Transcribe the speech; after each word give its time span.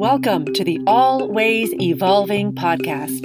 Welcome 0.00 0.46
to 0.54 0.64
the 0.64 0.80
Always 0.86 1.74
Evolving 1.74 2.54
Podcast. 2.54 3.20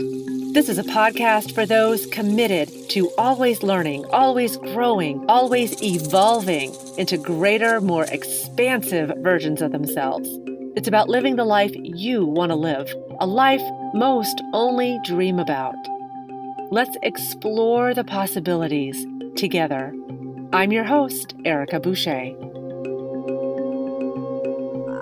This 0.53 0.67
is 0.67 0.77
a 0.77 0.83
podcast 0.83 1.55
for 1.55 1.66
those 1.66 2.05
committed 2.08 2.69
to 2.90 3.09
always 3.17 3.63
learning, 3.63 4.03
always 4.08 4.58
growing, 4.58 5.24
always 5.30 5.82
evolving 5.82 6.75
into 6.98 7.17
greater, 7.17 7.80
more 7.80 8.04
expansive 8.11 9.09
versions 9.20 9.61
of 9.61 9.71
themselves. 9.71 10.27
It's 10.75 10.89
about 10.89 11.07
living 11.07 11.38
the 11.38 11.45
life 11.45 11.71
you 11.75 12.25
want 12.25 12.49
to 12.49 12.57
live, 12.57 12.93
a 13.21 13.25
life 13.25 13.63
most 13.93 14.43
only 14.51 14.99
dream 15.05 15.39
about. 15.39 15.75
Let's 16.71 16.97
explore 17.03 17.93
the 17.93 18.03
possibilities 18.03 19.07
together. 19.37 19.93
I'm 20.51 20.73
your 20.73 20.83
host, 20.83 21.35
Erica 21.45 21.79
Boucher. 21.79 22.35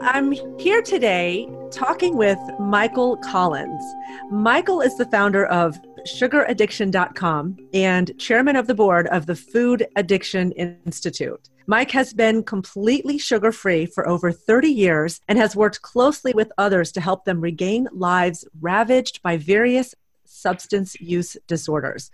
I'm 0.03 0.33
here 0.59 0.83
today 0.83 1.49
talking 1.73 2.15
with 2.15 2.37
Michael 2.59 3.17
Collins. 3.17 3.83
Michael 4.29 4.79
is 4.79 4.95
the 4.95 5.07
founder 5.07 5.47
of 5.47 5.79
sugaraddiction.com 6.05 7.57
and 7.73 8.17
chairman 8.19 8.55
of 8.55 8.67
the 8.67 8.75
board 8.75 9.07
of 9.07 9.25
the 9.25 9.35
Food 9.35 9.87
Addiction 9.95 10.51
Institute. 10.51 11.49
Mike 11.65 11.89
has 11.91 12.13
been 12.13 12.43
completely 12.43 13.17
sugar 13.17 13.51
free 13.51 13.87
for 13.87 14.07
over 14.07 14.31
30 14.31 14.67
years 14.67 15.19
and 15.27 15.39
has 15.39 15.55
worked 15.55 15.81
closely 15.81 16.31
with 16.33 16.51
others 16.57 16.91
to 16.91 17.01
help 17.01 17.25
them 17.25 17.41
regain 17.41 17.87
lives 17.91 18.45
ravaged 18.61 19.21
by 19.23 19.37
various 19.37 19.95
substance 20.25 20.95
use 20.99 21.37
disorders. 21.47 22.11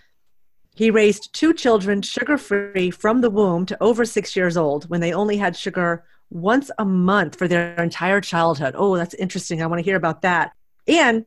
He 0.76 0.90
raised 0.90 1.34
two 1.34 1.54
children 1.54 2.02
sugar 2.02 2.38
free 2.38 2.92
from 2.92 3.20
the 3.20 3.30
womb 3.30 3.66
to 3.66 3.84
over 3.84 4.06
six 4.06 4.36
years 4.38 4.56
old 4.56 4.90
when 4.90 5.02
they 5.02 5.12
only 5.12 5.36
had 5.36 5.58
sugar 5.58 6.06
once 6.30 6.70
a 6.78 6.86
month 6.86 7.36
for 7.36 7.48
their 7.48 7.74
entire 7.76 8.22
childhood. 8.22 8.76
Oh, 8.78 8.96
that's 8.96 9.14
interesting. 9.16 9.62
I 9.62 9.68
want 9.68 9.80
to 9.80 9.84
hear 9.84 9.96
about 9.96 10.22
that. 10.22 10.54
And 10.88 11.26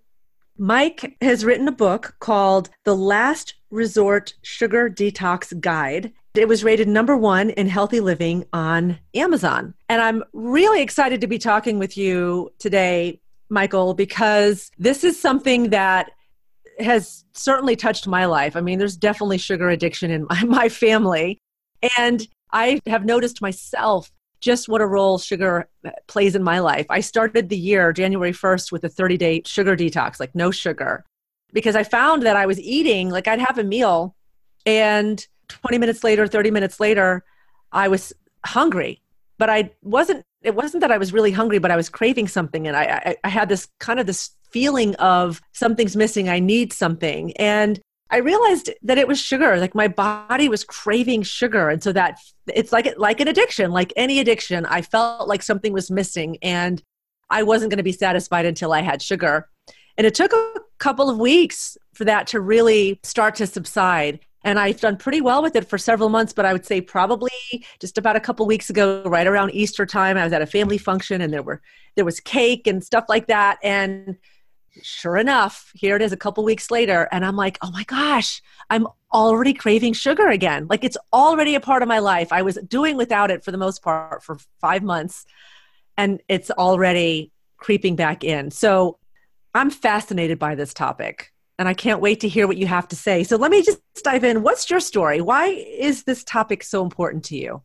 Mike 0.58 1.16
has 1.20 1.44
written 1.44 1.66
a 1.66 1.72
book 1.72 2.14
called 2.20 2.70
The 2.84 2.94
Last 2.94 3.54
Resort 3.70 4.34
Sugar 4.42 4.90
Detox 4.90 5.58
Guide. 5.60 6.12
It 6.34 6.48
was 6.48 6.64
rated 6.64 6.88
number 6.88 7.16
one 7.16 7.50
in 7.50 7.68
healthy 7.68 8.00
living 8.00 8.44
on 8.52 8.98
Amazon. 9.14 9.74
And 9.88 10.00
I'm 10.00 10.22
really 10.32 10.82
excited 10.82 11.20
to 11.20 11.26
be 11.26 11.38
talking 11.38 11.78
with 11.78 11.96
you 11.96 12.52
today, 12.58 13.20
Michael, 13.48 13.94
because 13.94 14.70
this 14.78 15.04
is 15.04 15.20
something 15.20 15.70
that 15.70 16.10
has 16.78 17.24
certainly 17.32 17.76
touched 17.76 18.06
my 18.06 18.24
life. 18.26 18.56
I 18.56 18.60
mean, 18.60 18.78
there's 18.78 18.96
definitely 18.96 19.38
sugar 19.38 19.68
addiction 19.68 20.10
in 20.10 20.26
my, 20.28 20.42
my 20.46 20.68
family. 20.68 21.38
And 21.98 22.26
I 22.52 22.80
have 22.86 23.04
noticed 23.04 23.42
myself 23.42 24.10
just 24.42 24.68
what 24.68 24.82
a 24.82 24.86
role 24.86 25.18
sugar 25.18 25.68
plays 26.08 26.34
in 26.34 26.42
my 26.42 26.58
life. 26.58 26.84
I 26.90 27.00
started 27.00 27.48
the 27.48 27.56
year, 27.56 27.92
January 27.92 28.32
1st, 28.32 28.72
with 28.72 28.84
a 28.84 28.88
30 28.88 29.16
day 29.16 29.42
sugar 29.46 29.74
detox, 29.74 30.20
like 30.20 30.34
no 30.34 30.50
sugar, 30.50 31.04
because 31.52 31.76
I 31.76 31.84
found 31.84 32.24
that 32.24 32.36
I 32.36 32.44
was 32.44 32.60
eating, 32.60 33.08
like 33.08 33.28
I'd 33.28 33.38
have 33.38 33.56
a 33.56 33.64
meal, 33.64 34.14
and 34.66 35.24
20 35.48 35.78
minutes 35.78 36.04
later, 36.04 36.26
30 36.26 36.50
minutes 36.50 36.80
later, 36.80 37.24
I 37.70 37.88
was 37.88 38.12
hungry. 38.44 39.00
But 39.38 39.48
I 39.48 39.70
wasn't, 39.82 40.24
it 40.42 40.54
wasn't 40.54 40.82
that 40.82 40.92
I 40.92 40.98
was 40.98 41.12
really 41.12 41.32
hungry, 41.32 41.58
but 41.58 41.70
I 41.70 41.76
was 41.76 41.88
craving 41.88 42.28
something. 42.28 42.66
And 42.66 42.76
I, 42.76 42.82
I, 42.82 43.16
I 43.24 43.28
had 43.28 43.48
this 43.48 43.68
kind 43.80 43.98
of 43.98 44.06
this 44.06 44.30
feeling 44.50 44.94
of 44.96 45.40
something's 45.52 45.96
missing, 45.96 46.28
I 46.28 46.38
need 46.38 46.72
something. 46.72 47.32
And 47.36 47.80
I 48.12 48.18
realized 48.18 48.70
that 48.82 48.98
it 48.98 49.08
was 49.08 49.18
sugar. 49.18 49.56
Like 49.56 49.74
my 49.74 49.88
body 49.88 50.48
was 50.50 50.64
craving 50.64 51.22
sugar. 51.22 51.70
And 51.70 51.82
so 51.82 51.92
that 51.92 52.18
it's 52.54 52.70
like 52.70 52.92
like 52.98 53.20
an 53.20 53.28
addiction, 53.28 53.72
like 53.72 53.92
any 53.96 54.20
addiction. 54.20 54.66
I 54.66 54.82
felt 54.82 55.28
like 55.28 55.42
something 55.42 55.72
was 55.72 55.90
missing 55.90 56.36
and 56.42 56.82
I 57.30 57.42
wasn't 57.42 57.70
going 57.70 57.78
to 57.78 57.82
be 57.82 57.92
satisfied 57.92 58.44
until 58.44 58.74
I 58.74 58.82
had 58.82 59.00
sugar. 59.00 59.48
And 59.96 60.06
it 60.06 60.14
took 60.14 60.34
a 60.34 60.54
couple 60.78 61.08
of 61.08 61.18
weeks 61.18 61.78
for 61.94 62.04
that 62.04 62.26
to 62.28 62.40
really 62.40 63.00
start 63.02 63.34
to 63.36 63.46
subside. 63.46 64.20
And 64.44 64.58
I've 64.58 64.80
done 64.80 64.96
pretty 64.96 65.22
well 65.22 65.42
with 65.42 65.56
it 65.56 65.68
for 65.68 65.78
several 65.78 66.10
months, 66.10 66.34
but 66.34 66.44
I 66.44 66.52
would 66.52 66.66
say 66.66 66.80
probably 66.80 67.30
just 67.80 67.96
about 67.96 68.16
a 68.16 68.20
couple 68.20 68.44
weeks 68.44 68.68
ago, 68.68 69.02
right 69.06 69.26
around 69.26 69.54
Easter 69.54 69.86
time, 69.86 70.18
I 70.18 70.24
was 70.24 70.32
at 70.32 70.42
a 70.42 70.46
family 70.46 70.78
function 70.78 71.22
and 71.22 71.32
there 71.32 71.42
were 71.42 71.62
there 71.96 72.04
was 72.04 72.20
cake 72.20 72.66
and 72.66 72.84
stuff 72.84 73.06
like 73.08 73.28
that. 73.28 73.58
And 73.62 74.18
sure 74.80 75.16
enough, 75.16 75.70
here 75.74 75.96
it 75.96 76.02
is 76.02 76.12
a 76.12 76.16
couple 76.16 76.44
weeks 76.44 76.70
later, 76.70 77.08
and 77.12 77.24
I'm 77.24 77.36
like, 77.36 77.58
oh 77.62 77.70
my 77.70 77.84
gosh, 77.84 78.40
I'm 78.70 78.86
already 79.12 79.52
craving 79.52 79.92
sugar 79.92 80.28
again. 80.28 80.66
Like 80.70 80.84
it's 80.84 80.96
already 81.12 81.54
a 81.54 81.60
part 81.60 81.82
of 81.82 81.88
my 81.88 81.98
life. 81.98 82.32
I 82.32 82.42
was 82.42 82.56
doing 82.68 82.96
without 82.96 83.30
it 83.30 83.44
for 83.44 83.50
the 83.50 83.58
most 83.58 83.82
part 83.82 84.22
for 84.22 84.38
five 84.60 84.82
months, 84.82 85.26
and 85.96 86.20
it's 86.28 86.50
already 86.50 87.30
creeping 87.58 87.96
back 87.96 88.24
in. 88.24 88.50
So 88.50 88.98
I'm 89.54 89.70
fascinated 89.70 90.38
by 90.38 90.54
this 90.54 90.72
topic, 90.72 91.32
and 91.58 91.68
I 91.68 91.74
can't 91.74 92.00
wait 92.00 92.20
to 92.20 92.28
hear 92.28 92.46
what 92.46 92.56
you 92.56 92.66
have 92.66 92.88
to 92.88 92.96
say. 92.96 93.24
So 93.24 93.36
let 93.36 93.50
me 93.50 93.62
just 93.62 93.80
dive 94.02 94.24
in. 94.24 94.42
What's 94.42 94.70
your 94.70 94.80
story? 94.80 95.20
Why 95.20 95.48
is 95.48 96.04
this 96.04 96.24
topic 96.24 96.62
so 96.62 96.82
important 96.82 97.24
to 97.26 97.36
you? 97.36 97.62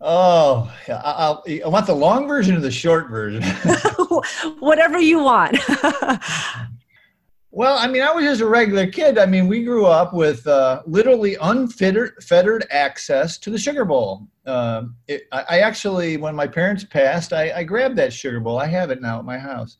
Oh, 0.00 0.70
I'll, 0.88 1.42
I 1.48 1.68
want 1.68 1.86
the 1.86 1.94
long 1.94 2.28
version 2.28 2.54
or 2.54 2.60
the 2.60 2.70
short 2.70 3.08
version. 3.08 3.42
Whatever 4.58 4.98
you 4.98 5.20
want. 5.20 5.56
well, 7.50 7.78
I 7.78 7.86
mean, 7.86 8.02
I 8.02 8.12
was 8.12 8.24
just 8.24 8.42
a 8.42 8.46
regular 8.46 8.86
kid. 8.86 9.16
I 9.16 9.24
mean, 9.24 9.46
we 9.48 9.64
grew 9.64 9.86
up 9.86 10.12
with 10.12 10.46
uh, 10.46 10.82
literally 10.86 11.36
unfettered 11.40 12.66
access 12.70 13.38
to 13.38 13.48
the 13.48 13.58
sugar 13.58 13.86
bowl. 13.86 14.28
Uh, 14.44 14.84
it, 15.08 15.22
I, 15.32 15.44
I, 15.48 15.58
actually, 15.60 16.18
when 16.18 16.34
my 16.34 16.46
parents 16.46 16.84
passed, 16.84 17.32
I, 17.32 17.50
I, 17.52 17.64
grabbed 17.64 17.96
that 17.96 18.12
sugar 18.12 18.38
bowl. 18.38 18.58
I 18.58 18.66
have 18.66 18.90
it 18.90 19.00
now 19.00 19.18
at 19.18 19.24
my 19.24 19.38
house. 19.38 19.78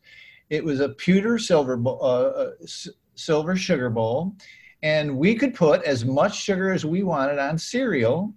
It 0.49 0.63
was 0.63 0.81
a 0.81 0.89
pewter 0.89 1.37
silver 1.37 1.77
bowl, 1.77 1.99
uh, 2.01 2.05
uh 2.05 2.51
silver 3.15 3.55
sugar 3.55 3.89
bowl, 3.89 4.35
and 4.81 5.17
we 5.17 5.35
could 5.35 5.53
put 5.53 5.83
as 5.83 6.03
much 6.03 6.41
sugar 6.41 6.71
as 6.71 6.85
we 6.85 7.03
wanted 7.03 7.39
on 7.39 7.57
cereal 7.57 8.33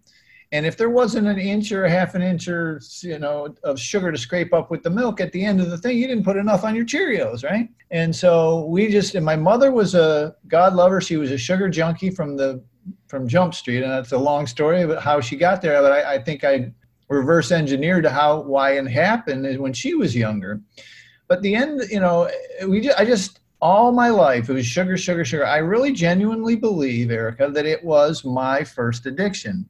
and 0.53 0.66
if 0.66 0.77
there 0.77 0.91
wasn't 0.91 1.28
an 1.28 1.38
inch 1.38 1.71
or 1.71 1.84
a 1.84 1.91
half 1.91 2.15
an 2.15 2.22
inch 2.22 2.49
or 2.49 2.81
you 3.03 3.19
know 3.19 3.55
of 3.62 3.78
sugar 3.78 4.11
to 4.11 4.19
scrape 4.19 4.53
up 4.53 4.71
with 4.71 4.83
the 4.83 4.91
milk 4.91 5.21
at 5.21 5.33
the 5.33 5.44
end 5.44 5.61
of 5.61 5.71
the 5.71 5.78
thing, 5.78 5.97
you 5.97 6.09
didn't 6.09 6.25
put 6.25 6.37
enough 6.37 6.65
on 6.65 6.75
your 6.75 6.84
Cheerios, 6.84 7.44
right? 7.44 7.69
And 7.91 8.15
so 8.15 8.65
we 8.66 8.88
just 8.88 9.15
and 9.15 9.25
my 9.25 9.37
mother 9.37 9.71
was 9.71 9.94
a 9.94 10.34
God 10.49 10.75
lover. 10.75 11.00
She 11.00 11.16
was 11.16 11.31
a 11.31 11.38
sugar 11.38 11.69
junkie 11.69 12.11
from 12.11 12.37
the 12.37 12.62
from 13.06 13.28
Jump 13.28 13.55
Street, 13.55 13.83
and 13.83 13.93
that's 13.93 14.12
a 14.12 14.19
long 14.19 14.47
story 14.47 14.83
about 14.83 15.03
how 15.03 15.21
she 15.21 15.37
got 15.37 15.62
there. 15.62 15.81
But 15.81 15.93
I, 15.93 16.15
I 16.15 16.19
think 16.22 16.43
I 16.43 16.72
reverse 17.09 17.53
engineered 17.53 18.06
how 18.06 18.41
why 18.41 18.72
it 18.72 18.87
happened 18.88 19.59
when 19.61 19.72
she 19.72 19.94
was 19.94 20.17
younger. 20.17 20.61
But 21.28 21.43
the 21.43 21.55
end, 21.55 21.82
you 21.91 22.00
know, 22.00 22.28
we 22.67 22.81
just, 22.81 22.99
I 22.99 23.05
just 23.05 23.38
all 23.62 23.93
my 23.93 24.09
life 24.09 24.49
it 24.49 24.55
was 24.55 24.67
sugar, 24.67 24.97
sugar, 24.97 25.25
sugar. 25.25 25.47
I 25.47 25.59
really 25.59 25.93
genuinely 25.93 26.56
believe, 26.56 27.12
Erica, 27.12 27.50
that 27.50 27.67
it 27.67 27.84
was 27.84 28.25
my 28.25 28.65
first 28.65 29.06
addiction 29.06 29.69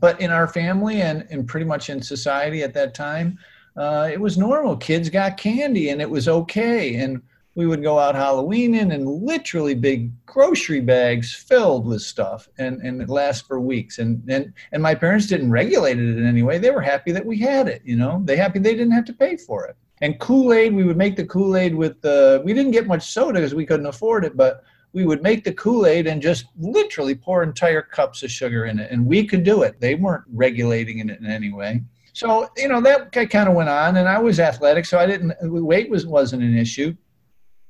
but 0.00 0.20
in 0.20 0.30
our 0.30 0.48
family 0.48 1.02
and, 1.02 1.26
and 1.30 1.46
pretty 1.46 1.66
much 1.66 1.90
in 1.90 2.02
society 2.02 2.62
at 2.62 2.74
that 2.74 2.94
time, 2.94 3.38
uh, 3.76 4.08
it 4.10 4.20
was 4.20 4.36
normal. 4.36 4.76
Kids 4.76 5.08
got 5.08 5.36
candy 5.36 5.90
and 5.90 6.00
it 6.00 6.10
was 6.10 6.26
okay. 6.28 6.96
And 6.96 7.22
we 7.54 7.66
would 7.66 7.82
go 7.82 7.98
out 7.98 8.14
Halloweening 8.14 8.94
and 8.94 9.06
literally 9.06 9.74
big 9.74 10.10
grocery 10.24 10.80
bags 10.80 11.34
filled 11.34 11.86
with 11.86 12.00
stuff 12.00 12.48
and, 12.58 12.80
and 12.80 13.02
it 13.02 13.08
lasts 13.08 13.46
for 13.46 13.60
weeks. 13.60 13.98
And, 13.98 14.28
and, 14.28 14.52
and 14.72 14.82
my 14.82 14.94
parents 14.94 15.26
didn't 15.26 15.50
regulate 15.50 15.98
it 15.98 16.18
in 16.18 16.26
any 16.26 16.42
way. 16.42 16.58
They 16.58 16.70
were 16.70 16.80
happy 16.80 17.12
that 17.12 17.26
we 17.26 17.38
had 17.38 17.68
it, 17.68 17.82
you 17.84 17.96
know, 17.96 18.22
they 18.24 18.36
happy 18.36 18.58
they 18.58 18.74
didn't 18.74 18.92
have 18.92 19.04
to 19.06 19.12
pay 19.12 19.36
for 19.36 19.66
it. 19.66 19.76
And 20.00 20.18
Kool-Aid, 20.18 20.74
we 20.74 20.84
would 20.84 20.96
make 20.96 21.16
the 21.16 21.26
Kool-Aid 21.26 21.74
with 21.74 22.00
the, 22.00 22.40
we 22.44 22.54
didn't 22.54 22.70
get 22.70 22.86
much 22.86 23.12
soda 23.12 23.34
because 23.34 23.54
we 23.54 23.66
couldn't 23.66 23.86
afford 23.86 24.24
it, 24.24 24.34
but 24.36 24.62
we 24.92 25.06
would 25.06 25.22
make 25.22 25.44
the 25.44 25.52
Kool-Aid 25.52 26.06
and 26.06 26.20
just 26.20 26.46
literally 26.58 27.14
pour 27.14 27.42
entire 27.42 27.82
cups 27.82 28.22
of 28.22 28.30
sugar 28.30 28.66
in 28.66 28.78
it. 28.78 28.90
And 28.90 29.06
we 29.06 29.24
could 29.26 29.44
do 29.44 29.62
it. 29.62 29.80
They 29.80 29.94
weren't 29.94 30.24
regulating 30.32 30.98
it 30.98 31.18
in 31.18 31.26
any 31.26 31.52
way. 31.52 31.82
So, 32.12 32.48
you 32.56 32.68
know, 32.68 32.80
that 32.80 33.12
kind 33.12 33.48
of 33.48 33.54
went 33.54 33.68
on 33.68 33.96
and 33.96 34.08
I 34.08 34.18
was 34.18 34.40
athletic. 34.40 34.84
So 34.84 34.98
I 34.98 35.06
didn't, 35.06 35.34
weight 35.42 35.88
was, 35.88 36.06
wasn't 36.06 36.42
an 36.42 36.56
issue. 36.56 36.94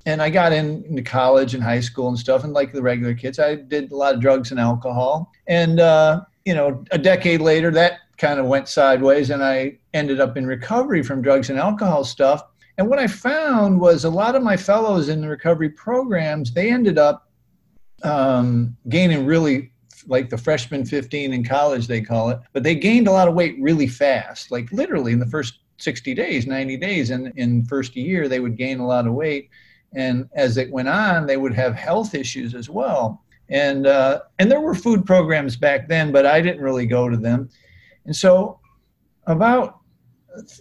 And 0.06 0.22
I 0.22 0.30
got 0.30 0.52
in, 0.52 0.82
into 0.84 1.02
college 1.02 1.54
and 1.54 1.62
high 1.62 1.80
school 1.80 2.08
and 2.08 2.18
stuff. 2.18 2.42
And 2.44 2.54
like 2.54 2.72
the 2.72 2.80
regular 2.80 3.14
kids, 3.14 3.38
I 3.38 3.56
did 3.56 3.92
a 3.92 3.96
lot 3.96 4.14
of 4.14 4.20
drugs 4.20 4.50
and 4.50 4.58
alcohol. 4.58 5.30
And, 5.46 5.78
uh, 5.78 6.22
you 6.46 6.54
know, 6.54 6.82
a 6.90 6.98
decade 6.98 7.42
later, 7.42 7.70
that 7.72 7.98
kind 8.16 8.40
of 8.40 8.46
went 8.46 8.66
sideways 8.66 9.28
and 9.30 9.44
I 9.44 9.78
ended 9.92 10.20
up 10.20 10.38
in 10.38 10.46
recovery 10.46 11.02
from 11.02 11.20
drugs 11.20 11.50
and 11.50 11.58
alcohol 11.58 12.04
stuff 12.04 12.44
and 12.80 12.88
what 12.88 12.98
I 12.98 13.08
found 13.08 13.78
was 13.78 14.04
a 14.04 14.08
lot 14.08 14.34
of 14.34 14.42
my 14.42 14.56
fellows 14.56 15.10
in 15.10 15.20
the 15.20 15.28
recovery 15.28 15.68
programs, 15.68 16.50
they 16.50 16.72
ended 16.72 16.96
up 16.96 17.28
um, 18.02 18.74
gaining 18.88 19.26
really 19.26 19.70
like 20.06 20.30
the 20.30 20.38
freshman 20.38 20.86
15 20.86 21.34
in 21.34 21.44
college, 21.44 21.86
they 21.86 22.00
call 22.00 22.30
it, 22.30 22.40
but 22.54 22.62
they 22.62 22.74
gained 22.74 23.06
a 23.06 23.12
lot 23.12 23.28
of 23.28 23.34
weight 23.34 23.54
really 23.60 23.86
fast, 23.86 24.50
like 24.50 24.72
literally 24.72 25.12
in 25.12 25.18
the 25.18 25.26
first 25.26 25.58
60 25.76 26.14
days, 26.14 26.46
90 26.46 26.78
days. 26.78 27.10
And 27.10 27.34
in 27.36 27.66
first 27.66 27.94
year, 27.96 28.28
they 28.28 28.40
would 28.40 28.56
gain 28.56 28.80
a 28.80 28.86
lot 28.86 29.06
of 29.06 29.12
weight. 29.12 29.50
And 29.92 30.26
as 30.32 30.56
it 30.56 30.72
went 30.72 30.88
on, 30.88 31.26
they 31.26 31.36
would 31.36 31.52
have 31.52 31.74
health 31.74 32.14
issues 32.14 32.54
as 32.54 32.70
well. 32.70 33.22
And, 33.50 33.86
uh, 33.86 34.22
and 34.38 34.50
there 34.50 34.62
were 34.62 34.74
food 34.74 35.04
programs 35.04 35.54
back 35.54 35.86
then, 35.86 36.12
but 36.12 36.24
I 36.24 36.40
didn't 36.40 36.62
really 36.62 36.86
go 36.86 37.10
to 37.10 37.18
them. 37.18 37.50
And 38.06 38.16
so 38.16 38.58
about 39.26 39.79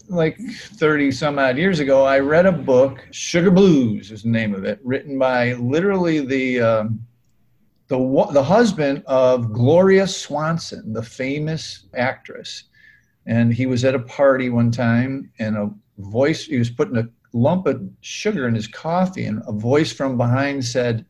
like 0.07 0.39
30 0.39 1.11
some 1.11 1.39
odd 1.39 1.57
years 1.57 1.79
ago, 1.79 2.05
I 2.05 2.19
read 2.19 2.45
a 2.45 2.51
book, 2.51 3.05
Sugar 3.11 3.51
Blues 3.51 4.11
is 4.11 4.23
the 4.23 4.29
name 4.29 4.53
of 4.53 4.65
it, 4.65 4.79
written 4.83 5.17
by 5.17 5.53
literally 5.53 6.25
the, 6.25 6.61
um, 6.61 7.05
the, 7.87 7.97
the 8.31 8.43
husband 8.43 9.03
of 9.05 9.53
Gloria 9.53 10.07
Swanson, 10.07 10.93
the 10.93 11.03
famous 11.03 11.85
actress. 11.95 12.65
And 13.25 13.53
he 13.53 13.65
was 13.65 13.85
at 13.85 13.95
a 13.95 13.99
party 13.99 14.49
one 14.49 14.71
time 14.71 15.31
and 15.39 15.55
a 15.57 15.71
voice, 15.97 16.45
he 16.45 16.57
was 16.57 16.69
putting 16.69 16.97
a 16.97 17.07
lump 17.33 17.67
of 17.67 17.81
sugar 18.01 18.47
in 18.47 18.55
his 18.55 18.67
coffee 18.67 19.25
and 19.25 19.41
a 19.47 19.51
voice 19.51 19.91
from 19.91 20.17
behind 20.17 20.65
said, 20.65 21.05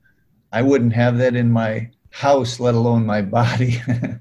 I 0.51 0.61
wouldn't 0.61 0.93
have 0.93 1.17
that 1.19 1.35
in 1.35 1.51
my 1.51 1.89
house, 2.09 2.59
let 2.59 2.73
alone 2.73 3.05
my 3.05 3.21
body. 3.21 3.81
and 3.87 4.19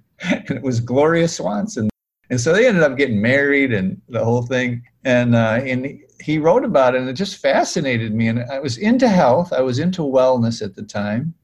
it 0.51 0.63
was 0.63 0.81
Gloria 0.81 1.27
Swanson. 1.27 1.89
And 2.31 2.41
so 2.41 2.53
they 2.53 2.67
ended 2.67 2.83
up 2.83 2.97
getting 2.97 3.21
married 3.21 3.73
and 3.73 4.01
the 4.09 4.25
whole 4.25 4.43
thing. 4.43 4.83
And 5.05 5.35
uh, 5.35 5.61
and 5.65 6.01
he 6.21 6.39
wrote 6.39 6.65
about 6.65 6.95
it, 6.95 7.01
and 7.01 7.09
it 7.09 7.15
just 7.15 7.37
fascinated 7.37 8.15
me. 8.15 8.29
And 8.29 8.43
I 8.51 8.59
was 8.59 8.79
into 8.79 9.09
health. 9.09 9.53
I 9.53 9.61
was 9.61 9.79
into 9.79 10.03
wellness 10.03 10.63
at 10.63 10.75
the 10.75 10.83
time. 10.83 11.35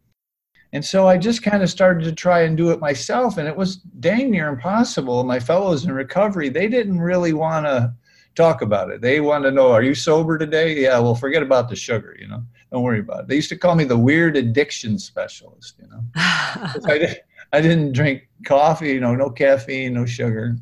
And 0.72 0.84
so 0.84 1.06
I 1.06 1.16
just 1.16 1.44
kind 1.44 1.62
of 1.62 1.70
started 1.70 2.02
to 2.04 2.12
try 2.12 2.40
and 2.40 2.56
do 2.56 2.70
it 2.70 2.80
myself, 2.80 3.38
and 3.38 3.46
it 3.46 3.56
was 3.56 3.76
dang 3.76 4.30
near 4.30 4.48
impossible. 4.48 5.22
My 5.22 5.38
fellows 5.38 5.84
in 5.84 5.92
recovery, 5.92 6.48
they 6.48 6.66
didn't 6.66 7.00
really 7.00 7.32
want 7.32 7.66
to 7.66 7.94
talk 8.34 8.60
about 8.60 8.90
it. 8.90 9.00
They 9.00 9.20
wanted 9.20 9.50
to 9.50 9.54
know, 9.54 9.70
are 9.70 9.84
you 9.84 9.94
sober 9.94 10.36
today? 10.36 10.82
Yeah, 10.82 10.98
well, 10.98 11.14
forget 11.14 11.44
about 11.44 11.68
the 11.68 11.76
sugar, 11.76 12.16
you 12.18 12.26
know. 12.26 12.42
Don't 12.72 12.82
worry 12.82 12.98
about 12.98 13.20
it. 13.20 13.28
They 13.28 13.36
used 13.36 13.50
to 13.50 13.56
call 13.56 13.76
me 13.76 13.84
the 13.84 13.96
weird 13.96 14.36
addiction 14.36 14.98
specialist, 14.98 15.76
you 15.80 15.86
know. 15.86 16.02
I, 16.16 16.98
did, 16.98 17.20
I 17.52 17.60
didn't 17.60 17.92
drink 17.92 18.28
coffee, 18.44 18.88
you 18.88 19.00
know, 19.00 19.14
no 19.14 19.30
caffeine, 19.30 19.94
no 19.94 20.04
sugar 20.04 20.56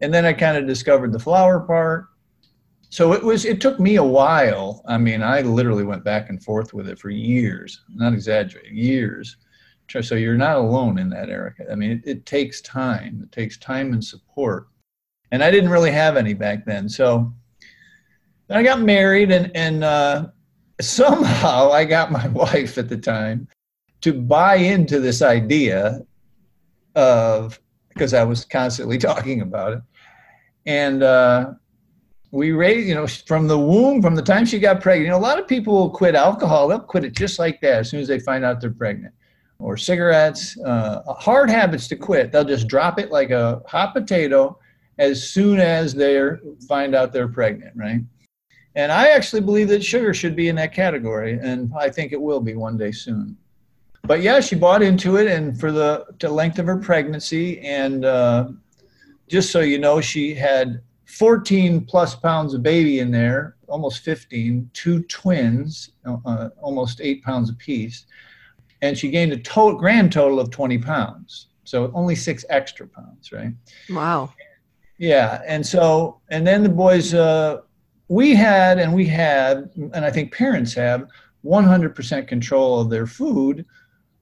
and 0.00 0.12
then 0.12 0.24
I 0.24 0.32
kind 0.32 0.56
of 0.56 0.66
discovered 0.66 1.12
the 1.12 1.18
flour 1.18 1.60
part. 1.60 2.06
So 2.90 3.12
it 3.12 3.22
was. 3.22 3.44
It 3.44 3.60
took 3.60 3.78
me 3.78 3.96
a 3.96 4.04
while. 4.04 4.82
I 4.86 4.96
mean, 4.96 5.22
I 5.22 5.42
literally 5.42 5.84
went 5.84 6.04
back 6.04 6.30
and 6.30 6.42
forth 6.42 6.72
with 6.72 6.88
it 6.88 6.98
for 6.98 7.10
years. 7.10 7.82
Not 7.94 8.14
exaggerating, 8.14 8.76
years. 8.76 9.36
So 10.02 10.14
you're 10.14 10.36
not 10.36 10.56
alone 10.56 10.98
in 10.98 11.08
that, 11.10 11.30
Erica. 11.30 11.70
I 11.70 11.74
mean, 11.74 11.90
it, 11.90 12.02
it 12.04 12.26
takes 12.26 12.60
time. 12.60 13.20
It 13.22 13.32
takes 13.32 13.56
time 13.58 13.92
and 13.92 14.04
support. 14.04 14.68
And 15.32 15.42
I 15.42 15.50
didn't 15.50 15.70
really 15.70 15.90
have 15.90 16.16
any 16.16 16.34
back 16.34 16.64
then. 16.64 16.88
So 16.88 17.32
I 18.50 18.62
got 18.62 18.80
married, 18.80 19.30
and 19.30 19.50
and 19.54 19.84
uh, 19.84 20.28
somehow 20.80 21.70
I 21.70 21.84
got 21.84 22.10
my 22.10 22.26
wife 22.42 22.78
at 22.78 22.88
the 22.88 22.96
time 22.96 23.48
to 24.00 24.12
buy 24.12 24.56
into 24.56 25.00
this 25.00 25.22
idea 25.22 26.00
of 26.94 27.60
because 27.98 28.14
I 28.14 28.22
was 28.24 28.44
constantly 28.44 28.96
talking 29.10 29.42
about 29.42 29.72
it. 29.72 29.82
And 30.66 31.02
uh, 31.02 31.52
we 32.30 32.52
raised, 32.52 32.88
you 32.88 32.94
know, 32.94 33.06
from 33.06 33.48
the 33.48 33.58
womb, 33.58 34.00
from 34.00 34.14
the 34.14 34.22
time 34.22 34.46
she 34.46 34.58
got 34.58 34.80
pregnant, 34.80 35.06
you 35.06 35.10
know, 35.10 35.18
a 35.18 35.26
lot 35.28 35.38
of 35.38 35.48
people 35.48 35.74
will 35.74 35.90
quit 35.90 36.14
alcohol. 36.14 36.68
They'll 36.68 36.80
quit 36.80 37.04
it 37.04 37.14
just 37.14 37.38
like 37.38 37.60
that 37.62 37.80
as 37.80 37.90
soon 37.90 38.00
as 38.00 38.08
they 38.08 38.20
find 38.20 38.44
out 38.44 38.60
they're 38.60 38.70
pregnant. 38.70 39.14
Or 39.58 39.76
cigarettes, 39.76 40.56
uh, 40.60 41.02
hard 41.14 41.50
habits 41.50 41.88
to 41.88 41.96
quit. 41.96 42.30
They'll 42.30 42.44
just 42.44 42.68
drop 42.68 43.00
it 43.00 43.10
like 43.10 43.30
a 43.30 43.60
hot 43.66 43.92
potato 43.92 44.56
as 44.98 45.28
soon 45.28 45.58
as 45.58 45.94
they 45.94 46.20
find 46.68 46.94
out 46.94 47.12
they're 47.12 47.28
pregnant, 47.28 47.72
right? 47.74 48.00
And 48.76 48.92
I 48.92 49.08
actually 49.08 49.40
believe 49.40 49.68
that 49.68 49.82
sugar 49.82 50.14
should 50.14 50.36
be 50.36 50.48
in 50.48 50.56
that 50.56 50.72
category, 50.72 51.40
and 51.42 51.72
I 51.76 51.90
think 51.90 52.12
it 52.12 52.20
will 52.20 52.40
be 52.40 52.54
one 52.54 52.76
day 52.76 52.92
soon 52.92 53.36
but 54.08 54.22
yeah, 54.22 54.40
she 54.40 54.56
bought 54.56 54.82
into 54.82 55.16
it, 55.18 55.26
and 55.26 55.60
for 55.60 55.70
the, 55.70 56.06
the 56.18 56.30
length 56.30 56.58
of 56.58 56.64
her 56.64 56.78
pregnancy, 56.78 57.60
and 57.60 58.06
uh, 58.06 58.48
just 59.28 59.52
so 59.52 59.60
you 59.60 59.78
know, 59.78 60.00
she 60.00 60.34
had 60.34 60.80
14 61.04 61.84
plus 61.84 62.14
pounds 62.14 62.54
of 62.54 62.62
baby 62.62 63.00
in 63.00 63.10
there, 63.10 63.56
almost 63.66 64.02
15, 64.02 64.70
two 64.72 65.02
twins, 65.04 65.90
uh, 66.06 66.48
almost 66.58 67.02
eight 67.02 67.22
pounds 67.22 67.50
apiece, 67.50 68.06
and 68.80 68.96
she 68.96 69.10
gained 69.10 69.32
a 69.32 69.38
total 69.38 69.78
grand 69.78 70.10
total 70.10 70.40
of 70.40 70.50
20 70.50 70.78
pounds. 70.78 71.48
So 71.64 71.92
only 71.94 72.14
six 72.14 72.46
extra 72.48 72.86
pounds, 72.86 73.30
right? 73.30 73.52
Wow. 73.90 74.32
Yeah, 74.96 75.42
and 75.46 75.64
so 75.64 76.22
and 76.30 76.46
then 76.46 76.62
the 76.62 76.70
boys, 76.70 77.12
uh, 77.12 77.60
we 78.08 78.34
had 78.34 78.78
and 78.78 78.94
we 78.94 79.04
had, 79.04 79.70
and 79.76 80.02
I 80.02 80.10
think 80.10 80.32
parents 80.32 80.72
have 80.74 81.08
100% 81.44 82.26
control 82.26 82.80
of 82.80 82.88
their 82.88 83.06
food 83.06 83.66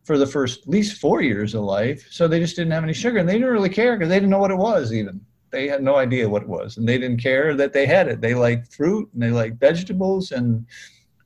for 0.06 0.16
the 0.16 0.26
first 0.26 0.62
at 0.62 0.68
least 0.68 1.00
four 1.00 1.20
years 1.20 1.54
of 1.54 1.62
life. 1.62 2.06
So 2.10 2.28
they 2.28 2.38
just 2.38 2.54
didn't 2.54 2.72
have 2.72 2.84
any 2.84 2.92
sugar 2.92 3.18
and 3.18 3.28
they 3.28 3.34
didn't 3.34 3.50
really 3.50 3.68
care 3.68 3.96
because 3.96 4.08
they 4.08 4.16
didn't 4.16 4.30
know 4.30 4.38
what 4.38 4.52
it 4.52 4.56
was 4.56 4.92
even. 4.92 5.20
They 5.50 5.66
had 5.66 5.82
no 5.82 5.96
idea 5.96 6.28
what 6.28 6.42
it 6.42 6.48
was 6.48 6.76
and 6.76 6.88
they 6.88 6.96
didn't 6.96 7.20
care 7.20 7.54
that 7.56 7.72
they 7.72 7.86
had 7.86 8.06
it. 8.06 8.20
They 8.20 8.34
liked 8.34 8.72
fruit 8.72 9.10
and 9.12 9.22
they 9.22 9.30
liked 9.30 9.58
vegetables 9.58 10.30
and 10.30 10.64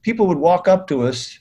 people 0.00 0.26
would 0.28 0.38
walk 0.38 0.66
up 0.66 0.88
to 0.88 1.02
us 1.02 1.38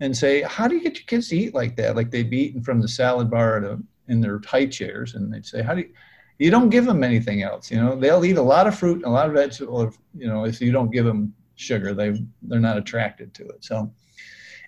and 0.00 0.14
say, 0.14 0.42
how 0.42 0.66
do 0.66 0.74
you 0.74 0.82
get 0.82 0.96
your 0.96 1.06
kids 1.06 1.28
to 1.28 1.36
eat 1.36 1.54
like 1.54 1.76
that? 1.76 1.94
Like 1.94 2.10
they'd 2.10 2.28
be 2.28 2.40
eating 2.40 2.62
from 2.62 2.80
the 2.80 2.88
salad 2.88 3.30
bar 3.30 3.60
to, 3.60 3.82
in 4.08 4.20
their 4.20 4.40
high 4.44 4.66
chairs 4.66 5.14
and 5.14 5.32
they'd 5.32 5.46
say, 5.46 5.62
how 5.62 5.74
do 5.74 5.82
you, 5.82 5.90
you 6.38 6.50
don't 6.50 6.68
give 6.68 6.84
them 6.84 7.04
anything 7.04 7.42
else. 7.42 7.70
You 7.70 7.78
know, 7.78 7.96
they'll 7.96 8.24
eat 8.24 8.36
a 8.36 8.42
lot 8.42 8.66
of 8.66 8.78
fruit 8.78 8.96
and 8.96 9.06
a 9.06 9.10
lot 9.10 9.28
of 9.28 9.34
vegetables. 9.34 9.96
You 10.14 10.26
know, 10.26 10.44
if 10.44 10.60
you 10.60 10.72
don't 10.72 10.90
give 10.90 11.04
them 11.04 11.32
sugar, 11.54 11.94
they, 11.94 12.20
they're 12.42 12.60
not 12.60 12.76
attracted 12.76 13.32
to 13.34 13.46
it. 13.46 13.64
So, 13.64 13.90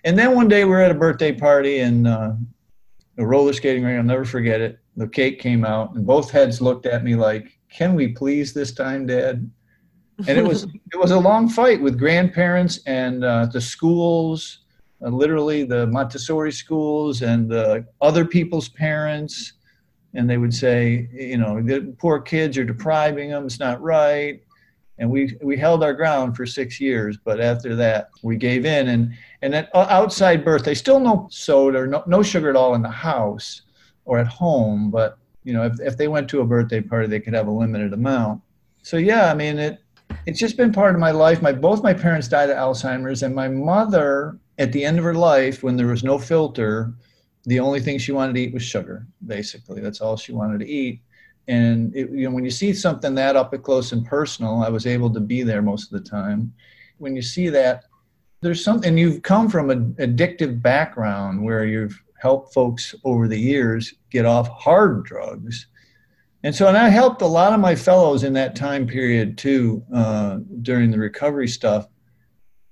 and 0.03 0.17
then 0.17 0.35
one 0.35 0.47
day 0.47 0.65
we 0.65 0.73
are 0.73 0.81
at 0.81 0.91
a 0.91 0.95
birthday 0.95 1.31
party 1.31 1.79
and 1.79 2.07
uh, 2.07 2.31
a 3.17 3.25
roller 3.25 3.53
skating 3.53 3.83
ring. 3.83 3.97
I'll 3.97 4.03
never 4.03 4.25
forget 4.25 4.61
it. 4.61 4.79
The 4.95 5.07
cake 5.07 5.39
came 5.39 5.65
out, 5.65 5.93
and 5.95 6.05
both 6.05 6.31
heads 6.31 6.61
looked 6.61 6.85
at 6.85 7.03
me 7.03 7.15
like, 7.15 7.57
"Can 7.69 7.95
we 7.95 8.09
please 8.09 8.53
this 8.53 8.71
time, 8.71 9.05
Dad?" 9.05 9.49
And 10.27 10.37
it 10.37 10.45
was 10.45 10.63
it 10.93 10.97
was 10.97 11.11
a 11.11 11.19
long 11.19 11.49
fight 11.49 11.81
with 11.81 11.97
grandparents 11.97 12.79
and 12.85 13.23
uh, 13.23 13.47
the 13.47 13.61
schools, 13.61 14.59
uh, 15.05 15.09
literally 15.09 15.63
the 15.63 15.87
Montessori 15.87 16.51
schools 16.51 17.21
and 17.21 17.49
the 17.49 17.85
other 18.01 18.25
people's 18.25 18.69
parents. 18.69 19.53
And 20.15 20.27
they 20.27 20.39
would 20.39 20.53
say, 20.53 21.07
you 21.13 21.37
know, 21.37 21.61
the 21.61 21.95
poor 21.99 22.19
kids 22.19 22.57
are 22.57 22.63
depriving 22.63 23.29
them. 23.29 23.45
It's 23.45 23.59
not 23.59 23.79
right 23.79 24.41
and 24.99 25.09
we 25.09 25.35
we 25.41 25.57
held 25.57 25.81
our 25.81 25.93
ground 25.93 26.35
for 26.35 26.45
six 26.45 26.79
years. 26.79 27.17
But 27.17 27.39
after 27.39 27.75
that, 27.77 28.09
we 28.21 28.35
gave 28.35 28.65
in, 28.65 28.89
and 28.89 29.13
and 29.41 29.55
at 29.55 29.69
uh, 29.73 29.87
outside 29.89 30.45
birthday, 30.45 30.73
still 30.73 30.99
no 30.99 31.27
soda, 31.31 31.87
no 31.87 32.03
no 32.05 32.21
sugar 32.21 32.49
at 32.49 32.55
all 32.55 32.75
in 32.75 32.81
the 32.81 32.89
house 32.89 33.63
or 34.05 34.19
at 34.19 34.27
home. 34.27 34.91
But 34.91 35.17
you 35.43 35.53
know, 35.53 35.63
if 35.63 35.79
if 35.79 35.97
they 35.97 36.09
went 36.09 36.29
to 36.29 36.41
a 36.41 36.45
birthday 36.45 36.81
party, 36.81 37.07
they 37.07 37.21
could 37.21 37.33
have 37.33 37.47
a 37.47 37.51
limited 37.51 37.93
amount. 37.93 38.41
So 38.83 38.97
yeah, 38.97 39.31
I 39.31 39.33
mean 39.33 39.57
it. 39.57 39.79
It's 40.25 40.39
just 40.39 40.57
been 40.57 40.73
part 40.73 40.93
of 40.93 40.99
my 40.99 41.11
life. 41.11 41.41
My 41.41 41.53
both 41.53 41.81
my 41.81 41.93
parents 41.93 42.27
died 42.27 42.49
of 42.49 42.57
Alzheimer's, 42.57 43.23
and 43.23 43.33
my 43.33 43.47
mother, 43.47 44.37
at 44.57 44.73
the 44.73 44.83
end 44.83 44.99
of 44.99 45.05
her 45.05 45.13
life, 45.13 45.63
when 45.63 45.77
there 45.77 45.87
was 45.87 46.03
no 46.03 46.19
filter, 46.19 46.93
the 47.45 47.59
only 47.59 47.79
thing 47.79 47.97
she 47.97 48.11
wanted 48.11 48.33
to 48.33 48.41
eat 48.41 48.53
was 48.53 48.63
sugar. 48.63 49.07
Basically, 49.25 49.79
that's 49.81 50.01
all 50.01 50.17
she 50.17 50.33
wanted 50.33 50.59
to 50.59 50.67
eat 50.67 51.01
and 51.49 51.93
it, 51.95 52.11
you 52.11 52.29
know 52.29 52.31
when 52.31 52.45
you 52.45 52.51
see 52.51 52.71
something 52.71 53.15
that 53.15 53.35
up 53.35 53.51
close 53.63 53.91
and 53.91 54.05
personal 54.05 54.61
i 54.61 54.69
was 54.69 54.85
able 54.85 55.09
to 55.09 55.19
be 55.19 55.43
there 55.43 55.61
most 55.61 55.91
of 55.91 56.01
the 56.01 56.09
time. 56.09 56.53
When 56.99 57.15
you 57.15 57.21
see 57.21 57.49
that 57.49 57.85
there's 58.41 58.63
something 58.63 58.97
you've 58.97 59.23
come 59.23 59.49
from 59.49 59.69
an 59.69 59.93
addictive 59.95 60.61
background 60.61 61.43
where 61.43 61.65
you've 61.65 62.01
helped 62.21 62.53
folks 62.53 62.93
over 63.03 63.27
the 63.27 63.39
years 63.39 63.93
get 64.11 64.25
off 64.25 64.47
hard 64.49 65.05
drugs. 65.05 65.67
And 66.43 66.53
so 66.53 66.67
and 66.67 66.77
i 66.77 66.87
helped 66.87 67.21
a 67.21 67.27
lot 67.27 67.51
of 67.51 67.59
my 67.59 67.75
fellows 67.75 68.23
in 68.23 68.33
that 68.33 68.55
time 68.55 68.85
period 68.85 69.37
too 69.37 69.83
uh, 69.93 70.37
during 70.61 70.91
the 70.91 70.99
recovery 70.99 71.47
stuff. 71.47 71.87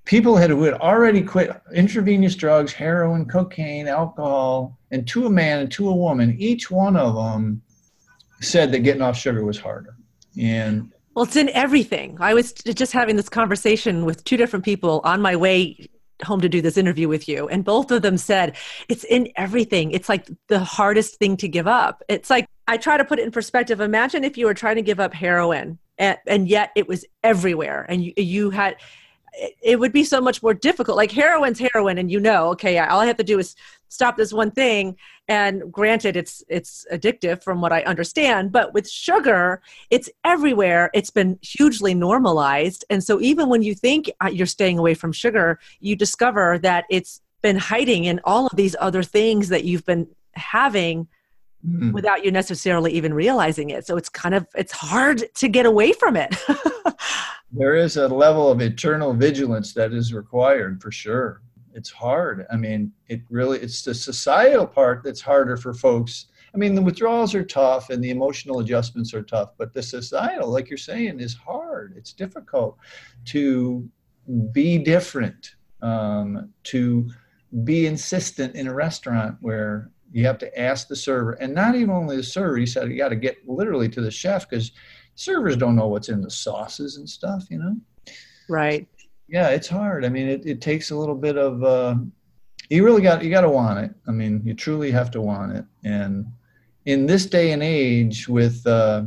People 0.06 0.38
had, 0.38 0.52
who 0.52 0.64
had 0.64 0.76
already 0.76 1.22
quit 1.22 1.50
intravenous 1.74 2.36
drugs 2.36 2.72
heroin 2.72 3.26
cocaine 3.26 3.88
alcohol 3.88 4.78
and 4.92 5.06
to 5.08 5.26
a 5.26 5.30
man 5.30 5.60
and 5.60 5.72
to 5.72 5.90
a 5.90 5.96
woman 5.96 6.36
each 6.40 6.70
one 6.70 6.96
of 6.96 7.16
them 7.16 7.62
said 8.42 8.72
that 8.72 8.80
getting 8.80 9.02
off 9.02 9.18
sugar 9.18 9.44
was 9.44 9.60
harder. 9.60 9.96
And 10.40 10.92
well, 11.16 11.26
it's 11.26 11.36
in 11.36 11.50
everything. 11.50 12.18
I 12.20 12.34
was 12.34 12.54
just 12.54 12.94
having 12.94 13.16
this 13.16 13.30
conversation 13.30 14.06
with 14.06 14.24
two 14.24 14.38
different 14.38 14.64
people 14.64 15.02
on 15.04 15.22
my 15.22 15.36
way 15.36 15.90
home 16.24 16.42
to 16.42 16.50
do 16.50 16.62
this 16.62 16.78
interview 16.78 17.08
with 17.08 17.28
you 17.30 17.48
and 17.48 17.64
both 17.64 17.92
of 17.92 18.02
them 18.02 18.18
said 18.18 18.56
it's 18.90 19.04
in 19.04 19.30
everything 19.36 19.92
it's 19.92 20.10
like 20.10 20.28
the 20.48 20.60
hardest 20.60 21.18
thing 21.18 21.38
to 21.38 21.48
give 21.48 21.68
up 21.68 22.02
it's 22.10 22.30
like 22.30 22.48
i 22.68 22.76
try 22.76 22.98
to 22.98 23.06
put 23.06 23.20
it 23.20 23.24
in 23.24 23.32
perspective 23.32 23.80
imagine 23.80 24.24
if 24.24 24.36
you 24.36 24.48
were 24.48 24.54
trying 24.54 24.76
to 24.76 24.82
give 24.82 25.00
up 25.00 25.14
heroin 25.14 25.78
and, 26.00 26.18
and 26.26 26.48
yet 26.48 26.72
it 26.76 26.88
was 26.88 27.06
everywhere 27.24 27.86
and 27.88 28.04
you, 28.04 28.14
you 28.18 28.50
had 28.50 28.78
it 29.62 29.80
would 29.80 29.92
be 29.92 30.04
so 30.04 30.20
much 30.20 30.42
more 30.42 30.54
difficult. 30.54 30.98
Like 30.98 31.12
heroin's 31.12 31.60
heroin, 31.60 31.98
and 31.98 32.12
you 32.12 32.20
know, 32.20 32.50
okay, 32.50 32.78
all 32.80 33.00
I 33.00 33.06
have 33.06 33.18
to 33.18 33.24
do 33.24 33.40
is 33.40 33.56
stop 33.90 34.18
this 34.18 34.34
one 34.34 34.52
thing. 34.52 34.98
And 35.28 35.72
granted, 35.72 36.16
it's 36.16 36.44
it's 36.48 36.86
addictive 36.92 37.44
from 37.44 37.62
what 37.62 37.74
I 37.74 37.82
understand, 37.82 38.52
but 38.52 38.74
with 38.74 38.90
sugar, 38.90 39.62
it's 39.90 40.10
everywhere. 40.24 40.90
It's 40.94 41.10
been 41.10 41.38
hugely 41.42 41.94
normalized, 41.94 42.86
and 42.90 43.04
so 43.04 43.22
even 43.22 43.50
when 43.50 43.62
you 43.62 43.76
think 43.76 44.10
uh, 44.24 44.30
you're 44.30 44.46
staying 44.46 44.80
away 44.80 44.94
from 44.94 45.12
sugar, 45.12 45.60
you 45.80 45.96
discover 45.96 46.58
that 46.60 46.86
it's 46.90 47.22
been 47.42 47.58
hiding 47.58 48.06
in 48.06 48.20
all 48.24 48.48
of 48.48 48.56
these 48.56 48.76
other 48.80 49.04
things 49.04 49.50
that 49.50 49.64
you've 49.64 49.86
been 49.86 50.08
having 50.34 51.08
mm. 51.68 51.92
without 51.94 52.24
you 52.24 52.32
necessarily 52.32 52.92
even 52.94 53.14
realizing 53.14 53.70
it. 53.70 53.86
So 53.86 53.98
it's 53.98 54.10
kind 54.10 54.36
of 54.36 54.48
it's 54.56 54.72
hard 54.72 55.24
to 55.36 55.48
get 55.48 55.66
away 55.66 55.94
from 55.94 56.16
it. 56.16 56.36
there 57.52 57.76
is 57.76 57.98
a 57.98 58.08
level 58.08 58.52
of 58.52 58.62
eternal 58.62 59.14
vigilance 59.14 59.74
that 59.74 59.94
is 59.94 60.14
required 60.14 60.82
for 60.82 60.92
sure. 60.92 61.42
It's 61.74 61.92
hard. 61.92 62.46
I 62.52 62.58
mean, 62.58 62.92
it 63.08 63.22
really 63.30 63.60
it's 63.60 63.84
the 63.84 63.94
societal 63.94 64.66
part 64.66 65.04
that's 65.04 65.22
harder 65.22 65.58
for 65.58 65.74
folks. 65.74 66.28
I 66.54 66.58
mean, 66.58 66.74
the 66.74 66.82
withdrawals 66.82 67.36
are 67.36 67.44
tough 67.44 67.90
and 67.90 68.04
the 68.04 68.10
emotional 68.10 68.60
adjustments 68.60 69.14
are 69.14 69.22
tough, 69.22 69.52
but 69.58 69.74
the 69.74 69.84
societal, 69.84 70.50
like 70.50 70.70
you're 70.70 70.78
saying, 70.78 71.20
is 71.20 71.36
hard. 71.36 71.94
It's 71.96 72.14
difficult 72.14 72.78
to 73.26 73.88
be 74.52 74.78
different, 74.78 75.56
um, 75.82 76.52
to 76.64 77.10
be 77.64 77.86
insistent 77.86 78.56
in 78.56 78.68
a 78.68 78.74
restaurant 78.74 79.38
where 79.42 79.92
you 80.12 80.26
have 80.26 80.38
to 80.40 80.60
ask 80.60 80.88
the 80.88 80.96
server, 80.96 81.34
and 81.34 81.54
not 81.54 81.76
even 81.76 81.90
only 81.90 82.18
the 82.18 82.24
server. 82.24 82.58
You 82.58 82.66
said 82.66 82.90
you 82.90 82.98
got 82.98 83.10
to 83.10 83.16
get 83.16 83.38
literally 83.48 83.90
to 83.90 84.02
the 84.02 84.12
chef 84.12 84.50
because 84.50 84.72
servers 85.16 85.58
don't 85.58 85.76
know 85.76 85.88
what's 85.88 86.10
in 86.10 86.22
the 86.22 86.30
sauces 86.30 86.98
and 86.98 87.10
stuff. 87.10 87.46
You 87.50 87.60
know. 87.60 87.76
Right. 88.50 88.88
Yeah, 89.28 89.50
it's 89.50 89.68
hard. 89.68 90.06
I 90.06 90.10
mean, 90.10 90.28
it, 90.28 90.46
it 90.46 90.62
takes 90.62 90.92
a 90.92 90.96
little 90.96 91.16
bit 91.16 91.38
of. 91.38 91.64
Uh, 91.64 91.96
you 92.70 92.84
really 92.84 93.02
got 93.02 93.24
you 93.24 93.30
got 93.30 93.42
to 93.42 93.50
want 93.50 93.80
it. 93.80 93.92
I 94.08 94.12
mean, 94.12 94.42
you 94.46 94.54
truly 94.54 94.92
have 94.92 95.12
to 95.12 95.22
want 95.22 95.56
it. 95.56 95.66
And 95.84 96.26
in 96.86 97.06
this 97.06 97.26
day 97.26 97.52
and 97.52 97.64
age, 97.64 98.28
with 98.28 98.66
uh, 98.66 99.04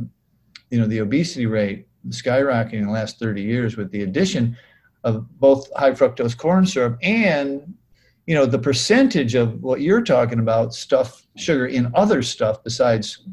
you 0.69 0.79
know 0.79 0.87
the 0.87 0.99
obesity 0.99 1.45
rate 1.45 1.87
skyrocketing 2.09 2.73
in 2.73 2.85
the 2.85 2.91
last 2.91 3.19
30 3.19 3.41
years, 3.41 3.77
with 3.77 3.91
the 3.91 4.03
addition 4.03 4.57
of 5.03 5.27
both 5.39 5.67
high 5.75 5.91
fructose 5.91 6.37
corn 6.37 6.65
syrup 6.65 6.97
and 7.01 7.73
you 8.25 8.35
know 8.35 8.45
the 8.45 8.59
percentage 8.59 9.35
of 9.35 9.61
what 9.61 9.81
you're 9.81 10.01
talking 10.01 10.39
about 10.39 10.73
stuff 10.73 11.25
sugar 11.37 11.67
in 11.67 11.91
other 11.95 12.21
stuff 12.21 12.63
besides 12.63 13.25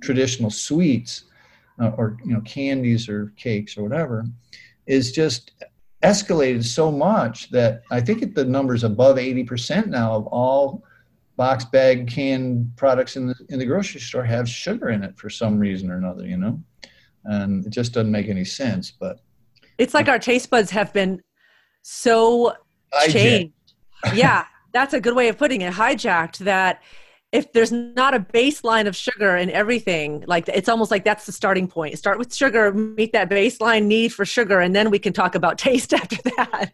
traditional 0.00 0.50
sweets 0.50 1.24
uh, 1.80 1.90
or 1.96 2.16
you 2.24 2.32
know 2.32 2.40
candies 2.42 3.08
or 3.08 3.32
cakes 3.36 3.76
or 3.76 3.82
whatever 3.82 4.24
is 4.86 5.12
just 5.12 5.52
escalated 6.02 6.64
so 6.64 6.90
much 6.90 7.50
that 7.50 7.82
i 7.90 8.00
think 8.00 8.34
the 8.34 8.44
number's 8.44 8.84
above 8.84 9.16
80% 9.16 9.86
now 9.86 10.14
of 10.14 10.26
all 10.28 10.82
box 11.36 11.64
bag 11.64 12.08
canned 12.08 12.70
products 12.76 13.16
in 13.16 13.26
the 13.28 13.34
in 13.48 13.58
the 13.58 13.66
grocery 13.66 14.00
store 14.00 14.24
have 14.24 14.48
sugar 14.48 14.90
in 14.90 15.02
it 15.02 15.16
for 15.16 15.30
some 15.30 15.58
reason 15.58 15.90
or 15.90 15.96
another 15.96 16.26
you 16.26 16.36
know? 16.36 16.60
And 17.24 17.66
it 17.66 17.70
just 17.70 17.92
doesn't 17.92 18.10
make 18.10 18.28
any 18.28 18.44
sense 18.44 18.90
but 18.90 19.20
it's 19.76 19.94
like 19.94 20.08
our 20.08 20.18
taste 20.18 20.50
buds 20.50 20.70
have 20.70 20.92
been 20.92 21.22
so 21.82 22.54
changed 23.08 23.52
yeah, 24.14 24.44
that's 24.72 24.94
a 24.94 25.00
good 25.00 25.14
way 25.14 25.28
of 25.28 25.38
putting 25.38 25.62
it. 25.62 25.72
Hijacked 25.72 26.38
that 26.38 26.82
if 27.30 27.52
there's 27.52 27.72
not 27.72 28.14
a 28.14 28.20
baseline 28.20 28.86
of 28.86 28.96
sugar 28.96 29.36
in 29.36 29.50
everything, 29.50 30.24
like 30.26 30.48
it's 30.48 30.68
almost 30.68 30.90
like 30.90 31.04
that's 31.04 31.26
the 31.26 31.32
starting 31.32 31.68
point. 31.68 31.98
Start 31.98 32.18
with 32.18 32.34
sugar, 32.34 32.72
meet 32.72 33.12
that 33.12 33.28
baseline 33.28 33.84
need 33.84 34.12
for 34.12 34.24
sugar, 34.24 34.60
and 34.60 34.74
then 34.74 34.90
we 34.90 34.98
can 34.98 35.12
talk 35.12 35.34
about 35.34 35.58
taste 35.68 35.92
after 35.92 36.16
that. 36.36 36.72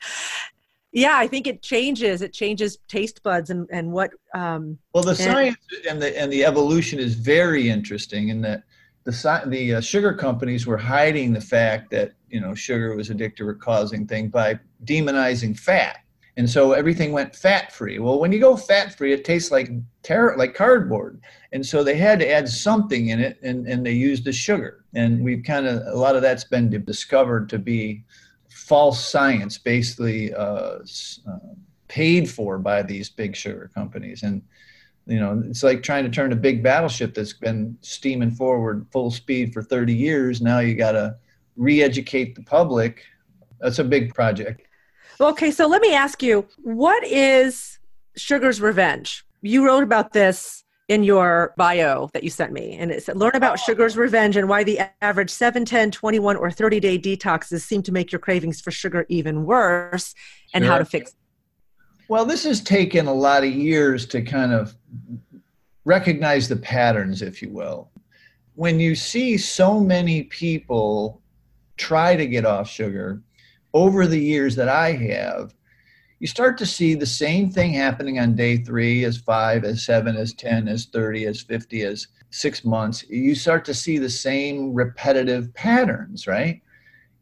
yeah, 0.92 1.16
I 1.16 1.26
think 1.26 1.46
it 1.46 1.62
changes. 1.62 2.22
It 2.22 2.32
changes 2.32 2.78
taste 2.88 3.22
buds 3.22 3.50
and 3.50 3.68
and 3.70 3.92
what. 3.92 4.10
Um, 4.34 4.78
well, 4.94 5.02
the 5.02 5.10
and, 5.10 5.18
science 5.18 5.56
and 5.88 6.00
the 6.00 6.18
and 6.18 6.32
the 6.32 6.44
evolution 6.44 6.98
is 6.98 7.14
very 7.14 7.68
interesting 7.68 8.28
in 8.28 8.40
that 8.42 8.62
the 9.04 9.42
the 9.46 9.74
uh, 9.74 9.80
sugar 9.80 10.12
companies 10.12 10.66
were 10.66 10.78
hiding 10.78 11.32
the 11.32 11.40
fact 11.40 11.90
that 11.90 12.12
you 12.28 12.40
know 12.40 12.54
sugar 12.54 12.94
was 12.94 13.10
addictive 13.10 13.46
or 13.46 13.54
causing 13.54 14.06
thing 14.06 14.28
by 14.28 14.58
demonizing 14.84 15.58
fat 15.58 15.98
and 16.36 16.50
so 16.50 16.72
everything 16.72 17.12
went 17.12 17.34
fat 17.34 17.72
free. 17.72 17.98
Well, 18.00 18.18
when 18.18 18.32
you 18.32 18.40
go 18.40 18.56
fat 18.56 18.96
free, 18.96 19.12
it 19.12 19.24
tastes 19.24 19.52
like 19.52 19.70
ter- 20.02 20.36
like 20.36 20.54
cardboard, 20.54 21.20
and 21.52 21.64
so 21.64 21.84
they 21.84 21.96
had 21.96 22.18
to 22.20 22.28
add 22.28 22.48
something 22.48 23.08
in 23.08 23.20
it, 23.20 23.38
and 23.42 23.66
and 23.66 23.86
they 23.86 23.92
used 23.92 24.24
the 24.24 24.32
sugar. 24.32 24.84
And 24.94 25.22
we've 25.22 25.44
kind 25.44 25.66
of 25.66 25.86
a 25.86 25.96
lot 25.96 26.16
of 26.16 26.22
that's 26.22 26.44
been 26.44 26.70
discovered 26.84 27.48
to 27.50 27.58
be 27.58 28.04
false 28.48 29.04
science, 29.04 29.58
basically 29.58 30.34
uh, 30.34 30.78
uh, 31.28 31.38
paid 31.88 32.28
for 32.28 32.58
by 32.58 32.82
these 32.82 33.10
big 33.10 33.36
sugar 33.36 33.70
companies. 33.74 34.22
And 34.22 34.42
you 35.06 35.20
know, 35.20 35.42
it's 35.46 35.62
like 35.62 35.82
trying 35.82 36.04
to 36.04 36.10
turn 36.10 36.32
a 36.32 36.36
big 36.36 36.62
battleship 36.62 37.14
that's 37.14 37.34
been 37.34 37.76
steaming 37.82 38.30
forward 38.30 38.86
full 38.90 39.10
speed 39.10 39.52
for 39.52 39.62
30 39.62 39.94
years. 39.94 40.40
Now 40.40 40.60
you 40.60 40.74
got 40.74 40.92
to 40.92 41.16
re-educate 41.56 42.34
the 42.34 42.42
public. 42.42 43.04
That's 43.60 43.78
a 43.78 43.84
big 43.84 44.14
project. 44.14 44.62
Okay, 45.20 45.50
so 45.50 45.66
let 45.66 45.80
me 45.80 45.94
ask 45.94 46.22
you, 46.22 46.46
what 46.62 47.04
is 47.04 47.78
Sugar's 48.16 48.60
Revenge? 48.60 49.24
You 49.42 49.64
wrote 49.64 49.82
about 49.82 50.12
this 50.12 50.64
in 50.88 51.02
your 51.02 51.54
bio 51.56 52.10
that 52.12 52.24
you 52.24 52.30
sent 52.30 52.52
me, 52.52 52.76
and 52.76 52.90
it 52.90 53.02
said, 53.02 53.16
Learn 53.16 53.34
about 53.34 53.54
oh. 53.54 53.56
Sugar's 53.56 53.96
Revenge 53.96 54.36
and 54.36 54.48
why 54.48 54.64
the 54.64 54.80
average 55.00 55.30
7, 55.30 55.64
10, 55.64 55.90
21, 55.90 56.36
or 56.36 56.50
30 56.50 56.80
day 56.80 56.98
detoxes 56.98 57.60
seem 57.60 57.82
to 57.82 57.92
make 57.92 58.12
your 58.12 58.18
cravings 58.18 58.60
for 58.60 58.70
sugar 58.70 59.06
even 59.08 59.44
worse, 59.44 60.14
and 60.52 60.64
sure. 60.64 60.72
how 60.72 60.78
to 60.78 60.84
fix 60.84 61.10
it. 61.10 61.16
Well, 62.08 62.26
this 62.26 62.44
has 62.44 62.60
taken 62.60 63.06
a 63.06 63.14
lot 63.14 63.44
of 63.44 63.50
years 63.50 64.06
to 64.06 64.20
kind 64.20 64.52
of 64.52 64.74
recognize 65.84 66.48
the 66.48 66.56
patterns, 66.56 67.22
if 67.22 67.40
you 67.40 67.50
will. 67.50 67.90
When 68.56 68.78
you 68.78 68.94
see 68.94 69.38
so 69.38 69.80
many 69.80 70.24
people 70.24 71.22
try 71.76 72.14
to 72.14 72.26
get 72.26 72.44
off 72.44 72.68
sugar, 72.68 73.22
over 73.74 74.06
the 74.06 74.20
years 74.20 74.56
that 74.56 74.68
I 74.68 74.92
have, 74.92 75.54
you 76.20 76.28
start 76.28 76.56
to 76.58 76.66
see 76.66 76.94
the 76.94 77.04
same 77.04 77.50
thing 77.50 77.74
happening 77.74 78.18
on 78.18 78.36
day 78.36 78.56
three 78.56 79.04
as 79.04 79.18
five, 79.18 79.64
as 79.64 79.84
seven, 79.84 80.16
as 80.16 80.32
10, 80.32 80.68
as 80.68 80.86
30, 80.86 81.26
as 81.26 81.42
50, 81.42 81.82
as 81.82 82.06
six 82.30 82.64
months. 82.64 83.04
You 83.10 83.34
start 83.34 83.64
to 83.66 83.74
see 83.74 83.98
the 83.98 84.08
same 84.08 84.72
repetitive 84.72 85.52
patterns, 85.54 86.26
right? 86.26 86.62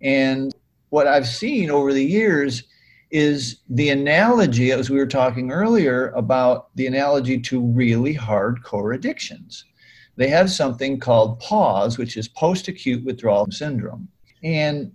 And 0.03 0.55
what 0.91 1.07
I've 1.07 1.27
seen 1.27 1.71
over 1.71 1.93
the 1.93 2.05
years 2.05 2.65
is 3.11 3.61
the 3.69 3.91
analogy, 3.91 4.73
as 4.73 4.89
we 4.89 4.99
were 4.99 5.07
talking 5.07 5.51
earlier, 5.51 6.11
about 6.11 6.75
the 6.77 6.87
analogy 6.87 7.41
to 7.41 7.61
really 7.61 8.15
hardcore 8.15 8.95
addictions. 8.95 9.65
They 10.17 10.29
have 10.29 10.51
something 10.51 11.01
called 11.01 11.41
PAWS, 11.41 11.99
which 11.99 12.17
is 12.17 12.29
post 12.29 12.69
acute 12.69 13.05
withdrawal 13.05 13.47
syndrome. 13.51 14.09
And 14.43 14.93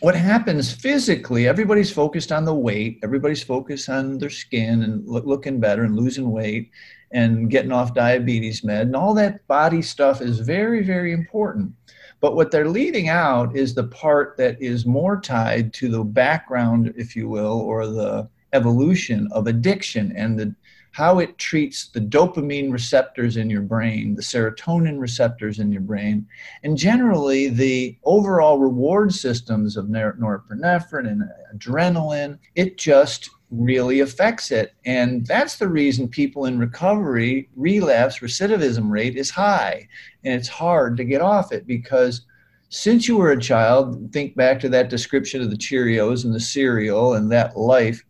what 0.00 0.14
happens 0.14 0.72
physically, 0.72 1.46
everybody's 1.46 1.92
focused 1.92 2.32
on 2.32 2.44
the 2.44 2.54
weight, 2.54 2.98
everybody's 3.02 3.42
focused 3.42 3.88
on 3.88 4.18
their 4.18 4.30
skin 4.30 4.82
and 4.82 5.06
look, 5.06 5.26
looking 5.26 5.60
better 5.60 5.84
and 5.84 5.96
losing 5.96 6.30
weight 6.30 6.70
and 7.12 7.50
getting 7.50 7.72
off 7.72 7.94
diabetes 7.94 8.64
med. 8.64 8.86
And 8.86 8.96
all 8.96 9.14
that 9.14 9.46
body 9.46 9.82
stuff 9.82 10.22
is 10.22 10.40
very, 10.40 10.82
very 10.82 11.12
important. 11.12 11.72
But 12.20 12.34
what 12.34 12.50
they're 12.50 12.68
leaving 12.68 13.08
out 13.08 13.56
is 13.56 13.74
the 13.74 13.88
part 13.88 14.36
that 14.36 14.60
is 14.60 14.86
more 14.86 15.20
tied 15.20 15.72
to 15.74 15.88
the 15.88 16.04
background, 16.04 16.92
if 16.96 17.16
you 17.16 17.28
will, 17.28 17.60
or 17.60 17.86
the 17.86 18.28
evolution 18.52 19.28
of 19.32 19.46
addiction 19.46 20.12
and 20.16 20.38
the 20.38 20.54
how 20.92 21.18
it 21.18 21.38
treats 21.38 21.88
the 21.88 22.00
dopamine 22.00 22.72
receptors 22.72 23.36
in 23.36 23.48
your 23.48 23.62
brain, 23.62 24.14
the 24.14 24.22
serotonin 24.22 24.98
receptors 24.98 25.58
in 25.58 25.70
your 25.70 25.82
brain, 25.82 26.26
and 26.62 26.76
generally 26.76 27.48
the 27.48 27.96
overall 28.04 28.58
reward 28.58 29.12
systems 29.12 29.76
of 29.76 29.86
norepinephrine 29.86 31.08
and 31.08 31.22
adrenaline. 31.54 32.38
It 32.54 32.76
just 32.76 33.30
really 33.50 34.00
affects 34.00 34.50
it. 34.50 34.74
And 34.84 35.26
that's 35.26 35.56
the 35.56 35.68
reason 35.68 36.08
people 36.08 36.44
in 36.44 36.58
recovery 36.58 37.48
relapse 37.56 38.18
recidivism 38.20 38.90
rate 38.90 39.16
is 39.16 39.30
high. 39.30 39.88
And 40.24 40.34
it's 40.34 40.48
hard 40.48 40.96
to 40.96 41.04
get 41.04 41.20
off 41.20 41.52
it 41.52 41.66
because 41.66 42.22
since 42.68 43.08
you 43.08 43.16
were 43.16 43.32
a 43.32 43.40
child, 43.40 44.12
think 44.12 44.36
back 44.36 44.60
to 44.60 44.68
that 44.68 44.90
description 44.90 45.42
of 45.42 45.50
the 45.50 45.56
Cheerios 45.56 46.24
and 46.24 46.32
the 46.32 46.40
cereal 46.40 47.14
and 47.14 47.30
that 47.32 47.56
life 47.56 48.04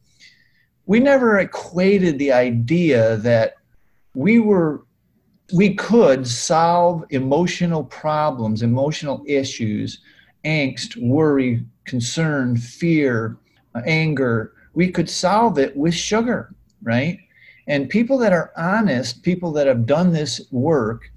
we 0.86 1.00
never 1.00 1.38
equated 1.38 2.18
the 2.18 2.32
idea 2.32 3.16
that 3.18 3.54
we 4.14 4.40
were 4.40 4.84
we 5.52 5.74
could 5.74 6.26
solve 6.26 7.04
emotional 7.10 7.84
problems 7.84 8.62
emotional 8.62 9.22
issues 9.26 10.00
angst 10.44 10.96
worry 10.96 11.64
concern 11.84 12.56
fear 12.56 13.36
anger. 13.86 14.52
We 14.74 14.90
could 14.90 15.10
solve 15.10 15.58
it 15.58 15.76
with 15.76 15.94
sugar 15.94 16.54
right? 16.82 17.18
And 17.66 17.88
people 17.88 18.18
that 18.18 18.32
are 18.32 18.52
honest 18.56 19.22
people 19.22 19.52
that 19.52 19.66
have 19.66 19.86
done 19.86 20.12
this 20.12 20.40
work 20.50 21.10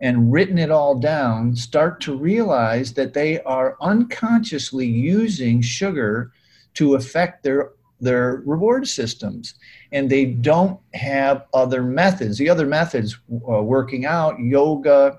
and 0.00 0.32
written 0.32 0.58
it 0.58 0.70
all 0.70 0.98
down 0.98 1.54
start 1.54 2.00
to 2.00 2.16
realize 2.16 2.94
that 2.94 3.12
they 3.12 3.40
are 3.42 3.76
unconsciously 3.82 4.86
using 4.86 5.60
sugar 5.60 6.32
to 6.74 6.94
affect 6.94 7.42
their 7.42 7.72
their 8.00 8.42
reward 8.46 8.86
systems 8.86 9.54
and 9.92 10.08
they 10.08 10.24
don't 10.24 10.78
have 10.94 11.46
other 11.54 11.82
methods 11.82 12.38
the 12.38 12.48
other 12.48 12.66
methods 12.66 13.18
uh, 13.48 13.62
working 13.62 14.06
out 14.06 14.38
yoga 14.38 15.18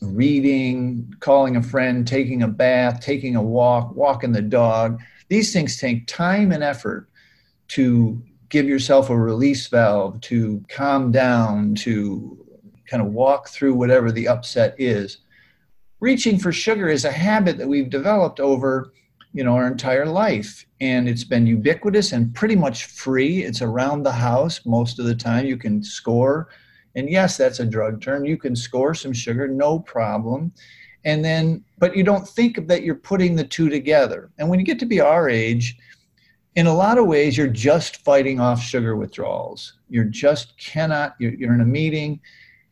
reading 0.00 1.12
calling 1.20 1.56
a 1.56 1.62
friend 1.62 2.06
taking 2.06 2.42
a 2.42 2.48
bath 2.48 3.00
taking 3.00 3.36
a 3.36 3.42
walk 3.42 3.94
walking 3.94 4.32
the 4.32 4.42
dog 4.42 5.00
these 5.28 5.52
things 5.52 5.78
take 5.78 6.06
time 6.06 6.52
and 6.52 6.62
effort 6.62 7.08
to 7.68 8.22
give 8.54 8.68
yourself 8.68 9.10
a 9.10 9.16
release 9.16 9.66
valve 9.66 10.20
to 10.20 10.62
calm 10.68 11.10
down 11.10 11.74
to 11.74 12.38
kind 12.86 13.02
of 13.02 13.12
walk 13.12 13.48
through 13.48 13.74
whatever 13.74 14.12
the 14.12 14.28
upset 14.28 14.74
is. 14.78 15.18
Reaching 16.00 16.38
for 16.38 16.52
sugar 16.52 16.88
is 16.88 17.04
a 17.04 17.10
habit 17.10 17.58
that 17.58 17.66
we've 17.66 17.90
developed 17.90 18.38
over 18.38 18.92
you 19.34 19.42
know 19.42 19.54
our 19.54 19.66
entire 19.66 20.06
life. 20.06 20.64
And 20.80 21.08
it's 21.08 21.24
been 21.24 21.46
ubiquitous 21.46 22.12
and 22.12 22.32
pretty 22.34 22.56
much 22.56 22.86
free. 22.86 23.42
It's 23.42 23.60
around 23.60 24.02
the 24.02 24.12
house 24.12 24.64
most 24.64 24.98
of 24.98 25.04
the 25.04 25.14
time. 25.14 25.44
You 25.44 25.58
can 25.58 25.82
score. 25.82 26.48
And 26.94 27.10
yes 27.10 27.36
that's 27.36 27.60
a 27.60 27.66
drug 27.66 28.00
term. 28.00 28.24
You 28.24 28.38
can 28.38 28.56
score 28.56 28.94
some 28.94 29.12
sugar 29.12 29.48
no 29.48 29.80
problem. 29.80 30.52
And 31.04 31.22
then 31.22 31.64
but 31.78 31.96
you 31.96 32.04
don't 32.04 32.26
think 32.26 32.66
that 32.68 32.84
you're 32.84 32.94
putting 32.94 33.34
the 33.34 33.44
two 33.44 33.68
together. 33.68 34.30
And 34.38 34.48
when 34.48 34.60
you 34.60 34.64
get 34.64 34.78
to 34.78 34.86
be 34.86 35.00
our 35.00 35.28
age 35.28 35.76
in 36.54 36.68
a 36.68 36.74
lot 36.74 36.98
of 36.98 37.06
ways 37.06 37.36
you're 37.36 37.48
just 37.48 38.04
fighting 38.04 38.38
off 38.38 38.62
sugar 38.62 38.94
withdrawals. 38.94 39.78
You're 39.88 40.04
just 40.04 40.56
cannot 40.58 41.16
you're, 41.18 41.34
you're 41.34 41.54
in 41.54 41.60
a 41.60 41.66
meeting 41.66 42.20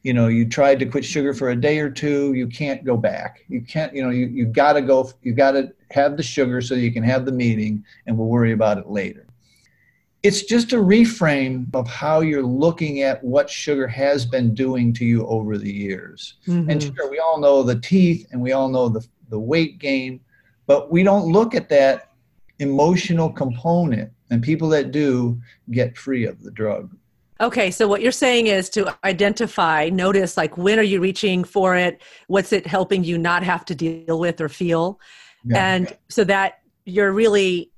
you 0.02 0.12
know 0.12 0.28
you 0.28 0.48
tried 0.48 0.78
to 0.80 0.86
quit 0.86 1.04
sugar 1.04 1.32
for 1.32 1.50
a 1.50 1.56
day 1.56 1.78
or 1.78 1.90
two 1.90 2.32
you 2.34 2.46
can't 2.46 2.84
go 2.84 2.96
back. 2.96 3.44
You 3.48 3.60
can't 3.60 3.94
you 3.94 4.02
know 4.02 4.10
you, 4.10 4.26
you 4.26 4.46
got 4.46 4.74
to 4.74 4.82
go 4.82 5.10
you 5.22 5.32
got 5.32 5.52
to 5.52 5.72
have 5.90 6.16
the 6.16 6.22
sugar 6.22 6.60
so 6.60 6.74
you 6.74 6.92
can 6.92 7.02
have 7.02 7.24
the 7.24 7.32
meeting 7.32 7.84
and 8.06 8.16
we'll 8.16 8.28
worry 8.28 8.52
about 8.52 8.78
it 8.78 8.88
later. 8.88 9.26
It's 10.22 10.42
just 10.42 10.72
a 10.72 10.76
reframe 10.76 11.66
of 11.74 11.88
how 11.88 12.20
you're 12.20 12.44
looking 12.44 13.02
at 13.02 13.22
what 13.24 13.50
sugar 13.50 13.88
has 13.88 14.24
been 14.24 14.54
doing 14.54 14.92
to 14.94 15.04
you 15.04 15.26
over 15.26 15.58
the 15.58 15.72
years. 15.72 16.34
Mm-hmm. 16.46 16.70
and 16.70 16.82
sure 16.82 17.10
we 17.10 17.18
all 17.18 17.40
know 17.40 17.62
the 17.62 17.80
teeth 17.80 18.26
and 18.30 18.40
we 18.40 18.52
all 18.52 18.68
know 18.68 18.88
the, 18.88 19.06
the 19.30 19.38
weight 19.38 19.78
gain 19.78 20.20
but 20.66 20.90
we 20.90 21.02
don't 21.02 21.30
look 21.30 21.54
at 21.54 21.68
that 21.68 22.12
emotional 22.60 23.30
component 23.30 24.10
and 24.30 24.42
people 24.42 24.68
that 24.68 24.92
do 24.92 25.40
get 25.70 25.96
free 25.96 26.24
of 26.24 26.42
the 26.42 26.50
drug 26.50 26.94
Okay, 27.42 27.72
so 27.72 27.88
what 27.88 28.02
you're 28.02 28.12
saying 28.12 28.46
is 28.46 28.70
to 28.70 28.96
identify, 29.04 29.88
notice 29.88 30.36
like 30.36 30.56
when 30.56 30.78
are 30.78 30.84
you 30.84 31.00
reaching 31.00 31.42
for 31.42 31.74
it? 31.74 32.00
What's 32.28 32.52
it 32.52 32.66
helping 32.68 33.02
you 33.02 33.18
not 33.18 33.42
have 33.42 33.64
to 33.64 33.74
deal 33.74 34.20
with 34.20 34.40
or 34.40 34.48
feel? 34.48 35.00
Yeah. 35.44 35.74
And 35.74 35.96
so 36.08 36.22
that 36.24 36.60
you're 36.84 37.10
really 37.10 37.72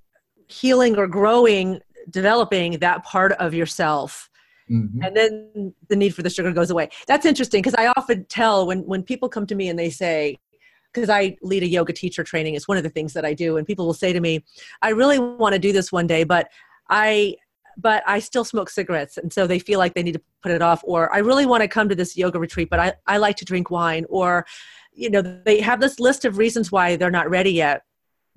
healing 0.49 0.99
or 0.99 1.07
growing, 1.07 1.81
developing 2.11 2.79
that 2.81 3.05
part 3.05 3.33
of 3.33 3.55
yourself. 3.55 4.29
Mm-hmm. 4.71 5.03
And 5.03 5.17
then 5.17 5.75
the 5.89 5.97
need 5.97 6.15
for 6.15 6.21
the 6.21 6.29
sugar 6.29 6.53
goes 6.53 6.71
away. 6.71 6.91
That's 7.07 7.25
interesting 7.25 7.63
because 7.63 7.75
I 7.75 7.87
often 7.97 8.27
tell 8.27 8.67
when 8.67 8.81
when 8.81 9.03
people 9.03 9.31
come 9.31 9.47
to 9.47 9.55
me 9.55 9.71
and 9.71 9.79
they 9.79 9.89
say, 9.89 10.37
because 10.93 11.09
I 11.09 11.37
lead 11.43 11.63
a 11.63 11.67
yoga 11.67 11.93
teacher 11.95 12.23
training, 12.23 12.55
it's 12.55 12.69
one 12.69 12.77
of 12.77 12.83
the 12.83 12.91
things 12.91 13.15
that 13.15 13.25
I 13.25 13.33
do, 13.33 13.57
and 13.57 13.67
people 13.67 13.87
will 13.87 13.95
say 13.95 14.13
to 14.13 14.21
me, 14.21 14.45
I 14.83 14.91
really 14.91 15.19
want 15.19 15.55
to 15.55 15.59
do 15.59 15.73
this 15.73 15.91
one 15.91 16.07
day, 16.07 16.25
but 16.25 16.49
I 16.89 17.37
but 17.77 18.03
I 18.07 18.19
still 18.19 18.45
smoke 18.45 18.71
cigarettes. 18.71 19.17
And 19.17 19.33
so 19.33 19.47
they 19.47 19.59
feel 19.59 19.79
like 19.79 19.95
they 19.95 20.03
need 20.03 20.13
to 20.15 20.23
put 20.43 20.53
it 20.53 20.63
off. 20.63 20.83
Or 20.85 21.13
I 21.15 21.19
really 21.19 21.47
want 21.47 21.63
to 21.63 21.69
come 21.69 21.89
to 21.89 21.95
this 21.95 22.17
yoga 22.17 22.39
retreat, 22.39 22.71
but 22.71 22.81
I, 22.81 22.95
I 23.07 23.17
like 23.19 23.37
to 23.37 23.45
drink 23.45 23.71
wine. 23.71 24.07
Or, 24.09 24.47
you 24.93 25.11
know, 25.11 25.23
they 25.23 25.61
have 25.61 25.81
this 25.81 25.99
list 26.01 26.25
of 26.25 26.39
reasons 26.39 26.71
why 26.71 26.97
they're 26.97 27.11
not 27.11 27.31
ready 27.31 27.53
yet. 27.53 27.83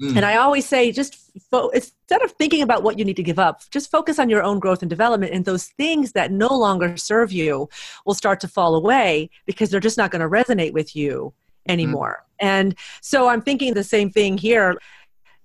Mm. 0.01 0.17
And 0.17 0.25
I 0.25 0.37
always 0.37 0.65
say, 0.65 0.91
just 0.91 1.17
fo- 1.49 1.69
instead 1.69 2.21
of 2.21 2.31
thinking 2.31 2.61
about 2.61 2.83
what 2.83 2.99
you 2.99 3.05
need 3.05 3.15
to 3.15 3.23
give 3.23 3.39
up, 3.39 3.61
just 3.71 3.89
focus 3.89 4.19
on 4.19 4.29
your 4.29 4.43
own 4.43 4.59
growth 4.59 4.81
and 4.83 4.89
development. 4.89 5.33
And 5.33 5.45
those 5.45 5.65
things 5.65 6.11
that 6.11 6.31
no 6.31 6.55
longer 6.55 6.97
serve 6.97 7.31
you 7.31 7.67
will 8.05 8.13
start 8.13 8.39
to 8.41 8.47
fall 8.47 8.75
away 8.75 9.29
because 9.45 9.69
they're 9.69 9.79
just 9.79 9.97
not 9.97 10.11
going 10.11 10.21
to 10.21 10.29
resonate 10.29 10.73
with 10.73 10.95
you 10.95 11.33
mm. 11.67 11.71
anymore. 11.71 12.23
Mm. 12.23 12.27
And 12.39 12.75
so 13.01 13.27
I'm 13.27 13.41
thinking 13.41 13.73
the 13.73 13.83
same 13.83 14.11
thing 14.11 14.37
here 14.37 14.77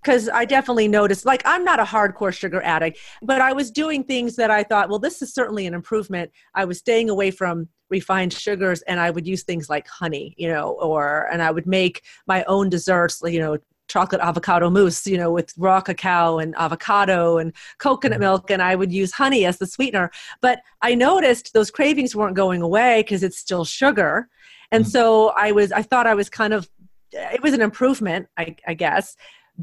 because 0.03 0.29
I 0.29 0.45
definitely 0.45 0.89
noticed, 0.89 1.25
like, 1.25 1.43
I'm 1.45 1.65
not 1.65 1.79
a 1.79 1.85
hardcore 1.85 2.35
sugar 2.35 2.61
addict, 2.63 2.99
but 3.23 3.41
I 3.41 3.53
was 3.53 3.71
doing 3.71 4.03
things 4.03 4.35
that 4.37 4.51
I 4.51 4.65
thought, 4.65 4.89
well, 4.89 4.99
this 4.99 5.23
is 5.23 5.33
certainly 5.33 5.67
an 5.67 5.75
improvement. 5.75 6.33
I 6.55 6.65
was 6.65 6.79
staying 6.79 7.09
away 7.09 7.31
from 7.31 7.69
refined 7.89 8.33
sugars 8.33 8.83
and 8.83 8.99
I 8.99 9.11
would 9.11 9.27
use 9.27 9.45
things 9.45 9.71
like 9.71 9.87
honey, 9.87 10.35
you 10.37 10.49
know, 10.49 10.71
or, 10.81 11.29
and 11.31 11.41
I 11.41 11.51
would 11.51 11.67
make 11.67 12.03
my 12.27 12.43
own 12.45 12.69
desserts, 12.69 13.23
you 13.25 13.39
know, 13.39 13.59
chocolate 13.89 14.23
avocado 14.23 14.71
mousse, 14.71 15.07
you 15.07 15.19
know, 15.19 15.31
with 15.31 15.53
raw 15.57 15.81
cacao 15.81 16.39
and 16.39 16.55
avocado 16.57 17.39
and 17.39 17.53
coconut 17.79 18.17
mm-hmm. 18.17 18.23
milk, 18.23 18.51
and 18.51 18.63
I 18.63 18.75
would 18.75 18.93
use 18.93 19.13
honey 19.13 19.45
as 19.45 19.59
the 19.59 19.67
sweetener. 19.67 20.11
But 20.41 20.62
I 20.81 20.95
noticed 20.95 21.53
those 21.53 21.71
cravings 21.71 22.17
weren't 22.17 22.35
going 22.35 22.62
away 22.62 23.03
because 23.03 23.23
it's 23.23 23.38
still 23.38 23.65
sugar. 23.65 24.29
And 24.73 24.85
mm-hmm. 24.85 24.91
so 24.91 25.29
I 25.37 25.53
was, 25.53 25.71
I 25.71 25.83
thought 25.83 26.07
I 26.07 26.15
was 26.15 26.29
kind 26.29 26.55
of, 26.55 26.69
it 27.12 27.43
was 27.43 27.53
an 27.53 27.61
improvement, 27.61 28.29
I, 28.38 28.57
I 28.67 28.75
guess 28.75 29.17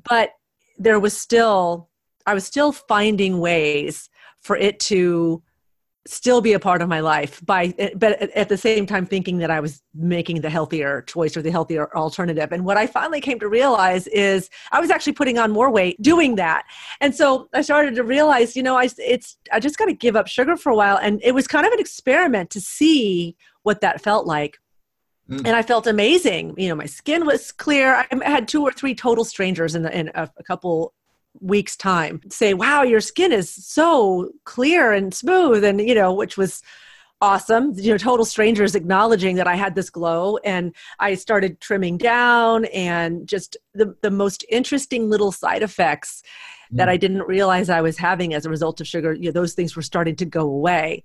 but 0.08 0.32
there 0.78 1.00
was 1.00 1.16
still 1.16 1.90
i 2.26 2.34
was 2.34 2.46
still 2.46 2.72
finding 2.72 3.40
ways 3.40 4.10
for 4.42 4.56
it 4.56 4.80
to 4.80 5.42
still 6.08 6.42
be 6.42 6.54
a 6.54 6.60
part 6.60 6.82
of 6.82 6.90
my 6.90 7.02
life 7.02 7.40
by 7.46 7.74
but 7.96 8.14
at 8.32 8.50
the 8.50 8.58
same 8.58 8.86
time 8.86 9.06
thinking 9.06 9.38
that 9.38 9.52
i 9.52 9.60
was 9.60 9.84
making 9.94 10.42
the 10.42 10.50
healthier 10.50 11.02
choice 11.04 11.36
or 11.36 11.42
the 11.42 11.52
healthier 11.52 11.96
alternative. 11.96 12.52
And 12.52 12.66
what 12.66 12.78
i 12.78 12.88
finally 12.88 13.22
came 13.22 13.40
to 13.40 13.48
realize 13.48 14.08
is 14.08 14.50
i 14.72 14.80
was 14.80 14.90
actually 14.90 15.14
putting 15.14 15.38
on 15.38 15.52
more 15.52 15.70
weight 15.70 16.02
doing 16.02 16.36
that. 16.36 16.64
And 17.02 17.14
so 17.14 17.50
i 17.54 17.62
started 17.62 17.96
to 17.96 18.04
realize 18.04 18.56
you 18.56 18.64
know 18.64 18.76
i 18.76 18.90
it's 18.98 19.38
i 19.52 19.60
just 19.60 19.78
got 19.78 19.86
to 19.86 19.94
give 19.94 20.16
up 20.16 20.28
sugar 20.28 20.56
for 20.56 20.72
a 20.72 20.76
while. 20.76 20.98
And 20.98 21.22
it 21.24 21.34
was 21.34 21.48
kind 21.48 21.68
of 21.68 21.74
an 21.74 21.80
experiment 21.80 22.50
to 22.52 22.62
see 22.62 23.36
what 23.64 23.82
that 23.82 24.02
felt 24.02 24.26
like 24.26 24.58
Mm. 25.30 25.46
And 25.46 25.56
I 25.56 25.62
felt 25.62 25.86
amazing. 25.86 26.56
You 26.58 26.70
know, 26.70 26.76
my 26.76 26.88
skin 26.88 27.26
was 27.26 27.52
clear. 27.52 27.94
I 27.94 28.08
had 28.24 28.48
two 28.48 28.64
or 28.64 28.72
three 28.72 28.96
total 28.96 29.24
strangers 29.24 29.76
in, 29.76 29.84
the, 29.84 29.98
in 29.98 30.12
a, 30.16 30.30
a 30.38 30.44
couple 30.44 30.94
weeks 31.42 31.76
time 31.76 32.20
say 32.30 32.54
wow 32.54 32.82
your 32.82 33.00
skin 33.00 33.32
is 33.32 33.50
so 33.50 34.32
clear 34.46 34.92
and 34.92 35.14
smooth 35.14 35.64
and 35.64 35.80
you 35.80 35.96
know 35.96 36.12
which 36.12 36.38
was 36.38 36.62
awesome 37.22 37.72
you 37.76 37.92
know 37.92 37.98
total 37.98 38.26
strangers 38.26 38.76
acknowledging 38.76 39.36
that 39.36 39.48
i 39.48 39.56
had 39.56 39.76
this 39.76 39.90
glow 39.90 40.38
and 40.38 40.74
i 41.00 41.14
started 41.14 41.60
trimming 41.62 41.98
down 41.98 42.66
and 42.66 43.28
just 43.28 43.58
the, 43.74 43.96
the 44.02 44.12
most 44.12 44.44
interesting 44.50 45.10
little 45.10 45.32
side 45.32 45.62
effects 45.62 46.24
mm. 46.74 46.78
that 46.78 46.90
i 46.90 46.98
didn't 46.98 47.22
realize 47.24 47.70
i 47.70 47.80
was 47.80 47.98
having 47.98 48.34
as 48.34 48.46
a 48.46 48.50
result 48.50 48.82
of 48.82 48.88
sugar 48.88 49.14
you 49.14 49.26
know 49.26 49.32
those 49.32 49.54
things 49.54 49.76
were 49.76 49.82
starting 49.82 50.16
to 50.16 50.26
go 50.26 50.42
away 50.42 51.04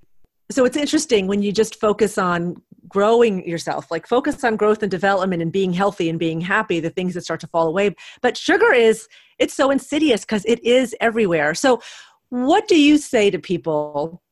so 0.51 0.65
it's 0.65 0.77
interesting 0.77 1.27
when 1.27 1.43
you 1.43 1.53
just 1.53 1.81
focus 1.81 2.19
on 2.19 2.57
growing 2.87 3.47
yourself 3.49 3.91
like 3.91 4.07
focus 4.07 4.45
on 4.45 4.57
growth 4.57 4.83
and 4.83 4.91
development 4.91 5.43
and 5.43 5.51
being 5.51 5.73
healthy 5.73 6.09
and 6.09 6.19
being 6.19 6.41
happy 6.41 6.81
the 6.81 6.91
things 6.91 7.15
that 7.15 7.23
start 7.23 7.41
to 7.41 7.47
fall 7.49 7.67
away. 7.67 7.95
But 8.21 8.37
sugar 8.37 8.73
is 8.73 9.09
it's 9.39 9.55
so 9.55 9.71
insidious 9.71 10.21
because 10.21 10.45
it 10.45 10.63
is 10.65 10.95
everywhere. 11.01 11.55
So 11.55 11.81
what 12.29 12.69
do 12.69 12.81
you 12.81 12.99
say 12.99 13.31
to 13.31 13.39
people? 13.39 14.23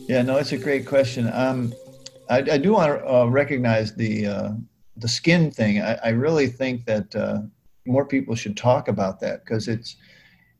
Yeah, 0.07 0.21
no, 0.21 0.37
it's 0.37 0.53
a 0.53 0.57
great 0.57 0.87
question. 0.87 1.29
Um, 1.33 1.73
I, 2.29 2.37
I, 2.37 2.57
do 2.57 2.71
want 2.73 2.99
to 2.99 3.07
uh, 3.07 3.25
recognize 3.25 3.93
the 3.93 4.27
uh, 4.27 4.51
the 4.99 5.07
skin 5.07 5.51
thing, 5.51 5.81
I, 5.81 5.95
I 6.03 6.09
really 6.09 6.47
think 6.47 6.85
that 6.85 7.15
uh, 7.15 7.39
more 7.85 8.05
people 8.05 8.35
should 8.35 8.57
talk 8.57 8.87
about 8.87 9.19
that 9.21 9.43
because 9.43 9.67
it's 9.67 9.95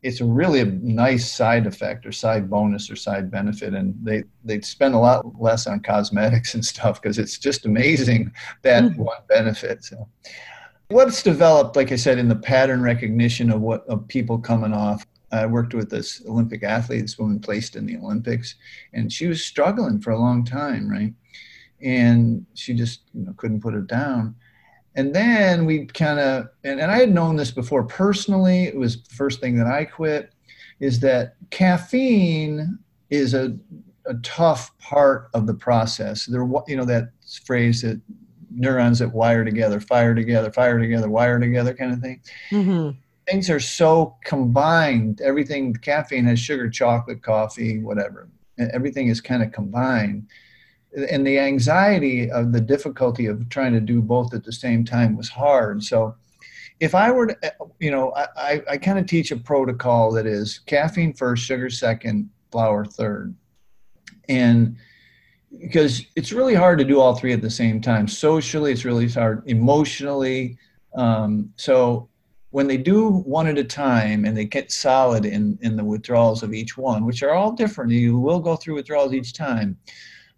it's 0.02 0.22
really 0.22 0.60
a 0.60 0.64
nice 0.64 1.30
side 1.30 1.66
effect 1.66 2.06
or 2.06 2.12
side 2.12 2.48
bonus 2.48 2.90
or 2.90 2.96
side 2.96 3.30
benefit, 3.30 3.74
and 3.74 3.94
they 4.02 4.24
they 4.44 4.60
spend 4.60 4.94
a 4.94 4.98
lot 4.98 5.40
less 5.40 5.66
on 5.66 5.80
cosmetics 5.80 6.54
and 6.54 6.64
stuff 6.64 7.00
because 7.00 7.18
it's 7.18 7.38
just 7.38 7.66
amazing 7.66 8.32
that 8.62 8.84
mm-hmm. 8.84 9.02
one 9.02 9.22
benefit. 9.28 9.84
So, 9.84 10.08
what's 10.88 11.22
developed, 11.22 11.76
like 11.76 11.92
I 11.92 11.96
said, 11.96 12.18
in 12.18 12.28
the 12.28 12.36
pattern 12.36 12.82
recognition 12.82 13.50
of 13.50 13.60
what 13.60 13.86
of 13.86 14.08
people 14.08 14.38
coming 14.38 14.72
off 14.72 15.06
I 15.32 15.46
worked 15.46 15.74
with 15.74 15.90
this 15.90 16.22
Olympic 16.26 16.64
athlete, 16.64 17.02
this 17.02 17.18
woman 17.18 17.38
placed 17.38 17.76
in 17.76 17.86
the 17.86 17.96
Olympics, 17.96 18.56
and 18.92 19.12
she 19.12 19.26
was 19.26 19.44
struggling 19.44 20.00
for 20.00 20.10
a 20.10 20.18
long 20.18 20.44
time, 20.44 20.88
right? 20.88 21.12
And 21.82 22.44
she 22.54 22.74
just 22.74 23.02
you 23.14 23.24
know, 23.24 23.34
couldn't 23.36 23.60
put 23.60 23.74
it 23.74 23.86
down. 23.86 24.34
And 24.96 25.14
then 25.14 25.66
we 25.66 25.86
kind 25.86 26.18
of, 26.18 26.48
and, 26.64 26.80
and 26.80 26.90
I 26.90 26.98
had 26.98 27.14
known 27.14 27.36
this 27.36 27.50
before 27.50 27.84
personally, 27.84 28.64
it 28.64 28.76
was 28.76 29.02
the 29.02 29.14
first 29.14 29.40
thing 29.40 29.56
that 29.56 29.66
I 29.66 29.84
quit, 29.84 30.32
is 30.80 31.00
that 31.00 31.36
caffeine 31.50 32.78
is 33.08 33.34
a, 33.34 33.56
a 34.06 34.14
tough 34.22 34.76
part 34.78 35.30
of 35.34 35.46
the 35.46 35.54
process. 35.54 36.26
There, 36.26 36.48
you 36.66 36.76
know, 36.76 36.84
that 36.84 37.10
phrase 37.44 37.82
that 37.82 38.00
neurons 38.50 38.98
that 38.98 39.14
wire 39.14 39.44
together, 39.44 39.80
fire 39.80 40.14
together, 40.14 40.50
fire 40.50 40.78
together, 40.78 41.08
wire 41.08 41.38
together 41.38 41.72
kind 41.72 41.92
of 41.92 42.00
thing. 42.00 42.20
Mm-hmm 42.50 42.90
things 43.30 43.50
are 43.50 43.60
so 43.60 44.16
combined. 44.24 45.20
Everything, 45.20 45.74
caffeine 45.74 46.24
has 46.24 46.40
sugar, 46.40 46.68
chocolate, 46.68 47.22
coffee, 47.22 47.78
whatever. 47.78 48.28
Everything 48.58 49.08
is 49.08 49.20
kind 49.20 49.42
of 49.42 49.52
combined. 49.52 50.26
And 50.94 51.26
the 51.26 51.38
anxiety 51.38 52.30
of 52.30 52.52
the 52.52 52.60
difficulty 52.60 53.26
of 53.26 53.48
trying 53.48 53.72
to 53.74 53.80
do 53.80 54.02
both 54.02 54.34
at 54.34 54.44
the 54.44 54.52
same 54.52 54.84
time 54.84 55.16
was 55.16 55.28
hard. 55.28 55.84
So, 55.84 56.16
if 56.80 56.94
I 56.94 57.10
were 57.10 57.26
to, 57.28 57.52
you 57.78 57.90
know, 57.90 58.12
I, 58.14 58.62
I 58.68 58.76
kind 58.78 58.98
of 58.98 59.06
teach 59.06 59.30
a 59.30 59.36
protocol 59.36 60.10
that 60.12 60.26
is 60.26 60.60
caffeine 60.60 61.12
first, 61.12 61.44
sugar 61.44 61.68
second, 61.68 62.30
flour 62.50 62.86
third. 62.86 63.34
And 64.28 64.76
because 65.58 66.04
it's 66.16 66.32
really 66.32 66.54
hard 66.54 66.78
to 66.78 66.84
do 66.84 67.00
all 67.00 67.14
three 67.14 67.32
at 67.32 67.42
the 67.42 67.50
same 67.50 67.80
time. 67.80 68.06
Socially, 68.06 68.72
it's 68.72 68.84
really 68.84 69.08
hard. 69.08 69.42
Emotionally, 69.46 70.56
um, 70.94 71.52
so 71.56 72.08
when 72.50 72.66
they 72.66 72.76
do 72.76 73.08
one 73.08 73.46
at 73.46 73.58
a 73.58 73.64
time 73.64 74.24
and 74.24 74.36
they 74.36 74.44
get 74.44 74.72
solid 74.72 75.24
in, 75.24 75.58
in 75.62 75.76
the 75.76 75.84
withdrawals 75.84 76.42
of 76.42 76.52
each 76.52 76.76
one, 76.76 77.04
which 77.04 77.22
are 77.22 77.34
all 77.34 77.52
different, 77.52 77.92
you 77.92 78.18
will 78.18 78.40
go 78.40 78.56
through 78.56 78.74
withdrawals 78.74 79.12
each 79.12 79.32
time. 79.32 79.76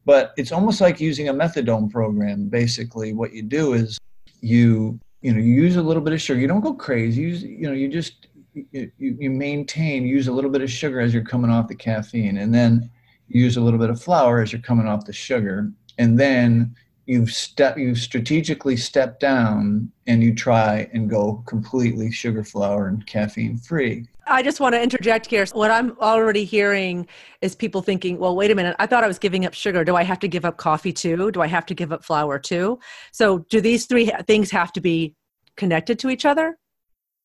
But 0.05 0.33
it's 0.37 0.53
almost 0.53 0.81
like 0.81 1.01
using 1.01 1.29
a 1.29 1.35
methadone 1.35 1.91
program. 1.91 2.49
Basically, 2.49 3.13
what 3.13 3.33
you 3.33 3.43
do 3.43 3.75
is 3.75 3.99
you 4.41 4.99
you 5.21 5.33
know 5.33 5.39
you 5.39 5.53
use 5.55 5.77
a 5.77 5.83
little 5.83 6.03
bit 6.03 6.13
of 6.13 6.21
sugar. 6.21 6.41
You 6.41 6.49
don't 6.49 6.61
go 6.61 6.75
crazy. 6.75 7.23
You 7.23 7.29
use, 7.29 7.43
you 7.43 7.69
know 7.69 7.73
you 7.73 7.89
just 7.89 8.27
you, 8.55 8.91
you 8.99 9.31
maintain 9.31 10.05
use 10.05 10.29
a 10.29 10.33
little 10.33 10.51
bit 10.51 10.63
of 10.63 10.71
sugar 10.71 11.01
as 11.01 11.15
you're 11.15 11.25
coming 11.25 11.51
off 11.51 11.69
the 11.69 11.75
caffeine, 11.75 12.39
and 12.39 12.53
then 12.53 12.91
use 13.29 13.57
a 13.57 13.61
little 13.61 13.79
bit 13.79 13.91
of 13.91 14.03
flour 14.03 14.41
as 14.41 14.53
you're 14.53 14.61
coming 14.61 14.87
off 14.87 15.07
the 15.07 15.13
sugar, 15.13 15.71
and 15.99 16.19
then 16.19 16.75
you 17.07 17.27
step 17.27 17.77
you 17.77 17.95
strategically 17.95 18.77
step 18.77 19.19
down 19.19 19.91
and 20.07 20.23
you 20.23 20.35
try 20.35 20.89
and 20.93 21.11
go 21.11 21.43
completely 21.47 22.11
sugar 22.11 22.45
flour 22.45 22.89
and 22.89 23.07
caffeine 23.07 23.57
free. 23.57 24.07
I 24.27 24.43
just 24.43 24.61
want 24.61 24.75
to 24.75 24.83
interject 24.83 25.27
here. 25.27 25.45
What 25.53 25.71
i'm 25.71 25.97
already 26.01 26.45
hearing 26.45 27.07
is 27.41 27.55
people 27.55 27.83
thinking 27.83 28.19
well 28.19 28.37
wait 28.37 28.51
a 28.51 28.55
minute. 28.55 28.77
I 28.79 28.87
thought 28.87 29.05
i 29.05 29.09
was 29.09 29.19
giving 29.19 29.45
up 29.45 29.55
sugar. 29.55 29.85
Do 29.85 29.97
i 29.97 30.05
have 30.05 30.21
to 30.21 30.29
give 30.29 30.45
up 30.45 30.57
coffee 30.59 30.93
too? 30.93 31.31
Do 31.33 31.41
i 31.41 31.47
have 31.47 31.67
to 31.67 31.75
give 31.75 31.93
up 31.93 32.05
flour 32.05 32.39
too? 32.39 32.79
So 33.13 33.39
do 33.51 33.61
these 33.61 33.87
three 33.87 34.11
things 34.27 34.51
have 34.51 34.73
to 34.73 34.81
be 34.81 35.15
connected 35.57 35.99
to 36.01 36.11
each 36.11 36.25
other? 36.25 36.59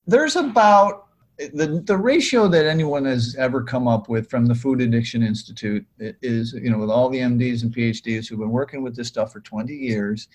There's 0.06 0.36
about 0.36 1.07
the, 1.38 1.84
the 1.86 1.98
ratio 1.98 2.48
that 2.48 2.66
anyone 2.66 3.06
has 3.06 3.36
ever 3.38 3.62
come 3.62 3.88
up 3.88 4.10
with 4.10 4.30
from 4.30 4.48
the 4.48 4.56
Food 4.56 4.82
Addiction 4.82 5.22
Institute 5.22 5.86
is, 6.00 6.54
you 6.54 6.72
know, 6.72 6.80
with 6.80 6.90
all 6.90 7.10
the 7.10 7.20
MDs 7.20 7.62
and 7.62 7.74
PhDs 7.74 8.28
who've 8.28 8.40
been 8.40 8.50
working 8.50 8.82
with 8.82 8.96
this 8.96 9.08
stuff 9.08 9.34
for 9.34 9.40
20 9.40 9.74
years, 9.74 10.28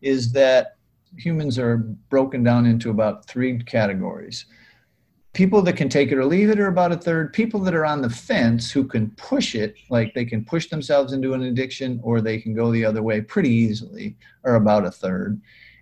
is 0.00 0.32
that 0.32 0.76
humans 1.16 1.58
are 1.58 1.78
broken 2.08 2.42
down 2.42 2.64
into 2.66 2.90
about 2.90 3.26
three 3.26 3.58
categories. 3.58 4.46
People 5.34 5.60
that 5.60 5.76
can 5.76 5.90
take 5.90 6.10
it 6.10 6.16
or 6.16 6.24
leave 6.24 6.48
it 6.48 6.58
are 6.58 6.68
about 6.68 6.92
a 6.92 6.96
third. 6.96 7.34
People 7.34 7.60
that 7.60 7.74
are 7.74 7.84
on 7.84 8.00
the 8.00 8.08
fence 8.08 8.70
who 8.70 8.84
can 8.84 9.10
push 9.10 9.54
it, 9.54 9.76
like 9.90 10.14
they 10.14 10.24
can 10.24 10.42
push 10.42 10.70
themselves 10.70 11.12
into 11.12 11.34
an 11.34 11.42
addiction 11.42 12.00
or 12.02 12.22
they 12.22 12.40
can 12.40 12.54
go 12.54 12.72
the 12.72 12.84
other 12.84 13.02
way 13.02 13.20
pretty 13.20 13.50
easily, 13.50 14.16
are 14.44 14.54
about 14.54 14.86
a 14.86 14.90
third. 14.90 15.38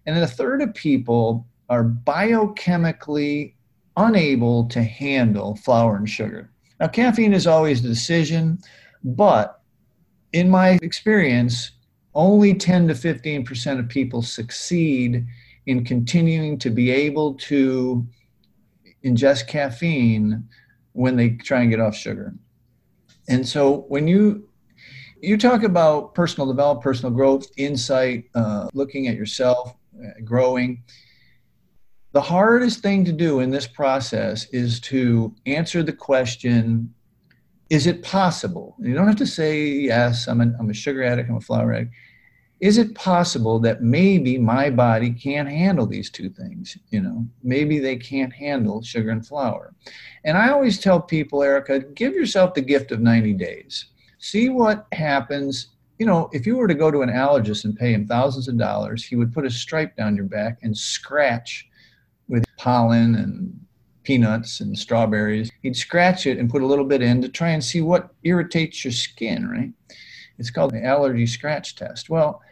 And 0.06 0.16
then 0.16 0.24
a 0.24 0.28
third 0.28 0.60
of 0.60 0.74
people 0.74 1.46
are 1.68 1.84
biochemically 1.84 3.53
unable 3.96 4.66
to 4.66 4.82
handle 4.82 5.56
flour 5.56 5.96
and 5.96 6.08
sugar. 6.08 6.50
Now, 6.80 6.88
caffeine 6.88 7.34
is 7.34 7.46
always 7.46 7.80
a 7.80 7.88
decision, 7.88 8.58
but 9.02 9.60
in 10.32 10.50
my 10.50 10.78
experience, 10.82 11.72
only 12.14 12.54
10 12.54 12.88
to 12.88 12.94
15% 12.94 13.78
of 13.78 13.88
people 13.88 14.22
succeed 14.22 15.26
in 15.66 15.84
continuing 15.84 16.58
to 16.58 16.70
be 16.70 16.90
able 16.90 17.34
to 17.34 18.06
ingest 19.04 19.46
caffeine 19.46 20.48
when 20.92 21.16
they 21.16 21.30
try 21.30 21.60
and 21.60 21.70
get 21.70 21.80
off 21.80 21.94
sugar. 21.94 22.34
And 23.28 23.46
so 23.46 23.84
when 23.88 24.06
you 24.08 24.48
you 25.20 25.38
talk 25.38 25.62
about 25.62 26.14
personal 26.14 26.46
development, 26.46 26.82
personal 26.82 27.10
growth, 27.10 27.46
insight, 27.56 28.24
uh, 28.34 28.68
looking 28.74 29.08
at 29.08 29.14
yourself, 29.14 29.74
uh, 29.98 30.20
growing, 30.22 30.82
the 32.14 32.22
hardest 32.22 32.78
thing 32.78 33.04
to 33.04 33.12
do 33.12 33.40
in 33.40 33.50
this 33.50 33.66
process 33.66 34.46
is 34.50 34.78
to 34.78 35.34
answer 35.46 35.82
the 35.82 35.92
question 35.92 36.94
is 37.70 37.88
it 37.88 38.04
possible? 38.04 38.76
You 38.78 38.94
don't 38.94 39.08
have 39.08 39.16
to 39.16 39.26
say 39.26 39.66
yes 39.66 40.28
i'm 40.28 40.40
a, 40.40 40.52
I'm 40.58 40.70
a 40.70 40.74
sugar 40.74 41.02
addict 41.02 41.28
i'm 41.28 41.36
a 41.36 41.40
flour 41.40 41.72
addict. 41.72 41.92
Is 42.60 42.78
it 42.78 42.94
possible 42.94 43.58
that 43.60 43.82
maybe 43.82 44.38
my 44.38 44.70
body 44.70 45.10
can't 45.10 45.48
handle 45.48 45.86
these 45.86 46.08
two 46.08 46.30
things 46.30 46.78
you 46.90 47.00
know? 47.00 47.26
Maybe 47.42 47.80
they 47.80 47.96
can't 47.96 48.32
handle 48.32 48.80
sugar 48.80 49.10
and 49.10 49.26
flour. 49.26 49.74
And 50.24 50.38
i 50.38 50.50
always 50.50 50.78
tell 50.78 51.00
people 51.00 51.42
erica 51.42 51.80
give 51.80 52.14
yourself 52.14 52.54
the 52.54 52.62
gift 52.62 52.92
of 52.92 53.00
90 53.00 53.32
days. 53.32 53.86
See 54.18 54.50
what 54.50 54.86
happens. 54.92 55.70
You 55.98 56.06
know 56.06 56.30
if 56.32 56.46
you 56.46 56.56
were 56.56 56.68
to 56.68 56.74
go 56.74 56.92
to 56.92 57.02
an 57.02 57.10
allergist 57.10 57.64
and 57.64 57.76
pay 57.76 57.92
him 57.92 58.06
thousands 58.06 58.46
of 58.46 58.56
dollars 58.56 59.04
he 59.04 59.16
would 59.16 59.34
put 59.34 59.46
a 59.46 59.50
stripe 59.50 59.96
down 59.96 60.14
your 60.14 60.26
back 60.26 60.58
and 60.62 60.76
scratch 60.76 61.68
with 62.28 62.44
pollen 62.58 63.14
and 63.14 63.60
peanuts 64.04 64.60
and 64.60 64.78
strawberries. 64.78 65.50
He'd 65.62 65.76
scratch 65.76 66.26
it 66.26 66.38
and 66.38 66.50
put 66.50 66.62
a 66.62 66.66
little 66.66 66.84
bit 66.84 67.02
in 67.02 67.22
to 67.22 67.28
try 67.28 67.50
and 67.50 67.64
see 67.64 67.80
what 67.80 68.14
irritates 68.22 68.84
your 68.84 68.92
skin, 68.92 69.48
right? 69.48 69.72
It's 70.38 70.50
called 70.50 70.72
the 70.72 70.84
allergy 70.84 71.26
scratch 71.26 71.76
test. 71.76 72.10
Well, 72.10 72.42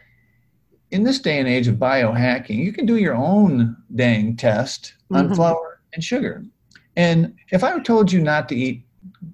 in 0.91 1.03
this 1.03 1.19
day 1.19 1.39
and 1.39 1.47
age 1.47 1.67
of 1.67 1.75
biohacking, 1.75 2.57
you 2.57 2.71
can 2.71 2.85
do 2.85 2.97
your 2.97 3.15
own 3.15 3.75
dang 3.95 4.35
test 4.35 4.93
on 5.11 5.25
mm-hmm. 5.25 5.35
flour 5.35 5.81
and 5.93 6.03
sugar. 6.03 6.43
And 6.95 7.33
if 7.51 7.63
I 7.63 7.79
told 7.79 8.11
you 8.11 8.21
not 8.21 8.47
to 8.49 8.55
eat 8.55 8.85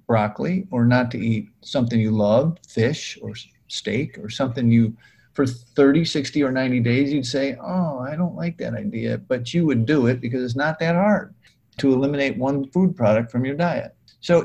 broccoli 0.06 0.66
or 0.70 0.84
not 0.84 1.10
to 1.12 1.18
eat 1.18 1.48
something 1.62 2.00
you 2.00 2.10
love, 2.10 2.58
fish 2.66 3.18
or 3.22 3.34
steak 3.68 4.18
or 4.18 4.30
something 4.30 4.70
you 4.70 4.96
for 5.32 5.46
30, 5.46 6.04
60, 6.04 6.42
or 6.42 6.52
90 6.52 6.80
days, 6.80 7.12
you'd 7.12 7.26
say, 7.26 7.56
Oh, 7.60 8.00
I 8.00 8.16
don't 8.16 8.34
like 8.34 8.58
that 8.58 8.74
idea. 8.74 9.18
But 9.18 9.54
you 9.54 9.66
would 9.66 9.86
do 9.86 10.06
it 10.06 10.20
because 10.20 10.42
it's 10.42 10.56
not 10.56 10.78
that 10.80 10.94
hard 10.94 11.34
to 11.78 11.92
eliminate 11.92 12.36
one 12.36 12.68
food 12.70 12.96
product 12.96 13.30
from 13.30 13.44
your 13.44 13.54
diet. 13.54 13.94
So 14.20 14.44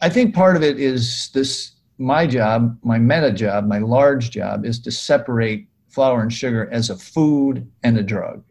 I 0.00 0.08
think 0.08 0.34
part 0.34 0.56
of 0.56 0.62
it 0.62 0.78
is 0.78 1.30
this 1.32 1.72
my 1.98 2.26
job, 2.26 2.78
my 2.82 2.98
meta 2.98 3.32
job, 3.32 3.66
my 3.66 3.78
large 3.78 4.30
job 4.30 4.66
is 4.66 4.78
to 4.80 4.90
separate 4.90 5.68
flour 5.88 6.20
and 6.20 6.32
sugar 6.32 6.68
as 6.70 6.90
a 6.90 6.96
food 6.96 7.66
and 7.82 7.96
a 7.96 8.02
drug, 8.02 8.44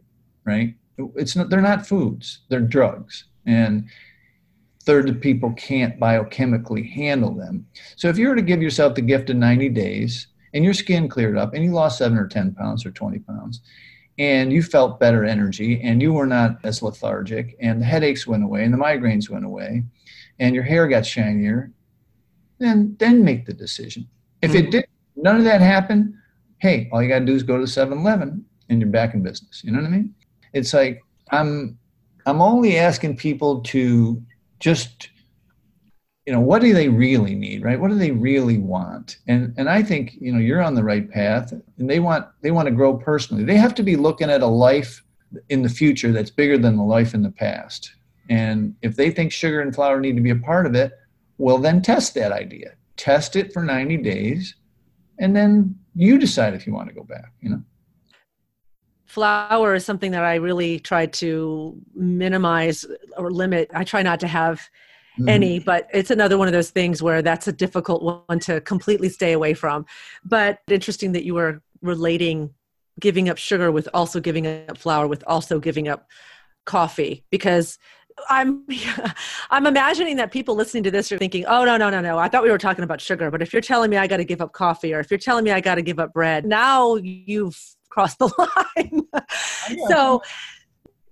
right? 0.46 0.74
It's 1.16 1.36
not, 1.36 1.50
they're 1.50 1.62
not 1.62 1.86
foods, 1.86 2.40
they're 2.50 2.62
drugs. 2.62 3.26
And 3.46 3.88
third 4.82 5.22
people 5.22 5.54
can't 5.54 6.00
biochemically 6.00 6.92
handle 6.92 7.36
them. 7.36 7.68
So 7.96 8.08
if 8.08 8.18
you 8.18 8.30
were 8.30 8.36
to 8.36 8.42
give 8.42 8.62
yourself 8.62 8.96
the 8.96 9.02
gift 9.02 9.30
of 9.30 9.36
90 9.36 9.70
days 9.70 10.28
and 10.56 10.64
your 10.64 10.74
skin 10.74 11.08
cleared 11.08 11.38
up 11.38 11.54
and 11.54 11.64
you 11.64 11.72
lost 11.72 12.00
seven 12.00 12.18
or 12.18 12.28
10 12.28 12.56
pounds 12.56 12.86
or 12.86 12.92
20 12.92 13.20
pounds 13.20 13.62
and 14.18 14.52
you 14.52 14.64
felt 14.64 15.00
better 15.00 15.26
energy 15.26 15.82
and 15.84 16.02
you 16.02 16.14
were 16.14 16.26
not 16.26 16.58
as 16.64 16.82
lethargic 16.82 17.58
and 17.60 17.82
the 17.82 17.86
headaches 17.86 18.26
went 18.26 18.44
away 18.44 18.64
and 18.64 18.74
the 18.74 18.78
migraines 18.78 19.30
went 19.30 19.46
away 19.46 19.84
and 20.40 20.56
your 20.56 20.64
hair 20.64 20.88
got 20.88 21.06
shinier, 21.06 21.72
then, 22.58 22.96
then 23.00 23.24
make 23.24 23.46
the 23.46 23.54
decision. 23.54 24.08
If 24.42 24.56
it 24.56 24.64
mm-hmm. 24.64 24.70
did, 24.72 24.88
none 25.18 25.38
of 25.38 25.44
that 25.44 25.60
happened, 25.60 26.14
hey, 26.60 26.90
all 26.92 27.04
you 27.04 27.10
got 27.10 27.20
to 27.20 27.26
do 27.26 27.36
is 27.36 27.44
go 27.44 27.60
to 27.60 27.68
7 27.68 27.98
Eleven 27.98 28.46
and 28.70 28.80
you're 28.80 28.90
back 28.90 29.14
in 29.14 29.22
business. 29.22 29.62
You 29.64 29.74
know 29.74 29.80
what 29.80 29.88
I 29.88 29.92
mean? 29.92 30.16
It's 30.54 30.74
like 30.74 31.04
I'm, 31.32 31.78
I'm 32.26 32.42
only 32.42 32.78
asking 32.78 33.18
people 33.18 33.60
to 33.64 34.24
just 34.60 35.10
you 36.26 36.34
know 36.34 36.40
what 36.40 36.62
do 36.62 36.74
they 36.74 36.90
really 36.90 37.36
need 37.36 37.64
right? 37.64 37.80
What 37.80 37.92
do 37.92 37.98
they 37.98 38.12
really 38.12 38.58
want? 38.58 39.18
And 39.28 39.54
and 39.58 39.70
i 39.70 39.84
think 39.84 40.16
you 40.20 40.32
know 40.32 40.40
you're 40.40 40.62
on 40.62 40.74
the 40.74 40.84
right 40.84 41.10
path 41.10 41.52
and 41.52 41.90
they 41.90 42.00
want 42.00 42.26
they 42.42 42.52
want 42.52 42.68
to 42.68 42.74
grow 42.74 42.98
personally. 42.98 43.44
They 43.44 43.58
have 43.58 43.76
to 43.76 43.84
be 43.84 43.96
looking 43.96 44.30
at 44.30 44.42
a 44.42 44.48
life 44.48 45.04
in 45.50 45.62
the 45.62 45.70
future 45.70 46.12
that's 46.12 46.32
bigger 46.32 46.58
than 46.58 46.78
the 46.78 46.84
life 46.84 47.14
in 47.14 47.22
the 47.22 47.32
past. 47.32 47.94
And 48.30 48.76
if 48.82 48.96
they 48.96 49.12
think 49.12 49.32
sugar 49.32 49.62
and 49.62 49.76
flour 49.76 50.00
need 50.00 50.16
to 50.16 50.22
be 50.22 50.32
a 50.32 50.36
part 50.36 50.66
of 50.66 50.76
it 50.76 50.94
well 51.38 51.58
then 51.58 51.82
test 51.82 52.16
that 52.16 52.32
idea. 52.32 52.72
Test 52.98 53.36
it 53.36 53.54
for 53.54 53.62
90 53.62 53.98
days 53.98 54.56
and 55.20 55.36
then 55.36 55.78
you 55.94 56.18
decide 56.18 56.54
if 56.54 56.66
you 56.66 56.74
want 56.74 56.90
to 56.90 56.96
go 56.96 57.04
back 57.04 57.34
you 57.42 57.50
know? 57.50 57.62
Flour 59.06 59.76
is 59.76 59.86
something 59.86 60.12
that 60.12 60.24
i 60.24 60.36
really 60.36 60.80
try 60.80 61.06
to 61.06 61.80
minimize 61.94 62.84
or 63.16 63.30
limit. 63.32 63.70
I 63.74 63.84
try 63.84 64.02
not 64.02 64.20
to 64.22 64.28
have 64.28 64.68
mm-hmm. 65.18 65.30
any, 65.30 65.60
but 65.60 65.88
it's 65.94 66.12
another 66.12 66.38
one 66.38 66.48
of 66.48 66.54
those 66.54 66.70
things 66.70 67.02
where 67.02 67.22
that's 67.22 67.48
a 67.48 67.52
difficult 67.52 68.26
one 68.28 68.40
to 68.40 68.62
completely 68.62 69.10
stay 69.10 69.34
away 69.34 69.54
from. 69.54 69.86
But 70.24 70.60
interesting 70.68 71.14
that 71.14 71.24
you 71.24 71.34
were 71.34 71.62
relating 71.82 72.54
giving 73.00 73.30
up 73.30 73.38
sugar 73.38 73.72
with 73.72 73.90
also 73.94 74.20
giving 74.20 74.48
up 74.48 74.78
flour 74.78 75.08
with 75.08 75.24
also 75.28 75.60
giving 75.60 75.88
up 75.88 76.08
coffee 76.66 77.24
because 77.30 77.78
I'm 78.30 78.64
I'm 79.50 79.66
imagining 79.66 80.18
that 80.18 80.32
people 80.32 80.56
listening 80.56 80.84
to 80.84 80.92
this 80.92 81.12
are 81.12 81.18
thinking, 81.18 81.46
"Oh 81.46 81.66
no, 81.66 81.78
no, 81.78 81.90
no, 81.90 82.02
no. 82.02 82.18
I 82.18 82.30
thought 82.30 82.44
we 82.44 82.52
were 82.52 82.58
talking 82.58 82.84
about 82.84 83.02
sugar, 83.02 83.30
but 83.30 83.42
if 83.42 83.54
you're 83.54 83.62
telling 83.62 83.90
me 83.90 83.98
I 83.98 84.08
got 84.08 84.18
to 84.18 84.26
give 84.26 84.42
up 84.42 84.54
coffee 84.54 84.94
or 84.94 85.00
if 85.00 85.12
you're 85.12 85.18
telling 85.18 85.44
me 85.44 85.52
I 85.52 85.62
got 85.62 85.76
to 85.76 85.82
give 85.82 86.00
up 86.00 86.14
bread, 86.14 86.46
now 86.46 86.96
you've 86.96 87.60
crossed 87.90 88.20
the 88.20 88.32
line." 88.78 89.08
so 89.90 90.22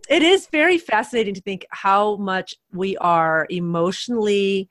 it 0.09 0.21
is 0.21 0.47
very 0.47 0.77
fascinating 0.77 1.33
to 1.33 1.41
think 1.41 1.65
how 1.69 2.17
much 2.17 2.55
we 2.71 2.97
are 2.97 3.47
emotionally 3.49 4.69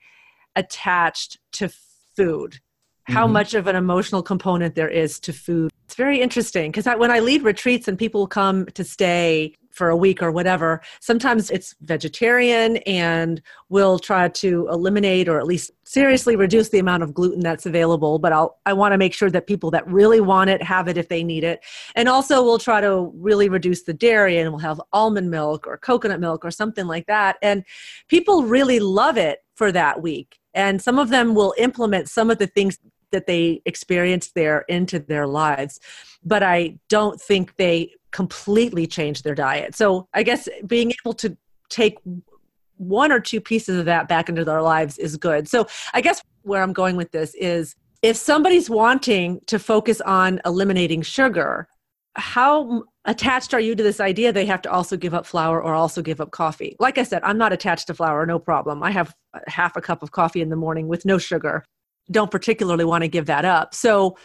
attached 0.56 1.38
to 1.52 1.70
food. 2.16 2.58
How 3.04 3.24
mm-hmm. 3.24 3.32
much 3.32 3.54
of 3.54 3.66
an 3.66 3.74
emotional 3.74 4.22
component 4.22 4.74
there 4.74 4.88
is 4.88 5.18
to 5.20 5.32
food. 5.32 5.72
It's 5.84 5.94
very 5.94 6.20
interesting 6.20 6.70
because 6.70 6.86
when 6.98 7.10
I 7.10 7.18
lead 7.18 7.42
retreats 7.42 7.88
and 7.88 7.98
people 7.98 8.26
come 8.26 8.66
to 8.74 8.84
stay, 8.84 9.54
for 9.72 9.88
a 9.88 9.96
week 9.96 10.22
or 10.22 10.30
whatever. 10.30 10.80
Sometimes 11.00 11.50
it's 11.50 11.74
vegetarian 11.80 12.76
and 12.78 13.42
we'll 13.68 13.98
try 13.98 14.28
to 14.28 14.68
eliminate 14.70 15.28
or 15.28 15.38
at 15.38 15.46
least 15.46 15.70
seriously 15.84 16.36
reduce 16.36 16.68
the 16.68 16.78
amount 16.78 17.02
of 17.02 17.14
gluten 17.14 17.40
that's 17.40 17.66
available, 17.66 18.18
but 18.18 18.32
I'll 18.32 18.58
I 18.66 18.72
want 18.72 18.92
to 18.92 18.98
make 18.98 19.14
sure 19.14 19.30
that 19.30 19.46
people 19.46 19.70
that 19.72 19.86
really 19.86 20.20
want 20.20 20.50
it 20.50 20.62
have 20.62 20.88
it 20.88 20.96
if 20.96 21.08
they 21.08 21.24
need 21.24 21.44
it. 21.44 21.64
And 21.94 22.08
also 22.08 22.42
we'll 22.42 22.58
try 22.58 22.80
to 22.80 23.12
really 23.14 23.48
reduce 23.48 23.82
the 23.82 23.94
dairy 23.94 24.38
and 24.38 24.50
we'll 24.50 24.60
have 24.60 24.80
almond 24.92 25.30
milk 25.30 25.66
or 25.66 25.76
coconut 25.78 26.20
milk 26.20 26.44
or 26.44 26.50
something 26.50 26.86
like 26.86 27.06
that. 27.06 27.36
And 27.42 27.64
people 28.08 28.44
really 28.44 28.80
love 28.80 29.16
it 29.16 29.40
for 29.54 29.72
that 29.72 30.02
week. 30.02 30.38
And 30.54 30.82
some 30.82 30.98
of 30.98 31.08
them 31.08 31.34
will 31.34 31.54
implement 31.58 32.08
some 32.08 32.30
of 32.30 32.38
the 32.38 32.46
things 32.46 32.78
that 33.12 33.26
they 33.26 33.62
experienced 33.64 34.34
there 34.34 34.64
into 34.68 34.98
their 34.98 35.26
lives. 35.26 35.78
But 36.24 36.42
I 36.42 36.78
don't 36.88 37.20
think 37.20 37.56
they 37.56 37.92
completely 38.12 38.86
change 38.86 39.22
their 39.22 39.34
diet. 39.34 39.74
So 39.74 40.06
I 40.14 40.22
guess 40.22 40.48
being 40.66 40.92
able 41.04 41.14
to 41.14 41.36
take 41.68 41.98
one 42.76 43.12
or 43.12 43.20
two 43.20 43.40
pieces 43.40 43.78
of 43.78 43.86
that 43.86 44.08
back 44.08 44.28
into 44.28 44.44
their 44.44 44.62
lives 44.62 44.98
is 44.98 45.16
good. 45.16 45.48
So 45.48 45.66
I 45.94 46.00
guess 46.00 46.22
where 46.42 46.62
I'm 46.62 46.72
going 46.72 46.96
with 46.96 47.10
this 47.12 47.34
is 47.34 47.74
if 48.02 48.16
somebody's 48.16 48.68
wanting 48.68 49.40
to 49.46 49.58
focus 49.58 50.00
on 50.00 50.40
eliminating 50.44 51.02
sugar, 51.02 51.68
how 52.14 52.82
attached 53.04 53.54
are 53.54 53.60
you 53.60 53.74
to 53.74 53.82
this 53.82 54.00
idea 54.00 54.32
they 54.32 54.44
have 54.44 54.62
to 54.62 54.70
also 54.70 54.96
give 54.96 55.14
up 55.14 55.24
flour 55.24 55.62
or 55.62 55.74
also 55.74 56.02
give 56.02 56.20
up 56.20 56.32
coffee? 56.32 56.76
Like 56.78 56.98
I 56.98 57.04
said, 57.04 57.22
I'm 57.22 57.38
not 57.38 57.52
attached 57.52 57.86
to 57.86 57.94
flour, 57.94 58.26
no 58.26 58.38
problem. 58.38 58.82
I 58.82 58.90
have 58.90 59.14
half 59.46 59.76
a 59.76 59.80
cup 59.80 60.02
of 60.02 60.10
coffee 60.10 60.42
in 60.42 60.50
the 60.50 60.56
morning 60.56 60.88
with 60.88 61.04
no 61.04 61.16
sugar. 61.16 61.64
Don't 62.10 62.30
particularly 62.30 62.84
want 62.84 63.02
to 63.02 63.08
give 63.08 63.26
that 63.26 63.44
up. 63.44 63.74
So 63.74 64.18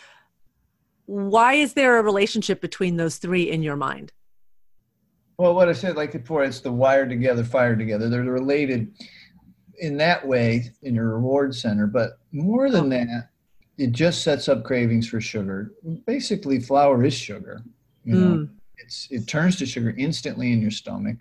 why 1.08 1.54
is 1.54 1.74
there 1.74 1.98
a 1.98 2.04
relationship 2.04 2.62
between 2.62 2.98
those 2.98 3.18
three 3.18 3.50
in 3.50 3.64
your 3.64 3.76
mind? 3.76 4.12
Well, 5.38 5.56
what 5.56 5.70
I 5.70 5.74
said 5.74 5.96
like 5.96 6.12
before, 6.12 6.44
it's 6.44 6.60
the 6.60 6.72
wired 6.72 7.10
together, 7.10 7.44
fired 7.44 7.80
together. 7.80 8.10
They're 8.10 8.24
related 8.24 8.92
in 9.80 9.98
that 9.98 10.28
way 10.28 10.72
in 10.84 10.96
your 10.96 11.14
reward 11.16 11.56
center. 11.56 11.88
But 11.88 12.20
more 12.32 12.70
than 12.70 12.90
that, 12.90 13.30
it 13.78 13.92
just 13.92 14.24
sets 14.24 14.50
up 14.50 14.64
cravings 14.64 15.08
for 15.08 15.22
sugar. 15.22 15.74
Basically, 16.06 16.60
flour 16.60 17.04
is 17.04 17.14
sugar. 17.14 17.62
You 18.04 18.16
know, 18.16 18.38
mm. 18.38 18.50
it's 18.78 19.08
it 19.12 19.28
turns 19.28 19.58
to 19.58 19.66
sugar 19.66 19.94
instantly 19.98 20.52
in 20.52 20.62
your 20.62 20.72
stomach. 20.72 21.18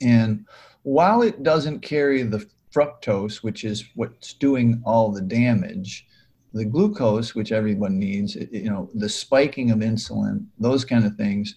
And 0.00 0.44
while 0.82 1.22
it 1.22 1.42
doesn't 1.42 1.80
carry 1.80 2.22
the 2.22 2.46
fructose, 2.72 3.42
which 3.42 3.64
is 3.64 3.88
what's 3.94 4.34
doing 4.34 4.82
all 4.84 5.10
the 5.10 5.22
damage, 5.22 6.06
the 6.52 6.64
glucose, 6.64 7.34
which 7.34 7.52
everyone 7.52 7.98
needs, 7.98 8.34
you 8.34 8.70
know, 8.70 8.88
the 8.94 9.08
spiking 9.08 9.70
of 9.70 9.78
insulin, 9.78 10.46
those 10.58 10.84
kind 10.84 11.04
of 11.04 11.14
things, 11.16 11.56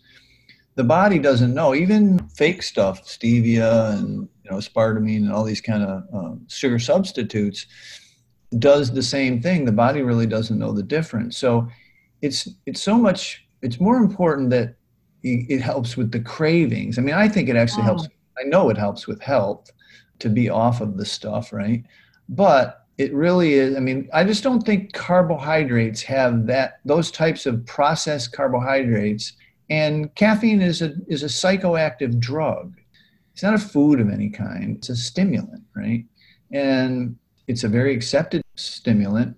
the 0.76 0.84
body 0.84 1.20
doesn't 1.20 1.54
know. 1.54 1.76
Even 1.76 2.20
fake 2.30 2.64
stuff, 2.64 3.04
stevia 3.06 3.94
and 3.94 4.28
you 4.44 4.52
know 4.52 4.58
aspartame 4.58 5.18
and 5.18 5.32
all 5.32 5.44
these 5.44 5.62
kind 5.62 5.84
of 5.84 6.04
uh, 6.14 6.36
sugar 6.48 6.80
substitutes, 6.80 7.66
does 8.60 8.92
the 8.92 9.04
same 9.04 9.42
thing. 9.42 9.66
The 9.66 9.72
body 9.72 10.02
really 10.02 10.26
doesn't 10.26 10.58
know 10.58 10.72
the 10.72 10.84
difference. 10.84 11.38
So 11.38 11.68
it's 12.22 12.48
it's 12.66 12.82
so 12.82 12.98
much. 12.98 13.46
It's 13.62 13.80
more 13.80 13.98
important 13.98 14.50
that 14.52 14.76
it 15.24 15.62
helps 15.62 15.96
with 15.98 16.12
the 16.12 16.20
cravings. 16.20 16.98
I 16.98 17.02
mean, 17.02 17.14
I 17.14 17.28
think 17.28 17.48
it 17.48 17.56
actually 17.56 17.84
helps. 17.84 18.08
I 18.40 18.44
know 18.44 18.70
it 18.70 18.78
helps 18.78 19.08
with 19.08 19.22
health 19.22 19.70
to 20.20 20.30
be 20.30 20.50
off 20.50 20.82
of 20.82 20.98
the 20.98 21.06
stuff, 21.06 21.54
right? 21.54 21.84
But 22.30 22.81
it 23.02 23.14
really 23.14 23.54
is 23.54 23.76
i 23.76 23.80
mean 23.80 24.08
i 24.14 24.24
just 24.24 24.44
don't 24.44 24.62
think 24.62 24.94
carbohydrates 24.94 26.02
have 26.04 26.46
that 26.46 26.80
those 26.86 27.10
types 27.10 27.46
of 27.46 27.66
processed 27.66 28.32
carbohydrates. 28.32 29.34
And 29.70 30.14
caffeine 30.16 30.62
is 30.62 30.82
a 30.82 30.94
is 31.08 31.24
a 31.24 31.28
psychoactive 31.28 32.20
drug. 32.20 32.78
It's 33.34 33.42
not 33.42 33.54
a 33.54 33.58
food 33.74 34.02
of 34.02 34.10
any 34.10 34.30
kind. 34.30 34.78
It's 34.78 34.90
a 34.90 34.96
stimulant 34.96 35.64
right? 35.76 36.04
And 36.52 37.18
it's 37.48 37.64
a 37.64 37.70
very 37.70 37.96
accepted 37.96 38.42
stimulant. 38.56 39.38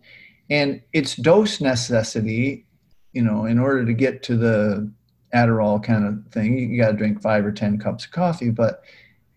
And 0.49 0.81
its 0.91 1.15
dose 1.15 1.61
necessity 1.61 2.65
you 3.13 3.21
know 3.21 3.45
in 3.45 3.59
order 3.59 3.85
to 3.85 3.93
get 3.93 4.23
to 4.23 4.35
the 4.35 4.91
adderall 5.33 5.81
kind 5.81 6.05
of 6.05 6.31
thing 6.31 6.57
you 6.57 6.81
got 6.81 6.91
to 6.91 6.97
drink 6.97 7.21
five 7.21 7.45
or 7.45 7.51
ten 7.51 7.77
cups 7.79 8.05
of 8.05 8.11
coffee 8.11 8.51
but 8.51 8.83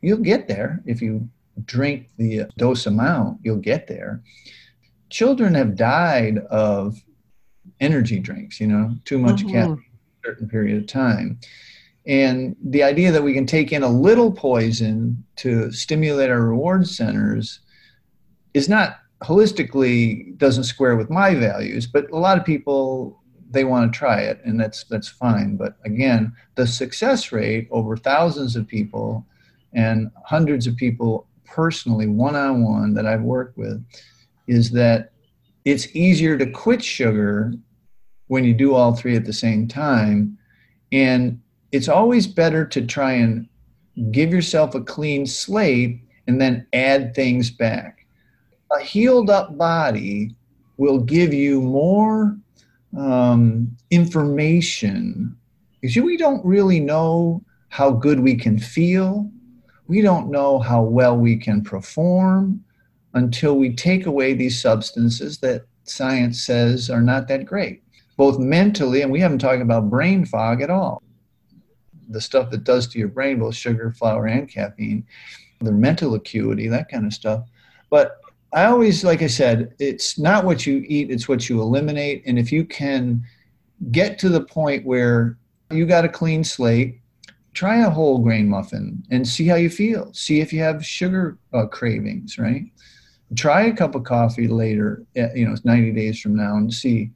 you'll 0.03 0.19
get 0.19 0.47
there 0.49 0.83
if 0.87 1.01
you 1.01 1.29
drink 1.64 2.09
the 2.19 2.45
dose 2.57 2.87
amount, 2.87 3.40
you'll 3.42 3.57
get 3.57 3.87
there. 3.87 4.23
Children 5.11 5.55
have 5.55 5.77
died 5.77 6.38
of 6.51 7.03
energy 7.81 8.19
drinks, 8.19 8.61
you 8.61 8.66
know, 8.66 8.95
too 9.05 9.19
much 9.19 9.40
mm-hmm. 9.40 9.53
caffeine 9.53 9.85
a 10.25 10.29
certain 10.29 10.49
period 10.49 10.77
of 10.79 10.87
time. 10.87 11.38
And 12.07 12.55
the 12.62 12.83
idea 12.83 13.11
that 13.12 13.23
we 13.23 13.35
can 13.35 13.47
take 13.47 13.73
in 13.73 13.83
a 13.83 13.88
little 13.88 14.31
poison 14.31 15.25
to 15.37 15.73
stimulate 15.73 16.31
our 16.31 16.40
reward 16.40 16.87
centers 16.88 17.61
is 18.55 18.69
not 18.69 18.99
holistically 19.23 20.37
doesn't 20.38 20.64
square 20.64 20.97
with 20.97 21.11
my 21.11 21.35
values, 21.35 21.87
but 21.87 22.11
a 22.11 22.19
lot 22.19 22.38
of 22.38 22.45
people 22.45 23.23
they 23.51 23.64
want 23.64 23.90
to 23.90 23.97
try 23.97 24.21
it 24.21 24.40
and 24.45 24.59
that's 24.59 24.85
that's 24.85 25.09
fine. 25.09 25.57
But 25.57 25.77
again, 25.85 26.33
the 26.55 26.66
success 26.66 27.33
rate 27.33 27.69
over 27.71 27.97
thousands 27.97 28.57
of 28.57 28.66
people 28.66 29.27
and 29.73 30.11
hundreds 30.25 30.66
of 30.66 30.77
people 30.77 31.27
personally, 31.47 32.07
one 32.07 32.37
on 32.37 32.63
one, 32.63 32.95
that 32.95 33.07
I've 33.07 33.23
worked 33.23 33.57
with, 33.57 33.85
is 34.47 34.71
that 34.73 35.13
it's 35.65 35.95
easier 35.95 36.39
to 36.39 36.51
quit 36.51 36.83
sugar 36.83 37.55
when 38.29 38.45
you 38.45 38.55
do 38.55 38.75
all 38.75 38.95
three 38.95 39.17
at 39.17 39.25
the 39.25 39.33
same 39.33 39.67
time. 39.67 40.39
And 40.93 41.41
it's 41.73 41.89
always 41.89 42.27
better 42.27 42.65
to 42.67 42.87
try 42.87 43.13
and 43.13 43.49
give 44.11 44.31
yourself 44.31 44.75
a 44.75 44.81
clean 44.81 45.27
slate 45.27 46.01
and 46.27 46.41
then 46.41 46.67
add 46.73 47.15
things 47.15 47.51
back. 47.51 48.07
A 48.73 48.81
healed 48.81 49.31
up 49.31 49.57
body 49.57 50.35
will 50.77 51.01
give 51.01 51.33
you 51.33 51.61
more 51.61 52.37
um, 52.97 53.77
information 53.91 55.37
because 55.81 55.97
we 55.97 56.17
don't 56.17 56.45
really 56.45 56.81
know 56.81 57.43
how 57.69 57.91
good 57.91 58.21
we 58.21 58.35
can 58.35 58.59
feel 58.59 59.31
we 59.88 60.01
don't 60.01 60.31
know 60.31 60.59
how 60.59 60.83
well 60.83 61.16
we 61.16 61.37
can 61.37 61.62
perform 61.62 62.64
until 63.14 63.57
we 63.57 63.75
take 63.75 64.07
away 64.07 64.35
these 64.35 64.61
substances 64.61 65.38
that 65.38 65.66
science 65.85 66.44
says 66.44 66.90
are 66.90 67.01
not 67.01 67.29
that 67.29 67.44
great, 67.44 67.83
both 68.16 68.38
mentally, 68.38 69.03
and 69.03 69.11
we 69.11 69.20
haven't 69.20 69.38
talked 69.38 69.62
about 69.62 69.90
brain 69.90 70.25
fog 70.25 70.61
at 70.61 70.70
all. 70.70 71.03
The 72.09 72.20
stuff 72.20 72.51
that 72.51 72.64
does 72.64 72.87
to 72.88 72.99
your 72.99 73.09
brain, 73.09 73.38
both 73.38 73.55
sugar, 73.55 73.92
flour, 73.92 74.27
and 74.27 74.49
caffeine, 74.49 75.07
the 75.61 75.72
mental 75.72 76.14
acuity, 76.14 76.68
that 76.68 76.90
kind 76.90 77.07
of 77.07 77.14
stuff. 77.14 77.44
But 77.90 78.18
I 78.53 78.66
always, 78.66 79.05
like 79.05 79.22
I 79.22 79.27
said, 79.27 79.75
it's 79.79 80.18
not 80.18 80.44
what 80.44 80.66
you 80.66 80.85
eat, 80.87 81.11
it's 81.11 81.29
what 81.29 81.49
you 81.49 81.61
eliminate. 81.61 82.22
And 82.27 82.38
if 82.38 82.53
you 82.53 82.64
can 82.64 83.22
get 83.90 84.18
to 84.20 84.29
the 84.29 84.42
point 84.42 84.85
where 84.85 85.37
you 85.70 85.87
got 85.87 86.05
a 86.05 86.09
clean 86.09 86.44
slate, 86.44 87.01
try 87.57 87.79
a 87.79 87.90
whole 87.90 88.19
grain 88.19 88.49
muffin 88.49 89.03
and 89.11 89.27
see 89.27 89.47
how 89.47 89.57
you 89.57 89.71
feel. 89.71 90.12
See 90.12 90.40
if 90.40 90.53
you 90.53 90.61
have 90.61 90.85
sugar 90.85 91.38
uh, 91.55 91.66
cravings, 91.66 92.38
right? 92.38 92.64
Try 93.35 93.62
a 93.62 93.75
cup 93.75 93.95
of 93.95 94.05
coffee 94.05 94.47
later, 94.47 95.03
eh, 95.16 95.31
you 95.35 95.49
know, 95.49 95.57
90 95.64 95.92
days 95.92 96.21
from 96.21 96.37
now 96.37 96.57
and 96.59 96.73
see. 96.73 97.11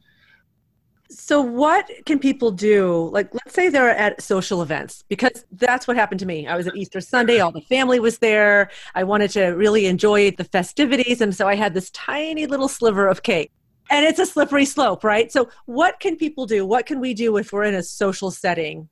So, 1.11 1.41
what 1.41 1.91
can 2.07 2.19
people 2.19 2.53
do? 2.53 3.11
Like, 3.13 3.35
let's 3.35 3.53
say 3.53 3.69
they're 3.69 3.91
at 3.91 4.23
social 4.23 4.63
events, 4.63 5.05
because 5.09 5.45
that's 5.53 5.87
what 5.87 5.97
happened 5.97 6.21
to 6.21 6.27
me. 6.27 6.47
I 6.47 6.57
was 6.57 6.69
at 6.69 6.77
Easter 6.77 7.01
Sunday, 7.01 7.41
all 7.41 7.51
the 7.51 7.61
family 7.63 7.99
was 7.99 8.19
there. 8.19 8.71
I 8.95 9.05
wanted 9.05 9.31
to 9.33 9.47
really 9.49 9.87
enjoy 9.87 10.31
the 10.31 10.45
festivities. 10.45 11.21
And 11.21 11.35
so 11.35 11.49
I 11.49 11.57
had 11.57 11.75
this 11.75 11.91
tiny 11.91 12.47
little 12.47 12.69
sliver 12.69 13.09
of 13.09 13.23
cake. 13.23 13.51
And 13.91 14.07
it's 14.07 14.21
a 14.21 14.27
slippery 14.27 14.65
slope, 14.65 15.03
right? 15.03 15.31
So, 15.33 15.51
what 15.67 15.99
can 15.99 16.17
people 16.17 16.47
do? 16.47 16.65
What 16.65 16.87
can 16.87 17.01
we 17.01 17.13
do 17.13 17.37
if 17.37 17.53
we're 17.53 17.65
in 17.65 17.75
a 17.75 17.83
social 17.83 18.31
setting 18.31 18.89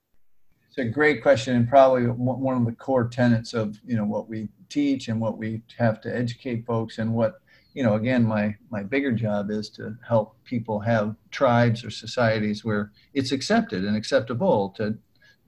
It's 0.79 0.87
a 0.87 0.91
great 0.93 1.23
question, 1.23 1.57
and 1.57 1.69
probably 1.69 2.05
one 2.05 2.57
of 2.57 2.65
the 2.65 2.71
core 2.71 3.09
tenets 3.09 3.53
of 3.53 3.81
you 3.85 3.97
know 3.97 4.05
what 4.05 4.29
we 4.29 4.49
teach 4.69 5.09
and 5.09 5.21
what 5.21 5.37
we 5.37 5.61
have 5.77 6.01
to 6.03 6.17
educate 6.17 6.65
folks, 6.67 6.99
and 6.99 7.15
what 7.15 7.41
you 7.75 7.83
know. 7.83 7.95
Again, 7.95 8.25
my 8.25 8.55
my 8.71 8.85
bigger 8.85 9.11
job 9.11 9.51
is 9.51 9.71
to 9.71 9.97
help 10.07 10.37
people 10.45 10.79
have 10.79 11.17
tribes 11.33 11.85
or 11.85 11.91
societies 11.91 12.65
where 12.65 12.93
it's 13.13 13.33
accepted 13.33 13.85
and 13.85 13.97
acceptable 13.97 14.69
to 14.77 14.97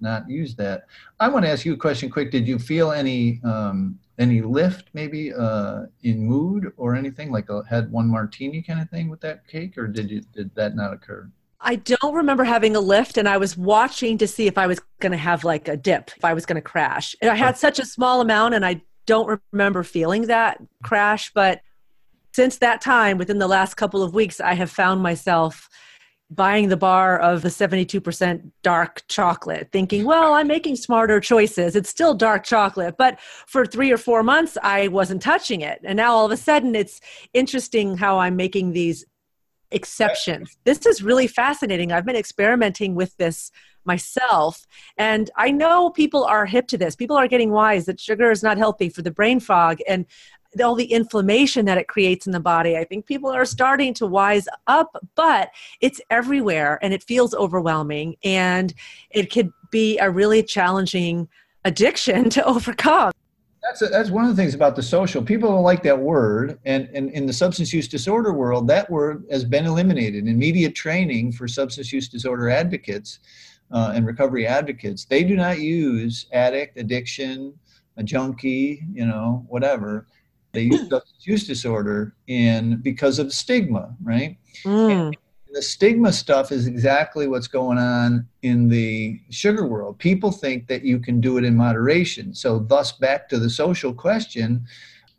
not 0.01 0.29
use 0.29 0.57
that. 0.57 0.87
I 1.21 1.29
want 1.29 1.45
to 1.45 1.51
ask 1.53 1.65
you 1.65 1.75
a 1.75 1.77
question 1.77 2.11
quick. 2.11 2.33
Did 2.33 2.49
you 2.49 2.59
feel 2.59 2.91
any 2.91 3.41
um, 3.45 4.01
any 4.19 4.43
lift 4.43 4.89
maybe 4.95 5.33
uh, 5.33 5.83
in 6.03 6.25
mood 6.25 6.73
or 6.77 6.97
anything 6.97 7.31
like 7.31 7.51
a 7.51 7.63
had 7.71 7.93
one 7.93 8.09
martini 8.09 8.63
kind 8.63 8.81
of 8.81 8.91
thing 8.91 9.09
with 9.09 9.21
that 9.21 9.47
cake, 9.47 9.79
or 9.79 9.87
did 9.87 10.11
you 10.11 10.23
did 10.35 10.53
that 10.57 10.75
not 10.75 10.93
occur? 10.93 11.31
I 11.63 11.77
don't 11.77 12.15
remember 12.15 12.45
having 12.45 12.75
a 12.75 12.81
lift, 12.81 13.19
and 13.19 13.29
I 13.29 13.37
was 13.37 13.57
watching 13.57 14.17
to 14.19 14.27
see 14.27 14.47
if 14.47 14.57
I 14.57 14.67
was 14.67 14.81
going 15.01 15.13
to 15.13 15.19
have 15.19 15.45
like 15.45 15.69
a 15.69 15.77
dip, 15.77 16.11
if 16.17 16.25
I 16.25 16.33
was 16.33 16.47
going 16.47 16.57
to 16.57 16.63
crash. 16.63 17.15
And 17.21 17.31
I 17.31 17.35
had 17.35 17.59
such 17.59 17.79
a 17.79 17.85
small 17.85 18.21
amount, 18.21 18.55
and 18.55 18.65
I 18.65 18.81
don't 19.07 19.41
remember 19.53 19.83
feeling 19.83 20.23
that 20.29 20.63
crash. 20.83 21.31
But 21.35 21.61
since 22.33 22.59
that 22.59 22.81
time, 22.81 23.19
within 23.19 23.39
the 23.39 23.49
last 23.49 23.75
couple 23.75 24.03
of 24.03 24.15
weeks, 24.15 24.41
I 24.41 24.55
have 24.55 24.71
found 24.71 25.03
myself 25.03 25.69
buying 26.31 26.69
the 26.69 26.77
bar 26.77 27.19
of 27.19 27.43
the 27.43 27.49
72% 27.49 28.53
dark 28.63 29.03
chocolate, 29.09 29.69
thinking, 29.73 30.05
well, 30.05 30.35
I'm 30.35 30.47
making 30.47 30.77
smarter 30.77 31.19
choices. 31.21 31.75
It's 31.75 31.91
still 31.91 32.15
dark 32.15 32.45
chocolate. 32.45 32.97
But 32.97 33.19
for 33.21 33.67
three 33.67 33.91
or 33.91 33.99
four 33.99 34.23
months, 34.23 34.57
I 34.63 34.89
wasn't 34.89 35.23
touching 35.23 35.61
it. 35.61 35.81
And 35.83 35.97
now 35.97 36.15
all 36.15 36.25
of 36.25 36.31
a 36.31 36.37
sudden, 36.37 36.77
it's 36.77 37.01
interesting 37.35 37.97
how 37.97 38.19
I'm 38.19 38.37
making 38.37 38.73
these 38.73 39.05
exceptions. 39.71 40.57
This 40.65 40.87
is 40.87 41.03
really 41.03 41.27
fascinating. 41.27 41.93
I've 41.93 42.07
been 42.07 42.17
experimenting 42.17 42.95
with 42.95 43.17
this 43.17 43.51
myself. 43.85 44.67
And 44.97 45.31
I 45.37 45.51
know 45.51 45.91
people 45.91 46.25
are 46.25 46.47
hip 46.47 46.67
to 46.69 46.79
this. 46.79 46.95
People 46.95 47.17
are 47.17 47.29
getting 47.29 47.51
wise 47.51 47.87
that 47.87 48.01
sugar 48.01 48.31
is 48.31 48.43
not 48.43 48.59
healthy 48.59 48.89
for 48.89 49.03
the 49.03 49.11
brain 49.11 49.41
fog. 49.41 49.79
And 49.89 50.07
all 50.63 50.75
the 50.75 50.93
inflammation 50.93 51.65
that 51.67 51.79
it 51.79 51.87
creates 51.87 52.27
in 52.27 52.33
the 52.33 52.41
body. 52.41 52.77
I 52.77 52.85
think 52.85 53.07
people 53.07 53.31
are 53.31 53.45
starting 53.45 53.95
to 53.95 54.07
wise 54.07 54.49
up, 54.67 54.97
but 55.15 55.51
it's 55.81 56.01
everywhere 56.11 56.79
and 56.83 56.93
it 56.93 57.05
feels 57.05 57.35
overwhelming 57.35 58.17
and 58.25 58.75
it 59.11 59.33
could 59.33 59.53
be 59.71 59.97
a 59.99 60.11
really 60.11 60.43
challenging 60.43 61.29
addiction 61.65 62.31
to 62.31 62.45
overcome. 62.45 63.13
That's, 63.63 63.83
a, 63.83 63.87
that's 63.87 64.11
one 64.11 64.25
of 64.25 64.35
the 64.35 64.43
things 64.43 64.55
about 64.55 64.75
the 64.75 64.83
social. 64.83 65.23
People 65.23 65.51
don't 65.51 65.63
like 65.63 65.83
that 65.83 65.99
word. 65.99 66.59
And, 66.65 66.89
and 66.95 67.11
in 67.11 67.27
the 67.27 67.33
substance 67.33 67.73
use 67.73 67.89
disorder 67.89 68.33
world, 68.33 68.67
that 68.69 68.91
word 68.91 69.25
has 69.31 69.45
been 69.45 69.67
eliminated. 69.67 70.27
Immediate 70.27 70.75
training 70.75 71.33
for 71.33 71.47
substance 71.47 71.93
use 71.93 72.09
disorder 72.09 72.49
advocates 72.49 73.21
uh, 73.71 73.93
and 73.95 74.07
recovery 74.07 74.47
advocates, 74.47 75.05
they 75.05 75.23
do 75.25 75.37
not 75.37 75.61
use 75.61 76.27
addict, 76.33 76.77
addiction, 76.77 77.55
a 77.97 78.03
junkie, 78.03 78.85
you 78.93 79.07
know, 79.07 79.45
whatever 79.49 80.07
they 80.53 80.63
use 80.63 80.81
substance 80.91 81.27
use 81.27 81.47
disorder 81.47 82.15
in 82.27 82.77
because 82.79 83.19
of 83.19 83.33
stigma, 83.33 83.95
right? 84.03 84.37
Mm. 84.65 85.15
The 85.53 85.63
stigma 85.63 86.13
stuff 86.13 86.53
is 86.53 86.67
exactly 86.67 87.27
what's 87.27 87.49
going 87.49 87.79
on 87.79 88.27
in 88.43 88.69
the 88.69 89.21
sugar 89.31 89.67
world. 89.67 89.99
People 89.99 90.31
think 90.31 90.69
that 90.69 90.85
you 90.85 90.99
can 90.99 91.21
do 91.21 91.39
it 91.39 91.45
in 91.45 91.57
moderation. 91.57 92.35
So, 92.35 92.61
thus, 92.61 92.93
back 92.93 93.29
to 93.31 93.39
the 93.39 93.51
social 93.51 93.93
question, 93.93 94.65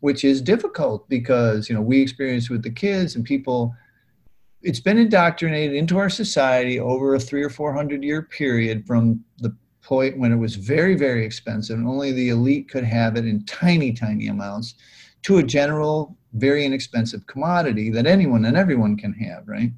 which 0.00 0.24
is 0.24 0.40
difficult 0.40 1.08
because 1.08 1.68
you 1.68 1.74
know 1.74 1.82
we 1.82 2.00
experience 2.00 2.48
with 2.50 2.62
the 2.62 2.70
kids 2.70 3.16
and 3.16 3.24
people. 3.24 3.74
It's 4.64 4.80
been 4.80 4.98
indoctrinated 4.98 5.74
into 5.74 5.98
our 5.98 6.08
society 6.08 6.78
over 6.78 7.16
a 7.16 7.20
three 7.20 7.42
or 7.42 7.50
four 7.50 7.74
hundred 7.74 8.04
year 8.04 8.22
period 8.22 8.86
from 8.86 9.24
the 9.38 9.54
point 9.82 10.16
when 10.16 10.32
it 10.32 10.36
was 10.36 10.54
very, 10.54 10.94
very 10.94 11.24
expensive 11.24 11.76
and 11.76 11.88
only 11.88 12.12
the 12.12 12.28
elite 12.28 12.68
could 12.70 12.84
have 12.84 13.16
it 13.16 13.26
in 13.26 13.44
tiny, 13.44 13.92
tiny 13.92 14.28
amounts 14.28 14.74
to 15.22 15.38
a 15.38 15.42
general, 15.42 16.16
very 16.34 16.64
inexpensive 16.64 17.26
commodity 17.26 17.90
that 17.90 18.06
anyone 18.06 18.44
and 18.44 18.56
everyone 18.56 18.96
can 18.96 19.12
have, 19.12 19.46
right? 19.46 19.72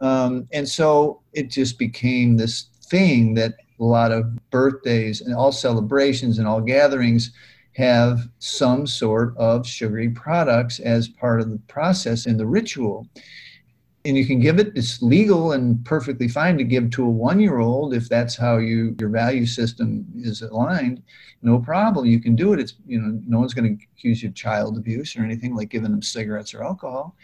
Um, 0.00 0.48
and 0.52 0.68
so 0.68 1.22
it 1.32 1.50
just 1.50 1.78
became 1.78 2.36
this 2.36 2.68
thing 2.84 3.34
that 3.34 3.54
a 3.80 3.84
lot 3.84 4.12
of 4.12 4.36
birthdays 4.50 5.20
and 5.20 5.34
all 5.34 5.52
celebrations 5.52 6.38
and 6.38 6.48
all 6.48 6.60
gatherings 6.60 7.32
have 7.74 8.28
some 8.40 8.86
sort 8.86 9.36
of 9.36 9.66
sugary 9.66 10.10
products 10.10 10.80
as 10.80 11.08
part 11.08 11.40
of 11.40 11.50
the 11.50 11.60
process 11.68 12.26
in 12.26 12.36
the 12.36 12.46
ritual. 12.46 13.06
And 14.04 14.16
you 14.16 14.26
can 14.26 14.40
give 14.40 14.58
it 14.58 14.72
it's 14.74 15.02
legal 15.02 15.52
and 15.52 15.84
perfectly 15.84 16.28
fine 16.28 16.56
to 16.58 16.64
give 16.64 16.90
to 16.90 17.04
a 17.04 17.08
one 17.08 17.38
year 17.40 17.58
old 17.58 17.94
if 17.94 18.08
that's 18.08 18.34
how 18.34 18.56
you 18.56 18.96
your 18.98 19.10
value 19.10 19.46
system 19.46 20.06
is 20.16 20.42
aligned. 20.42 21.02
No 21.42 21.58
problem. 21.58 22.06
You 22.06 22.20
can 22.20 22.34
do 22.34 22.52
it. 22.52 22.58
It's 22.60 22.74
you 22.86 23.00
know 23.00 23.20
no 23.26 23.38
one's 23.38 23.54
going 23.54 23.76
to 23.76 23.84
accuse 23.92 24.22
you 24.22 24.30
of 24.30 24.34
child 24.34 24.76
abuse 24.76 25.16
or 25.16 25.22
anything 25.22 25.54
like 25.54 25.68
giving 25.68 25.90
them 25.90 26.02
cigarettes 26.02 26.54
or 26.54 26.64
alcohol. 26.64 27.16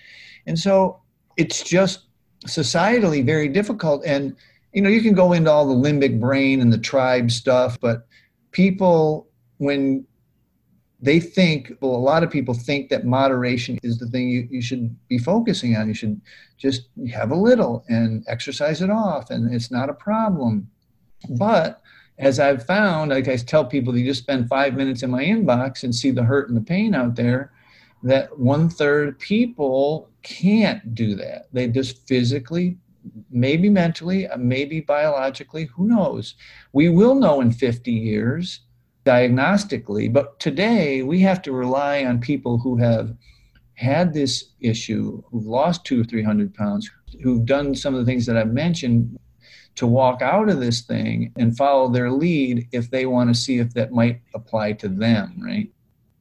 And 0.46 0.58
so 0.58 1.00
it's 1.36 1.62
just 1.64 2.06
societally 2.46 3.24
very 3.24 3.48
difficult. 3.48 4.04
And 4.04 4.36
you 4.74 4.82
know 4.82 4.90
you 4.90 5.00
can 5.00 5.14
go 5.14 5.32
into 5.32 5.50
all 5.50 5.66
the 5.66 5.88
limbic 5.88 6.20
brain 6.20 6.60
and 6.60 6.72
the 6.72 6.78
tribe 6.78 7.30
stuff 7.30 7.80
but 7.80 8.06
people 8.50 9.28
when 9.58 10.04
they 11.00 11.20
think 11.20 11.72
well 11.80 11.94
a 11.94 11.96
lot 11.96 12.22
of 12.22 12.30
people 12.30 12.54
think 12.54 12.90
that 12.90 13.04
moderation 13.06 13.78
is 13.82 13.98
the 13.98 14.06
thing 14.06 14.28
you, 14.28 14.48
you 14.50 14.60
should 14.60 14.94
be 15.08 15.18
focusing 15.18 15.76
on. 15.76 15.88
You 15.88 15.94
should 15.94 16.20
just 16.56 16.88
have 17.12 17.30
a 17.30 17.36
little 17.36 17.84
and 17.88 18.24
exercise 18.26 18.82
it 18.82 18.90
off 18.90 19.30
and 19.30 19.54
it's 19.54 19.70
not 19.70 19.90
a 19.90 19.94
problem. 19.94 20.68
But 21.30 21.80
as 22.18 22.38
i've 22.38 22.64
found 22.64 23.10
like 23.10 23.26
i 23.26 23.36
tell 23.36 23.64
people 23.64 23.98
you 23.98 24.04
just 24.06 24.22
spend 24.22 24.48
five 24.48 24.74
minutes 24.74 25.02
in 25.02 25.10
my 25.10 25.24
inbox 25.24 25.82
and 25.82 25.92
see 25.92 26.12
the 26.12 26.22
hurt 26.22 26.48
and 26.48 26.56
the 26.56 26.62
pain 26.62 26.94
out 26.94 27.16
there 27.16 27.50
that 28.04 28.38
one 28.38 28.68
third 28.68 29.18
people 29.18 30.08
can't 30.22 30.94
do 30.94 31.14
that 31.16 31.46
they 31.52 31.66
just 31.66 32.06
physically 32.06 32.76
maybe 33.30 33.68
mentally 33.68 34.26
uh, 34.28 34.36
maybe 34.36 34.80
biologically 34.80 35.64
who 35.66 35.86
knows 35.86 36.36
we 36.72 36.88
will 36.88 37.14
know 37.14 37.40
in 37.40 37.50
50 37.50 37.90
years 37.90 38.60
diagnostically. 39.04 40.12
But 40.12 40.38
today 40.40 41.02
we 41.02 41.20
have 41.20 41.42
to 41.42 41.52
rely 41.52 42.04
on 42.04 42.20
people 42.20 42.58
who 42.58 42.76
have 42.76 43.14
had 43.74 44.12
this 44.12 44.52
issue, 44.60 45.22
who've 45.30 45.46
lost 45.46 45.84
two 45.84 46.00
or 46.00 46.04
300 46.04 46.54
pounds, 46.54 46.90
who've 47.22 47.44
done 47.44 47.74
some 47.74 47.94
of 47.94 48.00
the 48.00 48.06
things 48.06 48.26
that 48.26 48.36
I've 48.36 48.52
mentioned 48.52 49.18
to 49.76 49.86
walk 49.86 50.22
out 50.22 50.48
of 50.48 50.60
this 50.60 50.82
thing 50.82 51.32
and 51.36 51.56
follow 51.56 51.88
their 51.88 52.10
lead 52.10 52.68
if 52.72 52.90
they 52.90 53.06
want 53.06 53.34
to 53.34 53.40
see 53.40 53.58
if 53.58 53.74
that 53.74 53.92
might 53.92 54.20
apply 54.34 54.72
to 54.72 54.88
them, 54.88 55.40
right? 55.44 55.68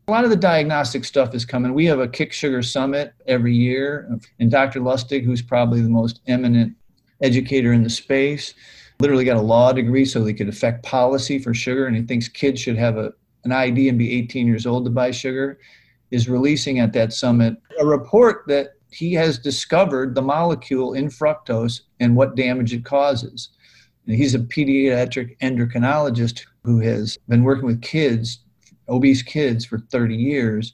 A 0.08 0.12
lot 0.12 0.26
of 0.26 0.30
the 0.30 0.36
diagnostic 0.36 1.06
stuff 1.06 1.34
is 1.34 1.46
coming. 1.46 1.74
We 1.74 1.86
have 1.86 2.00
a 2.00 2.10
Kick 2.10 2.34
Sugar 2.34 2.62
Summit 2.62 3.14
every 3.26 3.56
year, 3.56 4.10
and 4.38 4.52
Dr. 4.52 4.82
Lustig, 4.82 5.24
who's 5.24 5.42
probably 5.42 5.80
the 5.80 5.90
most 5.90 6.20
eminent 6.28 6.76
educator 7.22 7.72
in 7.72 7.84
the 7.84 7.90
space, 7.90 8.54
literally 9.00 9.24
got 9.24 9.38
a 9.38 9.42
law 9.42 9.72
degree 9.72 10.04
so 10.04 10.26
he 10.26 10.34
could 10.34 10.50
affect 10.50 10.84
policy 10.84 11.40
for 11.40 11.54
sugar, 11.54 11.88
and 11.88 11.96
he 11.96 12.02
thinks 12.02 12.28
kids 12.28 12.60
should 12.60 12.76
have 12.76 12.98
a, 12.98 13.14
an 13.46 13.54
ID 13.54 13.88
and 13.88 13.98
be 13.98 14.12
18 14.12 14.46
years 14.46 14.66
old 14.66 14.84
to 14.84 14.92
buy 14.92 15.10
sugar, 15.10 15.58
is 16.12 16.28
releasing 16.28 16.80
at 16.80 16.92
that 16.94 17.14
summit 17.14 17.56
a 17.80 17.86
report 17.86 18.44
that 18.48 18.74
he 18.92 19.14
has 19.14 19.40
discovered 19.40 20.16
the 20.16 20.22
molecule 20.22 20.94
in 20.94 21.08
fructose 21.08 21.82
and 22.02 22.16
what 22.16 22.36
damage 22.36 22.74
it 22.74 22.84
causes. 22.86 23.50
And 24.06 24.16
he's 24.16 24.36
a 24.36 24.40
pediatric 24.40 25.38
endocrinologist 25.40 26.44
who 26.64 26.80
has 26.80 27.18
been 27.30 27.44
working 27.44 27.66
with 27.66 27.82
kids, 27.82 28.43
obese 28.90 29.22
kids, 29.22 29.66
for 29.66 29.80
30 29.80 30.16
years 30.16 30.74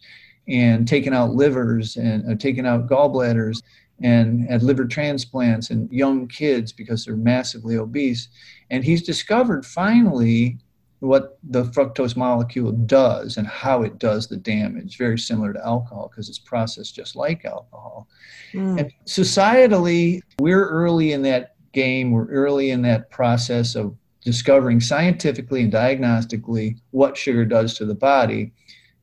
and 0.49 0.87
taken 0.87 1.13
out 1.13 1.35
livers 1.35 1.95
and 1.95 2.29
uh, 2.29 2.35
taken 2.35 2.65
out 2.65 2.87
gallbladders 2.87 3.61
and 4.01 4.49
had 4.49 4.63
liver 4.63 4.85
transplants 4.85 5.69
and 5.69 5.91
young 5.91 6.27
kids 6.27 6.71
because 6.71 7.05
they're 7.05 7.15
massively 7.15 7.77
obese. 7.77 8.29
And 8.71 8.83
he's 8.83 9.03
discovered 9.03 9.65
finally 9.65 10.57
what 10.99 11.37
the 11.43 11.63
fructose 11.65 12.17
molecule 12.17 12.71
does 12.71 13.37
and 13.37 13.47
how 13.47 13.83
it 13.83 13.99
does 13.99 14.27
the 14.27 14.37
damage, 14.37 14.97
very 14.97 15.17
similar 15.17 15.53
to 15.53 15.65
alcohol 15.65 16.09
because 16.09 16.27
it's 16.27 16.39
processed 16.39 16.95
just 16.95 17.15
like 17.15 17.45
alcohol. 17.45 18.07
Mm. 18.53 18.79
And 18.79 18.91
societally, 19.05 20.21
we're 20.39 20.67
early 20.67 21.13
in 21.13 21.21
that 21.23 21.55
game, 21.71 22.11
we're 22.11 22.27
early 22.27 22.71
in 22.71 22.81
that 22.81 23.11
process 23.11 23.75
of 23.75 23.95
discovering 24.23 24.79
scientifically 24.79 25.61
and 25.61 25.71
diagnostically 25.71 26.77
what 26.91 27.17
sugar 27.17 27.45
does 27.45 27.73
to 27.75 27.85
the 27.85 27.95
body. 27.95 28.51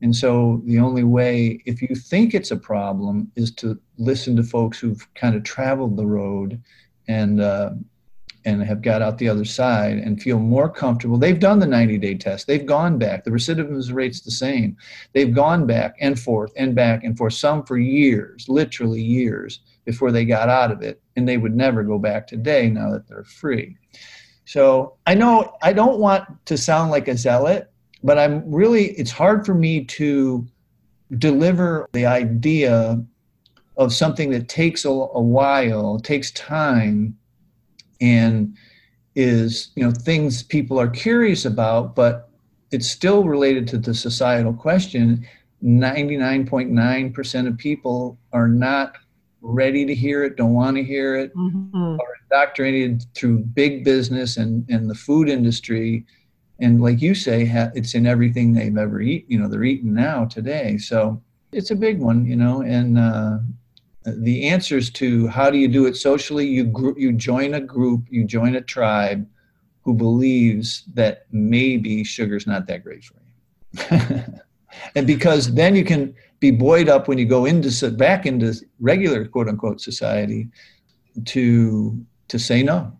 And 0.01 0.15
so 0.15 0.61
the 0.65 0.79
only 0.79 1.03
way, 1.03 1.61
if 1.65 1.81
you 1.81 1.95
think 1.95 2.33
it's 2.33 2.51
a 2.51 2.57
problem, 2.57 3.31
is 3.35 3.51
to 3.55 3.79
listen 3.97 4.35
to 4.35 4.43
folks 4.43 4.79
who've 4.79 5.07
kind 5.15 5.35
of 5.35 5.43
traveled 5.43 5.97
the 5.97 6.05
road 6.05 6.61
and 7.07 7.41
uh, 7.41 7.71
and 8.47 8.63
have 8.63 8.81
got 8.81 9.01
out 9.01 9.17
the 9.17 9.27
other 9.27 9.43
side 9.43 9.97
and 9.97 10.21
feel 10.21 10.39
more 10.39 10.69
comfortable. 10.69 11.17
They've 11.17 11.37
done 11.37 11.59
the 11.59 11.67
90 11.67 11.97
day 11.97 12.15
test. 12.15 12.47
They've 12.47 12.65
gone 12.65 12.97
back. 12.97 13.25
The 13.25 13.31
recidivism 13.31 13.93
rate's 13.93 14.21
the 14.21 14.31
same. 14.31 14.77
They've 15.11 15.35
gone 15.35 15.67
back 15.67 15.95
and 15.99 16.17
forth 16.17 16.53
and 16.55 16.73
back 16.73 17.03
and 17.03 17.17
forth, 17.17 17.33
some 17.33 17.63
for 17.65 17.77
years, 17.77 18.47
literally 18.47 19.01
years, 19.01 19.59
before 19.83 20.13
they 20.13 20.23
got 20.23 20.47
out 20.47 20.71
of 20.71 20.81
it. 20.81 21.01
And 21.17 21.27
they 21.27 21.35
would 21.35 21.57
never 21.57 21.83
go 21.83 21.99
back 21.99 22.25
today 22.25 22.69
now 22.69 22.89
that 22.91 23.05
they're 23.09 23.25
free. 23.25 23.75
So 24.47 24.93
I 25.05 25.13
know 25.13 25.57
I 25.61 25.73
don't 25.73 25.99
want 25.99 26.23
to 26.45 26.57
sound 26.57 26.89
like 26.89 27.09
a 27.09 27.17
zealot, 27.17 27.69
but 28.01 28.17
I'm 28.17 28.49
really, 28.49 28.91
it's 28.91 29.11
hard 29.11 29.45
for 29.45 29.53
me 29.53 29.83
to 29.83 30.47
deliver 31.17 31.89
the 31.91 32.05
idea 32.05 33.03
of 33.75 33.93
something 33.93 34.31
that 34.31 34.47
takes 34.47 34.85
a, 34.85 34.89
a 34.89 35.21
while, 35.21 35.99
takes 35.99 36.31
time, 36.31 37.17
and 37.99 38.55
is, 39.15 39.71
you 39.75 39.83
know, 39.83 39.91
things 39.91 40.43
people 40.43 40.79
are 40.79 40.87
curious 40.87 41.43
about, 41.43 41.93
but 41.93 42.29
it's 42.71 42.89
still 42.89 43.25
related 43.25 43.67
to 43.67 43.77
the 43.77 43.93
societal 43.93 44.53
question. 44.53 45.27
99.9% 45.61 47.47
of 47.47 47.57
people 47.57 48.17
are 48.31 48.47
not 48.47 48.95
ready 49.41 49.85
to 49.85 49.93
hear 49.93 50.23
it, 50.23 50.35
don't 50.35 50.53
want 50.53 50.77
to 50.77 50.83
hear 50.83 51.15
it, 51.15 51.35
mm-hmm. 51.35 51.99
are 51.99 52.17
indoctrinated 52.23 53.05
through 53.15 53.39
big 53.39 53.83
business 53.83 54.37
and, 54.37 54.67
and 54.69 54.89
the 54.89 54.95
food 54.95 55.29
industry. 55.29 56.05
And 56.59 56.81
like 56.81 57.01
you 57.01 57.13
say, 57.13 57.49
it's 57.75 57.93
in 57.93 58.05
everything 58.05 58.53
they've 58.53 58.77
ever 58.77 59.01
eaten, 59.01 59.31
you 59.31 59.39
know, 59.39 59.47
they're 59.47 59.63
eating 59.63 59.93
now 59.93 60.25
today. 60.25 60.77
So 60.77 61.21
it's 61.51 61.71
a 61.71 61.75
big 61.75 61.99
one, 61.99 62.25
you 62.25 62.35
know, 62.35 62.61
and 62.61 62.97
uh, 62.97 63.37
the 64.05 64.47
answers 64.47 64.89
to 64.91 65.27
how 65.27 65.49
do 65.49 65.57
you 65.57 65.67
do 65.67 65.85
it 65.85 65.95
socially, 65.95 66.47
you, 66.47 66.65
gr- 66.65 66.97
you 66.97 67.11
join 67.11 67.53
a 67.53 67.61
group, 67.61 68.05
you 68.09 68.25
join 68.25 68.55
a 68.55 68.61
tribe 68.61 69.27
who 69.81 69.93
believes 69.93 70.83
that 70.93 71.25
maybe 71.31 72.03
sugar's 72.03 72.47
not 72.47 72.67
that 72.67 72.83
great 72.83 73.03
for 73.03 73.15
you. 73.21 74.23
and 74.95 75.07
because 75.07 75.53
then 75.53 75.75
you 75.75 75.85
can 75.85 76.13
be 76.39 76.51
buoyed 76.51 76.89
up 76.89 77.07
when 77.07 77.17
you 77.17 77.25
go 77.25 77.45
into 77.45 77.91
back 77.91 78.25
into 78.25 78.53
regular 78.79 79.25
quote 79.25 79.47
unquote 79.47 79.81
society 79.81 80.47
to 81.25 82.05
to 82.27 82.37
say 82.37 82.63
no. 82.63 82.91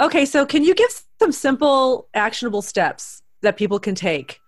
Okay 0.00 0.24
so 0.24 0.46
can 0.46 0.64
you 0.64 0.74
give 0.74 0.90
some 1.18 1.32
simple 1.32 2.08
actionable 2.14 2.62
steps 2.62 3.22
that 3.42 3.56
people 3.56 3.78
can 3.78 3.94
take? 3.94 4.40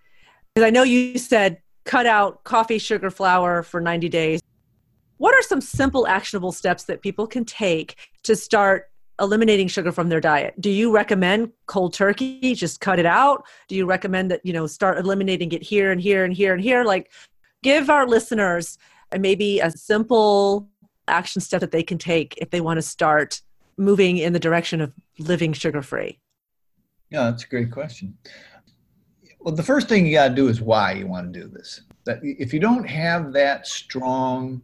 Because 0.54 0.66
i 0.66 0.70
know 0.70 0.82
you 0.82 1.18
said 1.18 1.58
cut 1.84 2.06
out 2.06 2.44
coffee 2.44 2.78
sugar 2.78 3.10
flour 3.10 3.62
for 3.62 3.80
90 3.80 4.08
days. 4.08 4.40
What 5.18 5.34
are 5.34 5.42
some 5.42 5.60
simple 5.60 6.06
actionable 6.06 6.52
steps 6.52 6.84
that 6.84 7.00
people 7.00 7.26
can 7.26 7.44
take 7.44 7.96
to 8.24 8.36
start 8.36 8.90
eliminating 9.20 9.68
sugar 9.68 9.92
from 9.92 10.10
their 10.10 10.20
diet? 10.20 10.60
Do 10.60 10.68
you 10.68 10.92
recommend 10.92 11.52
cold 11.66 11.94
turkey? 11.94 12.54
Just 12.54 12.80
cut 12.80 12.98
it 12.98 13.06
out? 13.06 13.44
Do 13.68 13.76
you 13.76 13.86
recommend 13.86 14.30
that 14.30 14.44
you 14.44 14.52
know 14.52 14.66
start 14.66 14.98
eliminating 14.98 15.52
it 15.52 15.62
here 15.62 15.90
and 15.90 16.00
here 16.00 16.24
and 16.24 16.34
here 16.34 16.52
and 16.52 16.62
here? 16.62 16.84
Like 16.84 17.10
give 17.66 17.90
our 17.90 18.06
listeners 18.06 18.78
maybe 19.18 19.58
a 19.58 19.70
simple 19.72 20.68
action 21.08 21.40
step 21.40 21.60
that 21.60 21.72
they 21.72 21.82
can 21.82 21.98
take 21.98 22.36
if 22.38 22.50
they 22.50 22.60
want 22.60 22.78
to 22.78 22.82
start 22.82 23.42
moving 23.76 24.18
in 24.18 24.32
the 24.32 24.38
direction 24.38 24.80
of 24.80 24.92
living 25.18 25.52
sugar 25.52 25.82
free 25.82 26.20
yeah 27.10 27.24
that's 27.24 27.44
a 27.44 27.48
great 27.48 27.70
question. 27.70 28.16
Well 29.40 29.54
the 29.54 29.62
first 29.62 29.88
thing 29.88 30.06
you 30.06 30.14
got 30.14 30.28
to 30.28 30.34
do 30.34 30.48
is 30.48 30.60
why 30.60 30.92
you 30.92 31.06
want 31.06 31.32
to 31.32 31.40
do 31.40 31.48
this. 31.48 31.80
That 32.04 32.18
if 32.22 32.52
you 32.54 32.60
don't 32.60 32.88
have 32.88 33.32
that 33.32 33.66
strong 33.66 34.62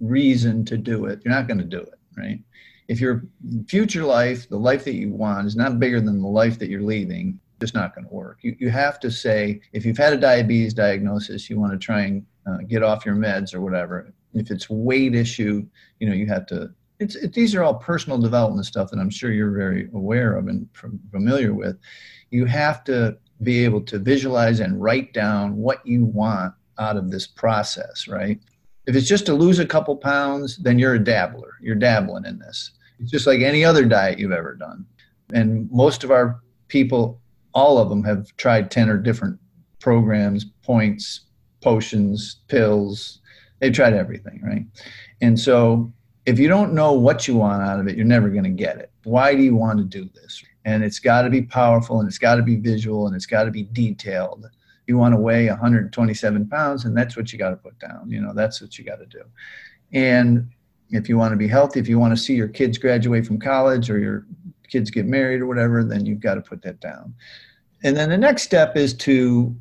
reason 0.00 0.64
to 0.66 0.76
do 0.76 1.06
it 1.06 1.20
you're 1.24 1.34
not 1.34 1.48
going 1.48 1.62
to 1.66 1.72
do 1.78 1.80
it 1.80 1.98
right? 2.16 2.40
If 2.88 3.00
your 3.00 3.24
future 3.66 4.04
life, 4.04 4.48
the 4.48 4.58
life 4.58 4.84
that 4.84 4.94
you 4.94 5.08
want, 5.08 5.46
is 5.46 5.56
not 5.56 5.80
bigger 5.80 6.00
than 6.02 6.20
the 6.20 6.28
life 6.28 6.58
that 6.58 6.68
you're 6.68 6.82
leaving, 6.82 7.40
it's 7.60 7.72
not 7.72 7.94
going 7.94 8.06
to 8.06 8.14
work. 8.14 8.38
You, 8.42 8.54
you 8.58 8.70
have 8.70 9.00
to 9.00 9.10
say, 9.10 9.62
if 9.72 9.86
you've 9.86 9.96
had 9.96 10.12
a 10.12 10.18
diabetes 10.18 10.74
diagnosis, 10.74 11.48
you 11.48 11.58
want 11.58 11.72
to 11.72 11.78
try 11.78 12.02
and 12.02 12.26
uh, 12.46 12.58
get 12.68 12.82
off 12.82 13.06
your 13.06 13.14
meds 13.14 13.54
or 13.54 13.60
whatever. 13.60 14.12
If 14.34 14.50
it's 14.50 14.68
weight 14.68 15.14
issue, 15.14 15.66
you 16.00 16.08
know, 16.08 16.14
you 16.14 16.26
have 16.26 16.46
to. 16.46 16.70
It's 17.00 17.16
it, 17.16 17.32
these 17.32 17.54
are 17.54 17.62
all 17.62 17.74
personal 17.74 18.18
development 18.18 18.66
stuff 18.66 18.90
that 18.90 18.98
I'm 18.98 19.10
sure 19.10 19.32
you're 19.32 19.50
very 19.50 19.88
aware 19.94 20.36
of 20.36 20.48
and 20.48 20.68
familiar 21.10 21.54
with. 21.54 21.76
You 22.30 22.46
have 22.46 22.84
to 22.84 23.16
be 23.42 23.64
able 23.64 23.80
to 23.82 23.98
visualize 23.98 24.60
and 24.60 24.80
write 24.80 25.12
down 25.12 25.56
what 25.56 25.84
you 25.86 26.04
want 26.04 26.54
out 26.78 26.96
of 26.96 27.10
this 27.10 27.26
process, 27.26 28.08
right? 28.08 28.40
If 28.86 28.94
it's 28.94 29.08
just 29.08 29.26
to 29.26 29.34
lose 29.34 29.58
a 29.58 29.66
couple 29.66 29.96
pounds, 29.96 30.56
then 30.58 30.78
you're 30.78 30.94
a 30.94 31.02
dabbler. 31.02 31.54
You're 31.60 31.74
dabbling 31.74 32.26
in 32.26 32.38
this. 32.38 32.72
It's 32.98 33.10
just 33.10 33.26
like 33.26 33.40
any 33.40 33.64
other 33.64 33.84
diet 33.84 34.18
you've 34.18 34.32
ever 34.32 34.54
done. 34.54 34.86
And 35.32 35.70
most 35.70 36.04
of 36.04 36.10
our 36.10 36.40
people, 36.68 37.20
all 37.54 37.78
of 37.78 37.88
them, 37.88 38.04
have 38.04 38.34
tried 38.36 38.70
10 38.70 38.88
or 38.90 38.98
different 38.98 39.38
programs, 39.80 40.44
points, 40.62 41.22
potions, 41.64 42.36
pills. 42.48 43.20
They've 43.58 43.72
tried 43.72 43.94
everything, 43.94 44.40
right? 44.44 44.66
And 45.20 45.38
so 45.38 45.92
if 46.26 46.38
you 46.38 46.46
don't 46.46 46.74
know 46.74 46.92
what 46.92 47.26
you 47.26 47.36
want 47.36 47.62
out 47.62 47.80
of 47.80 47.88
it, 47.88 47.96
you're 47.96 48.06
never 48.06 48.28
going 48.28 48.44
to 48.44 48.50
get 48.50 48.78
it. 48.78 48.90
Why 49.02 49.34
do 49.34 49.42
you 49.42 49.56
want 49.56 49.78
to 49.78 49.84
do 49.84 50.08
this? 50.14 50.42
And 50.64 50.84
it's 50.84 50.98
got 50.98 51.22
to 51.22 51.30
be 51.30 51.42
powerful 51.42 52.00
and 52.00 52.08
it's 52.08 52.18
got 52.18 52.36
to 52.36 52.42
be 52.42 52.56
visual 52.56 53.06
and 53.06 53.16
it's 53.16 53.26
got 53.26 53.44
to 53.44 53.50
be 53.50 53.64
detailed 53.64 54.46
you 54.86 54.98
want 54.98 55.14
to 55.14 55.18
weigh 55.18 55.48
127 55.48 56.48
pounds 56.48 56.84
and 56.84 56.96
that's 56.96 57.16
what 57.16 57.32
you 57.32 57.38
got 57.38 57.50
to 57.50 57.56
put 57.56 57.78
down 57.78 58.08
you 58.08 58.20
know 58.20 58.32
that's 58.34 58.60
what 58.60 58.78
you 58.78 58.84
got 58.84 58.96
to 58.96 59.06
do 59.06 59.22
and 59.92 60.48
if 60.90 61.08
you 61.08 61.16
want 61.16 61.32
to 61.32 61.36
be 61.36 61.48
healthy 61.48 61.80
if 61.80 61.88
you 61.88 61.98
want 61.98 62.16
to 62.16 62.22
see 62.22 62.34
your 62.34 62.48
kids 62.48 62.78
graduate 62.78 63.26
from 63.26 63.38
college 63.38 63.90
or 63.90 63.98
your 63.98 64.26
kids 64.68 64.90
get 64.90 65.06
married 65.06 65.40
or 65.40 65.46
whatever 65.46 65.84
then 65.84 66.04
you've 66.04 66.20
got 66.20 66.34
to 66.34 66.40
put 66.40 66.62
that 66.62 66.80
down 66.80 67.14
and 67.82 67.96
then 67.96 68.08
the 68.08 68.18
next 68.18 68.42
step 68.42 68.76
is 68.76 68.94
to 68.94 69.54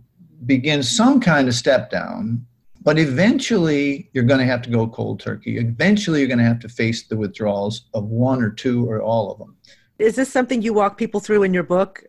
begin 0.45 0.83
some 0.83 1.19
kind 1.19 1.47
of 1.47 1.53
step 1.53 1.89
down 1.89 2.45
but 2.83 2.99
eventually 2.99 4.09
you're 4.11 4.25
going 4.25 4.39
to 4.39 4.45
have 4.45 4.61
to 4.61 4.69
go 4.69 4.87
cold 4.87 5.19
turkey 5.19 5.57
eventually 5.57 6.19
you're 6.19 6.27
going 6.27 6.37
to 6.37 6.43
have 6.43 6.59
to 6.59 6.69
face 6.69 7.03
the 7.03 7.17
withdrawals 7.17 7.85
of 7.93 8.05
one 8.05 8.41
or 8.41 8.49
two 8.49 8.89
or 8.89 9.01
all 9.01 9.31
of 9.31 9.37
them 9.37 9.55
is 9.99 10.15
this 10.15 10.31
something 10.31 10.61
you 10.61 10.73
walk 10.73 10.97
people 10.97 11.19
through 11.19 11.43
in 11.43 11.53
your 11.53 11.63
book 11.63 12.03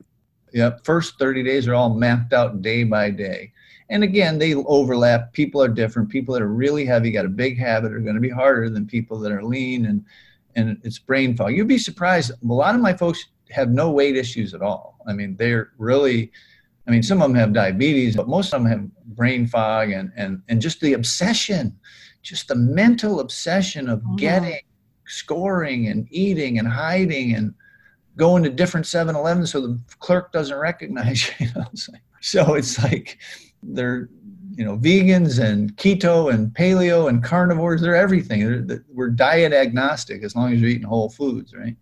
Yep. 0.55 0.85
First 0.85 1.19
30 1.19 1.43
days 1.43 1.67
are 1.67 1.75
all 1.75 1.93
mapped 1.93 2.33
out 2.33 2.63
day 2.63 2.85
by 2.85 3.11
day. 3.11 3.53
And 3.91 4.05
again, 4.05 4.39
they 4.39 4.55
overlap. 4.55 5.33
People 5.33 5.61
are 5.61 5.69
different. 5.69 6.09
People 6.09 6.33
that 6.33 6.43
are 6.43 6.49
really 6.49 6.87
heavy, 6.87 7.11
got 7.11 7.27
a 7.27 7.29
big 7.29 7.59
habit, 7.59 7.93
are 7.93 7.99
going 7.99 8.15
to 8.15 8.21
be 8.21 8.31
harder 8.31 8.71
than 8.71 8.87
people 8.87 9.19
that 9.19 9.33
are 9.33 9.45
lean 9.45 9.87
and 9.87 10.05
and 10.57 10.81
it's 10.85 11.01
brain 11.01 11.37
fog. 11.37 11.53
You'd 11.53 11.67
be 11.67 11.79
surprised. 11.79 12.31
A 12.31 12.37
lot 12.47 12.77
of 12.77 12.81
my 12.81 12.95
folks 12.95 13.27
have 13.51 13.71
no 13.71 13.91
weight 13.91 14.17
issues 14.17 14.55
at 14.55 14.63
all. 14.63 15.01
I 15.05 15.13
mean, 15.13 15.35
they're 15.35 15.73
really 15.79 16.31
I 16.87 16.91
mean, 16.91 17.03
some 17.03 17.23
of 17.23 17.29
them 17.29 17.37
have 17.37 17.53
diabetes, 17.53 18.17
but 18.17 18.29
most 18.29 18.53
of 18.53 18.63
them 18.63 18.71
have 18.71 19.17
brain 19.17 19.47
fog 19.47 19.91
and 19.91 20.13
and 20.17 20.43
and 20.49 20.61
just 20.61 20.81
the 20.81 20.93
obsession, 20.93 21.79
just 22.23 22.49
the 22.49 22.55
mental 22.55 23.21
obsession 23.21 23.89
of 23.89 24.03
oh. 24.07 24.17
getting, 24.17 24.61
scoring 25.07 25.89
and 25.89 26.07
eating 26.11 26.59
and 26.59 26.69
hiding 26.69 27.35
and 27.35 27.55
going 28.17 28.43
to 28.43 28.51
different 28.51 28.87
7-Elevens 28.87 29.51
so 29.51 29.61
the 29.61 29.79
clerk 29.99 30.33
doesn't 30.33 30.57
recognize 30.57 31.29
you. 31.41 31.49
know? 31.57 31.67
So 32.21 32.55
it's 32.55 32.83
like 32.83 33.19
they're 33.63 34.09
you 34.57 34.65
know 34.65 34.79
vegans 34.79 35.43
and 35.43 35.77
keto 35.77 36.33
and 36.33 36.55
paleo 36.55 37.09
and 37.09 37.25
carnivores. 37.25 37.81
They're 37.81 37.97
everything. 37.97 38.67
They're, 38.67 38.85
we're 38.93 39.11
diet 39.11 39.53
agnostic 39.53 40.23
as 40.23 40.37
long 40.37 40.53
as 40.53 40.61
you're 40.61 40.71
eating 40.71 40.85
whole 40.85 41.11
foods, 41.11 41.55
right? 41.55 41.77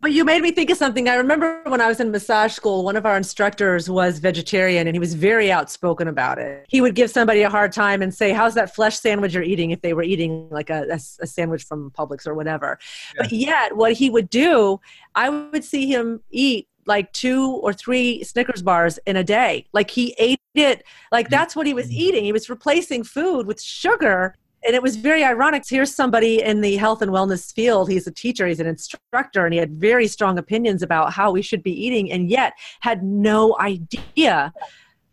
But 0.00 0.12
you 0.12 0.24
made 0.24 0.40
me 0.40 0.50
think 0.50 0.70
of 0.70 0.78
something. 0.78 1.08
I 1.10 1.16
remember 1.16 1.60
when 1.66 1.82
I 1.82 1.86
was 1.86 2.00
in 2.00 2.10
massage 2.10 2.54
school, 2.54 2.84
one 2.84 2.96
of 2.96 3.04
our 3.04 3.18
instructors 3.18 3.90
was 3.90 4.18
vegetarian 4.18 4.86
and 4.86 4.94
he 4.94 4.98
was 4.98 5.12
very 5.12 5.52
outspoken 5.52 6.08
about 6.08 6.38
it. 6.38 6.64
He 6.68 6.80
would 6.80 6.94
give 6.94 7.10
somebody 7.10 7.42
a 7.42 7.50
hard 7.50 7.70
time 7.72 8.00
and 8.00 8.14
say, 8.14 8.32
How's 8.32 8.54
that 8.54 8.74
flesh 8.74 8.98
sandwich 8.98 9.34
you're 9.34 9.42
eating 9.42 9.72
if 9.72 9.82
they 9.82 9.92
were 9.92 10.02
eating 10.02 10.48
like 10.50 10.70
a, 10.70 10.86
a, 10.90 10.94
a 10.94 11.26
sandwich 11.26 11.64
from 11.64 11.90
Publix 11.90 12.26
or 12.26 12.34
whatever? 12.34 12.78
Yeah. 13.14 13.22
But 13.22 13.32
yet, 13.32 13.76
what 13.76 13.92
he 13.92 14.08
would 14.08 14.30
do, 14.30 14.80
I 15.14 15.28
would 15.28 15.64
see 15.64 15.86
him 15.86 16.22
eat 16.30 16.66
like 16.86 17.12
two 17.12 17.56
or 17.62 17.74
three 17.74 18.24
Snickers 18.24 18.62
bars 18.62 18.98
in 19.06 19.16
a 19.16 19.24
day. 19.24 19.66
Like 19.74 19.90
he 19.90 20.14
ate 20.18 20.40
it, 20.54 20.82
like 21.12 21.26
mm-hmm. 21.26 21.30
that's 21.30 21.54
what 21.54 21.66
he 21.66 21.74
was 21.74 21.90
eating. 21.90 22.24
He 22.24 22.32
was 22.32 22.48
replacing 22.48 23.04
food 23.04 23.46
with 23.46 23.60
sugar 23.60 24.34
and 24.64 24.74
it 24.74 24.82
was 24.82 24.96
very 24.96 25.24
ironic. 25.24 25.64
Here's 25.66 25.94
somebody 25.94 26.42
in 26.42 26.60
the 26.60 26.76
health 26.76 27.02
and 27.02 27.10
wellness 27.10 27.52
field. 27.52 27.90
He's 27.90 28.06
a 28.06 28.10
teacher, 28.10 28.46
he's 28.46 28.60
an 28.60 28.66
instructor, 28.66 29.44
and 29.46 29.54
he 29.54 29.58
had 29.58 29.72
very 29.72 30.06
strong 30.06 30.38
opinions 30.38 30.82
about 30.82 31.12
how 31.12 31.30
we 31.30 31.42
should 31.42 31.62
be 31.62 31.72
eating, 31.72 32.12
and 32.12 32.28
yet 32.28 32.52
had 32.80 33.02
no 33.02 33.56
idea 33.58 34.52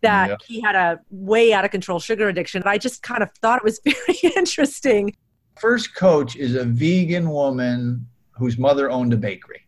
that 0.02 0.30
yep. 0.30 0.42
he 0.46 0.62
had 0.62 0.76
a 0.76 1.00
way 1.10 1.54
out 1.54 1.66
of 1.66 1.72
control 1.72 2.00
sugar 2.00 2.28
addiction. 2.28 2.62
I 2.66 2.78
just 2.78 3.02
kind 3.02 3.24
of 3.24 3.32
thought 3.42 3.58
it 3.58 3.64
was 3.64 3.80
very 3.86 4.34
interesting. 4.36 5.16
First 5.60 5.96
coach 5.96 6.36
is 6.36 6.56
a 6.56 6.66
vegan 6.66 7.30
woman 7.30 8.06
whose 8.32 8.58
mother 8.58 8.92
owned 8.92 9.14
a 9.14 9.18
bakery. 9.18 9.66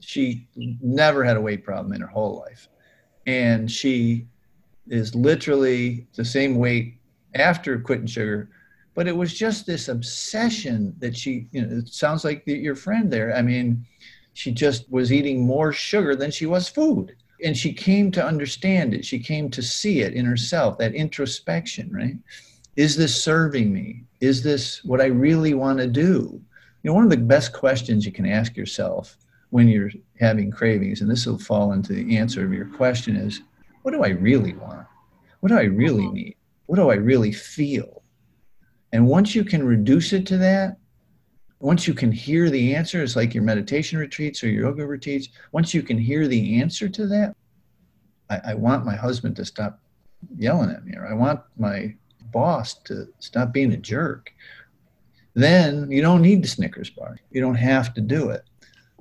She 0.00 0.48
never 0.56 1.22
had 1.22 1.36
a 1.36 1.40
weight 1.40 1.64
problem 1.64 1.92
in 1.92 2.00
her 2.00 2.06
whole 2.06 2.38
life. 2.40 2.68
And 3.26 3.70
she 3.70 4.26
is 4.88 5.14
literally 5.14 6.06
the 6.14 6.24
same 6.24 6.56
weight 6.56 6.98
after 7.34 7.78
quitting 7.78 8.06
sugar 8.06 8.50
but 8.96 9.06
it 9.06 9.16
was 9.16 9.32
just 9.32 9.66
this 9.66 9.88
obsession 9.88 10.92
that 10.98 11.16
she 11.16 11.46
you 11.52 11.64
know 11.64 11.78
it 11.78 11.88
sounds 11.88 12.24
like 12.24 12.42
your 12.46 12.74
friend 12.74 13.12
there 13.12 13.36
i 13.36 13.42
mean 13.42 13.86
she 14.32 14.50
just 14.50 14.90
was 14.90 15.12
eating 15.12 15.46
more 15.46 15.72
sugar 15.72 16.16
than 16.16 16.30
she 16.30 16.46
was 16.46 16.68
food 16.68 17.14
and 17.44 17.56
she 17.56 17.72
came 17.72 18.10
to 18.10 18.24
understand 18.24 18.92
it 18.92 19.04
she 19.04 19.18
came 19.18 19.48
to 19.48 19.62
see 19.62 20.00
it 20.00 20.14
in 20.14 20.24
herself 20.24 20.76
that 20.78 20.94
introspection 20.94 21.88
right 21.92 22.16
is 22.74 22.96
this 22.96 23.22
serving 23.22 23.72
me 23.72 24.02
is 24.20 24.42
this 24.42 24.82
what 24.84 25.00
i 25.00 25.06
really 25.06 25.54
want 25.54 25.78
to 25.78 25.86
do 25.86 26.40
you 26.82 26.90
know 26.90 26.94
one 26.94 27.04
of 27.04 27.10
the 27.10 27.16
best 27.16 27.52
questions 27.52 28.04
you 28.04 28.12
can 28.12 28.26
ask 28.26 28.56
yourself 28.56 29.16
when 29.50 29.68
you're 29.68 29.90
having 30.18 30.50
cravings, 30.50 31.00
and 31.00 31.10
this 31.10 31.26
will 31.26 31.38
fall 31.38 31.72
into 31.72 31.92
the 31.92 32.16
answer 32.16 32.44
of 32.44 32.52
your 32.52 32.66
question 32.66 33.16
is 33.16 33.42
what 33.82 33.92
do 33.92 34.02
I 34.02 34.08
really 34.08 34.54
want? 34.54 34.86
What 35.40 35.50
do 35.50 35.58
I 35.58 35.62
really 35.62 36.04
mm-hmm. 36.04 36.14
need? 36.14 36.36
What 36.66 36.76
do 36.76 36.90
I 36.90 36.96
really 36.96 37.32
feel? 37.32 38.02
And 38.96 39.06
once 39.06 39.34
you 39.34 39.44
can 39.44 39.62
reduce 39.62 40.14
it 40.14 40.26
to 40.28 40.38
that, 40.38 40.78
once 41.58 41.86
you 41.86 41.92
can 41.92 42.10
hear 42.10 42.48
the 42.48 42.74
answer, 42.74 43.02
it's 43.02 43.14
like 43.14 43.34
your 43.34 43.44
meditation 43.44 43.98
retreats 43.98 44.42
or 44.42 44.48
your 44.48 44.68
yoga 44.68 44.86
retreats. 44.86 45.28
Once 45.52 45.74
you 45.74 45.82
can 45.82 45.98
hear 45.98 46.26
the 46.26 46.58
answer 46.62 46.88
to 46.88 47.06
that, 47.06 47.36
I, 48.30 48.40
I 48.52 48.54
want 48.54 48.86
my 48.86 48.96
husband 48.96 49.36
to 49.36 49.44
stop 49.44 49.80
yelling 50.38 50.70
at 50.70 50.86
me, 50.86 50.94
or 50.96 51.06
I 51.06 51.12
want 51.12 51.40
my 51.58 51.94
boss 52.32 52.72
to 52.84 53.06
stop 53.18 53.52
being 53.52 53.74
a 53.74 53.76
jerk. 53.76 54.32
Then 55.34 55.90
you 55.90 56.00
don't 56.00 56.22
need 56.22 56.42
the 56.42 56.48
Snickers 56.48 56.88
bar. 56.88 57.18
You 57.30 57.42
don't 57.42 57.54
have 57.54 57.92
to 57.94 58.00
do 58.00 58.30
it. 58.30 58.44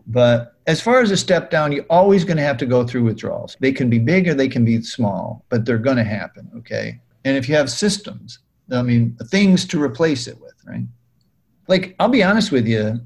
But 0.08 0.58
as 0.68 0.82
far 0.82 1.00
as 1.00 1.12
a 1.12 1.16
step 1.16 1.50
down, 1.50 1.72
you're 1.72 1.86
always 1.90 2.26
going 2.26 2.36
to 2.36 2.44
have 2.44 2.58
to 2.58 2.66
go 2.66 2.86
through 2.86 3.06
withdrawals. 3.06 3.56
They 3.62 3.72
can 3.72 3.90
be 3.90 4.00
big 4.00 4.28
or 4.28 4.34
they 4.34 4.50
can 4.50 4.66
be 4.66 4.82
small, 4.82 5.46
but 5.48 5.64
they're 5.64 5.78
going 5.78 5.96
to 5.96 6.04
happen. 6.04 6.52
Okay. 6.58 7.00
And 7.24 7.38
if 7.38 7.48
you 7.48 7.56
have 7.56 7.72
systems, 7.72 8.40
I 8.72 8.82
mean, 8.82 9.18
things 9.26 9.66
to 9.66 9.82
replace 9.82 10.28
it 10.28 10.40
with, 10.42 10.54
right? 10.66 10.86
Like, 11.68 11.96
I'll 12.00 12.10
be 12.10 12.24
honest 12.24 12.52
with 12.52 12.68
you, 12.68 13.00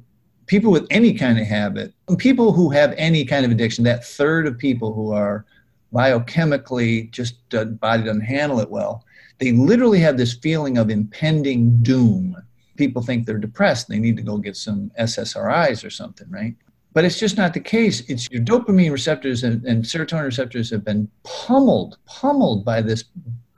people 0.47 0.71
with 0.71 0.87
any 0.89 1.13
kind 1.13 1.39
of 1.39 1.45
habit, 1.45 1.93
people 2.17 2.51
who 2.51 2.69
have 2.69 2.93
any 2.97 3.23
kind 3.23 3.45
of 3.45 3.51
addiction, 3.51 3.83
that 3.85 4.05
third 4.05 4.47
of 4.47 4.57
people 4.57 4.93
who 4.93 5.11
are 5.11 5.45
biochemically 5.93 7.09
just 7.11 7.35
uh, 7.53 7.65
body 7.65 8.03
doesn't 8.03 8.21
handle 8.21 8.59
it 8.59 8.69
well, 8.69 9.05
they 9.39 9.51
literally 9.51 9.99
have 9.99 10.17
this 10.17 10.33
feeling 10.33 10.77
of 10.77 10.89
impending 10.89 11.77
doom. 11.81 12.35
People 12.77 13.01
think 13.01 13.25
they're 13.25 13.37
depressed. 13.37 13.87
They 13.87 13.99
need 13.99 14.17
to 14.17 14.23
go 14.23 14.37
get 14.37 14.55
some 14.55 14.91
SSRIs 14.99 15.85
or 15.85 15.89
something, 15.89 16.29
right? 16.29 16.55
But 16.93 17.05
it's 17.05 17.19
just 17.19 17.37
not 17.37 17.53
the 17.53 17.59
case. 17.59 18.01
It's 18.09 18.29
your 18.31 18.41
dopamine 18.41 18.91
receptors 18.91 19.43
and, 19.43 19.63
and 19.65 19.83
serotonin 19.83 20.25
receptors 20.25 20.71
have 20.71 20.83
been 20.83 21.09
pummeled, 21.23 21.97
pummeled 22.05 22.65
by 22.65 22.81
this 22.81 23.03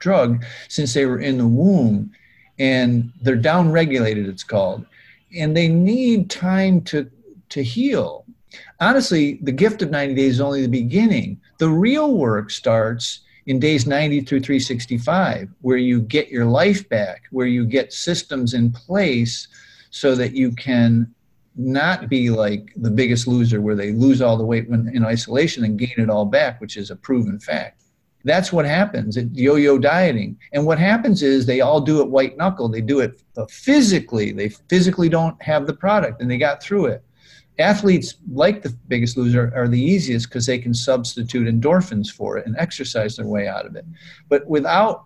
drug 0.02 0.44
since 0.68 0.92
they 0.92 1.06
were 1.06 1.20
in 1.20 1.38
the 1.38 1.46
womb. 1.46 2.12
And 2.58 3.12
they're 3.22 3.36
downregulated, 3.36 4.28
it's 4.28 4.44
called. 4.44 4.84
And 5.34 5.56
they 5.56 5.68
need 5.68 6.28
time 6.28 6.82
to, 6.82 7.10
to 7.48 7.62
heal. 7.62 8.26
Honestly, 8.80 9.38
the 9.42 9.52
gift 9.52 9.80
of 9.80 9.90
90 9.90 10.14
days 10.14 10.34
is 10.34 10.40
only 10.40 10.60
the 10.60 10.68
beginning. 10.68 11.40
The 11.58 11.68
real 11.68 12.14
work 12.16 12.50
starts 12.50 13.20
in 13.46 13.58
days 13.58 13.86
90 13.86 14.20
through 14.20 14.40
365, 14.40 15.48
where 15.62 15.78
you 15.78 16.02
get 16.02 16.28
your 16.28 16.44
life 16.44 16.88
back, 16.88 17.22
where 17.30 17.46
you 17.46 17.64
get 17.64 17.92
systems 17.92 18.54
in 18.54 18.70
place 18.70 19.48
so 19.90 20.14
that 20.14 20.32
you 20.32 20.52
can 20.52 21.12
not 21.56 22.08
be 22.08 22.30
like 22.30 22.72
the 22.76 22.90
biggest 22.90 23.26
loser 23.26 23.60
where 23.60 23.74
they 23.74 23.92
lose 23.92 24.22
all 24.22 24.36
the 24.36 24.44
weight 24.44 24.68
when 24.68 24.90
in 24.94 25.04
isolation 25.04 25.64
and 25.64 25.78
gain 25.78 25.94
it 25.96 26.10
all 26.10 26.24
back, 26.24 26.60
which 26.60 26.76
is 26.76 26.90
a 26.90 26.96
proven 26.96 27.38
fact. 27.38 27.81
That's 28.24 28.52
what 28.52 28.64
happens 28.64 29.16
at 29.16 29.34
yo-yo 29.34 29.78
dieting. 29.78 30.38
And 30.52 30.64
what 30.64 30.78
happens 30.78 31.22
is 31.22 31.44
they 31.44 31.60
all 31.60 31.80
do 31.80 32.00
it 32.00 32.08
white 32.08 32.36
knuckle. 32.36 32.68
They 32.68 32.80
do 32.80 33.00
it 33.00 33.22
physically. 33.50 34.32
They 34.32 34.48
physically 34.48 35.08
don't 35.08 35.40
have 35.42 35.66
the 35.66 35.74
product 35.74 36.20
and 36.20 36.30
they 36.30 36.38
got 36.38 36.62
through 36.62 36.86
it. 36.86 37.04
Athletes 37.58 38.14
like 38.32 38.62
the 38.62 38.74
biggest 38.88 39.16
loser 39.16 39.52
are 39.54 39.68
the 39.68 39.80
easiest 39.80 40.28
because 40.28 40.46
they 40.46 40.58
can 40.58 40.72
substitute 40.72 41.46
endorphins 41.46 42.10
for 42.10 42.38
it 42.38 42.46
and 42.46 42.56
exercise 42.58 43.16
their 43.16 43.26
way 43.26 43.46
out 43.48 43.66
of 43.66 43.76
it. 43.76 43.84
But 44.28 44.46
without 44.46 45.04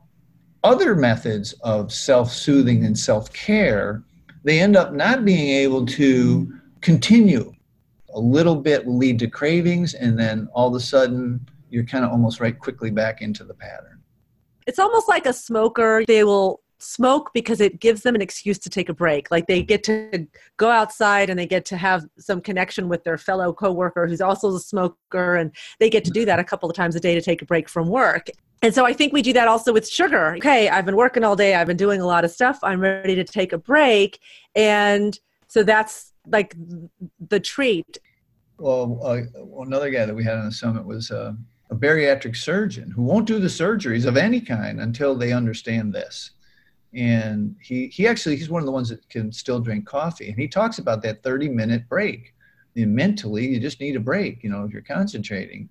other 0.62 0.94
methods 0.94 1.54
of 1.62 1.92
self-soothing 1.92 2.84
and 2.84 2.98
self-care, 2.98 4.02
they 4.44 4.60
end 4.60 4.76
up 4.76 4.92
not 4.92 5.24
being 5.24 5.48
able 5.48 5.84
to 5.86 6.52
continue. 6.82 7.52
A 8.14 8.20
little 8.20 8.56
bit 8.56 8.86
will 8.86 8.96
lead 8.96 9.18
to 9.18 9.26
cravings, 9.26 9.94
and 9.94 10.18
then 10.18 10.48
all 10.54 10.68
of 10.68 10.74
a 10.74 10.80
sudden, 10.80 11.44
you're 11.70 11.84
kind 11.84 12.04
of 12.04 12.10
almost 12.10 12.40
right 12.40 12.58
quickly 12.58 12.90
back 12.90 13.22
into 13.22 13.44
the 13.44 13.54
pattern. 13.54 14.02
It's 14.66 14.78
almost 14.78 15.08
like 15.08 15.26
a 15.26 15.32
smoker. 15.32 16.04
They 16.06 16.24
will 16.24 16.60
smoke 16.78 17.30
because 17.32 17.60
it 17.60 17.80
gives 17.80 18.02
them 18.02 18.14
an 18.14 18.20
excuse 18.20 18.58
to 18.58 18.70
take 18.70 18.88
a 18.88 18.94
break. 18.94 19.30
Like 19.30 19.46
they 19.46 19.62
get 19.62 19.82
to 19.84 20.26
go 20.56 20.70
outside 20.70 21.30
and 21.30 21.38
they 21.38 21.46
get 21.46 21.64
to 21.66 21.76
have 21.76 22.04
some 22.18 22.40
connection 22.40 22.88
with 22.88 23.04
their 23.04 23.16
fellow 23.16 23.52
coworker 23.52 24.06
who's 24.06 24.20
also 24.20 24.54
a 24.54 24.60
smoker, 24.60 25.36
and 25.36 25.52
they 25.78 25.90
get 25.90 26.04
to 26.04 26.10
do 26.10 26.24
that 26.24 26.38
a 26.38 26.44
couple 26.44 26.68
of 26.68 26.76
times 26.76 26.96
a 26.96 27.00
day 27.00 27.14
to 27.14 27.22
take 27.22 27.42
a 27.42 27.46
break 27.46 27.68
from 27.68 27.88
work. 27.88 28.28
And 28.62 28.74
so 28.74 28.84
I 28.84 28.92
think 28.92 29.12
we 29.12 29.22
do 29.22 29.32
that 29.34 29.48
also 29.48 29.72
with 29.72 29.88
sugar. 29.88 30.34
Okay, 30.36 30.68
I've 30.68 30.86
been 30.86 30.96
working 30.96 31.24
all 31.24 31.36
day, 31.36 31.54
I've 31.54 31.66
been 31.66 31.76
doing 31.76 32.00
a 32.00 32.06
lot 32.06 32.24
of 32.24 32.30
stuff, 32.30 32.58
I'm 32.62 32.80
ready 32.80 33.14
to 33.14 33.24
take 33.24 33.52
a 33.52 33.58
break. 33.58 34.18
And 34.54 35.18
so 35.46 35.62
that's 35.62 36.12
like 36.26 36.54
the 37.28 37.38
treat. 37.38 37.98
Well, 38.58 38.98
uh, 39.02 39.20
another 39.60 39.90
guy 39.90 40.06
that 40.06 40.14
we 40.14 40.24
had 40.24 40.38
on 40.38 40.46
the 40.46 40.52
summit 40.52 40.84
was 40.84 41.10
uh, 41.10 41.34
a 41.70 41.74
bariatric 41.74 42.36
surgeon 42.36 42.90
who 42.90 43.02
won't 43.02 43.26
do 43.26 43.38
the 43.38 43.48
surgeries 43.48 44.06
of 44.06 44.16
any 44.16 44.40
kind 44.40 44.80
until 44.80 45.14
they 45.14 45.32
understand 45.32 45.92
this. 45.92 46.30
And 46.94 47.56
he, 47.60 47.88
he 47.88 48.06
actually, 48.06 48.36
he's 48.36 48.48
one 48.48 48.62
of 48.62 48.66
the 48.66 48.72
ones 48.72 48.88
that 48.88 49.08
can 49.08 49.32
still 49.32 49.60
drink 49.60 49.86
coffee. 49.86 50.28
And 50.28 50.38
he 50.38 50.48
talks 50.48 50.78
about 50.78 51.02
that 51.02 51.22
30 51.22 51.48
minute 51.48 51.88
break. 51.88 52.32
And 52.76 52.94
mentally, 52.94 53.46
you 53.48 53.58
just 53.58 53.80
need 53.80 53.96
a 53.96 54.00
break, 54.00 54.44
you 54.44 54.50
know, 54.50 54.64
if 54.64 54.72
you're 54.72 54.82
concentrating. 54.82 55.68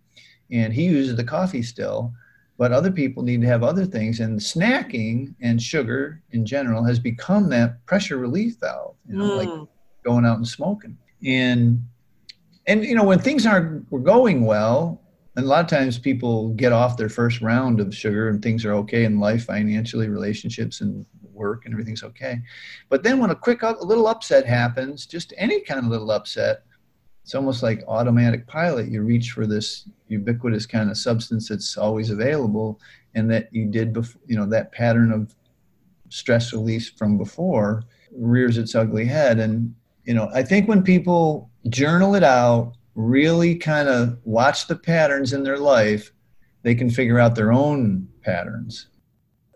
And 0.51 0.73
he 0.73 0.85
uses 0.85 1.15
the 1.15 1.23
coffee 1.23 1.63
still 1.63 2.13
but 2.57 2.71
other 2.71 2.91
people 2.91 3.23
need 3.23 3.41
to 3.41 3.47
have 3.47 3.63
other 3.63 3.85
things 3.85 4.19
and 4.19 4.39
snacking 4.39 5.33
and 5.41 5.61
sugar 5.61 6.21
in 6.31 6.45
general 6.45 6.83
has 6.83 6.99
become 6.99 7.49
that 7.49 7.85
pressure 7.85 8.17
relief 8.17 8.57
valve 8.59 8.95
you 9.07 9.17
know 9.17 9.31
mm. 9.31 9.37
like 9.37 9.67
going 10.03 10.25
out 10.25 10.37
and 10.37 10.47
smoking 10.47 10.97
and 11.25 11.83
and 12.67 12.83
you 12.83 12.95
know 12.95 13.03
when 13.03 13.19
things 13.19 13.45
aren't 13.45 13.89
going 14.03 14.45
well 14.45 15.01
and 15.35 15.45
a 15.45 15.47
lot 15.47 15.63
of 15.63 15.69
times 15.69 15.99
people 15.99 16.49
get 16.49 16.71
off 16.71 16.97
their 16.97 17.09
first 17.09 17.41
round 17.41 17.79
of 17.79 17.95
sugar 17.95 18.29
and 18.29 18.41
things 18.41 18.65
are 18.65 18.73
okay 18.73 19.05
in 19.05 19.19
life 19.19 19.45
financially 19.45 20.07
relationships 20.07 20.81
and 20.81 21.05
work 21.33 21.65
and 21.65 21.73
everything's 21.73 22.03
okay 22.03 22.39
but 22.89 23.03
then 23.03 23.19
when 23.19 23.29
a 23.29 23.35
quick 23.35 23.61
a 23.61 23.75
little 23.81 24.07
upset 24.07 24.45
happens 24.45 25.05
just 25.05 25.33
any 25.37 25.59
kind 25.61 25.79
of 25.79 25.87
little 25.87 26.11
upset 26.11 26.63
it's 27.25 27.33
almost 27.33 27.63
like 27.63 27.83
automatic 27.87 28.45
pilot. 28.45 28.91
You 28.91 29.01
reach 29.01 29.31
for 29.31 29.47
this 29.47 29.89
ubiquitous 30.09 30.67
kind 30.67 30.91
of 30.91 30.97
substance 30.97 31.49
that's 31.49 31.75
always 31.75 32.11
available, 32.11 32.79
and 33.15 33.27
that 33.31 33.49
you 33.51 33.65
did 33.65 33.93
before. 33.93 34.21
You 34.27 34.35
know 34.37 34.45
that 34.45 34.71
pattern 34.71 35.11
of 35.11 35.35
stress 36.09 36.53
release 36.53 36.87
from 36.87 37.17
before 37.17 37.81
rears 38.11 38.59
its 38.59 38.75
ugly 38.75 39.05
head. 39.05 39.39
And 39.39 39.73
you 40.03 40.13
know, 40.13 40.29
I 40.35 40.43
think 40.43 40.69
when 40.69 40.83
people 40.83 41.49
journal 41.67 42.13
it 42.13 42.23
out, 42.23 42.73
really 42.95 43.55
kind 43.55 43.87
of 43.87 44.17
watch 44.23 44.67
the 44.67 44.75
patterns 44.75 45.33
in 45.33 45.43
their 45.43 45.57
life, 45.57 46.11
they 46.63 46.75
can 46.75 46.89
figure 46.89 47.19
out 47.19 47.35
their 47.35 47.53
own 47.53 48.07
patterns. 48.21 48.87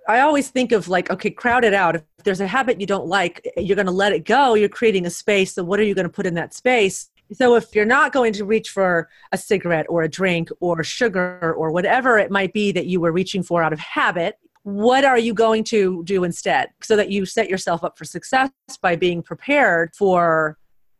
I 0.07 0.21
always 0.21 0.49
think 0.49 0.71
of 0.71 0.87
like, 0.87 1.09
okay, 1.09 1.29
crowd 1.29 1.63
it 1.63 1.73
out. 1.73 1.95
If 1.95 2.03
there's 2.23 2.41
a 2.41 2.47
habit 2.47 2.81
you 2.81 2.87
don't 2.87 3.07
like, 3.07 3.47
you're 3.57 3.75
going 3.75 3.85
to 3.85 3.91
let 3.91 4.11
it 4.11 4.25
go. 4.25 4.55
You're 4.55 4.69
creating 4.69 5.05
a 5.05 5.09
space. 5.09 5.53
So, 5.53 5.63
what 5.63 5.79
are 5.79 5.83
you 5.83 5.93
going 5.93 6.07
to 6.07 6.11
put 6.11 6.25
in 6.25 6.33
that 6.33 6.53
space? 6.53 7.09
So 7.31 7.55
if 7.55 7.75
you're 7.75 7.85
not 7.85 8.11
going 8.11 8.33
to 8.33 8.45
reach 8.45 8.69
for 8.69 9.07
a 9.31 9.37
cigarette 9.37 9.85
or 9.87 10.01
a 10.01 10.09
drink 10.09 10.49
or 10.61 10.83
sugar 10.83 11.53
or 11.55 11.71
whatever 11.71 12.17
it 12.17 12.31
might 12.31 12.53
be 12.53 12.71
that 12.71 12.87
you 12.87 12.99
were 12.99 13.11
reaching 13.11 13.43
for 13.43 13.61
out 13.61 13.71
of 13.71 13.79
habit, 13.79 14.39
what 14.63 15.05
are 15.05 15.17
you 15.17 15.33
going 15.33 15.63
to 15.65 16.03
do 16.05 16.23
instead 16.23 16.69
so 16.81 16.95
that 16.95 17.11
you 17.11 17.25
set 17.25 17.49
yourself 17.49 17.83
up 17.83 17.97
for 17.97 18.05
success 18.05 18.49
by 18.81 18.95
being 18.95 19.21
prepared 19.21 19.91
for 19.95 20.57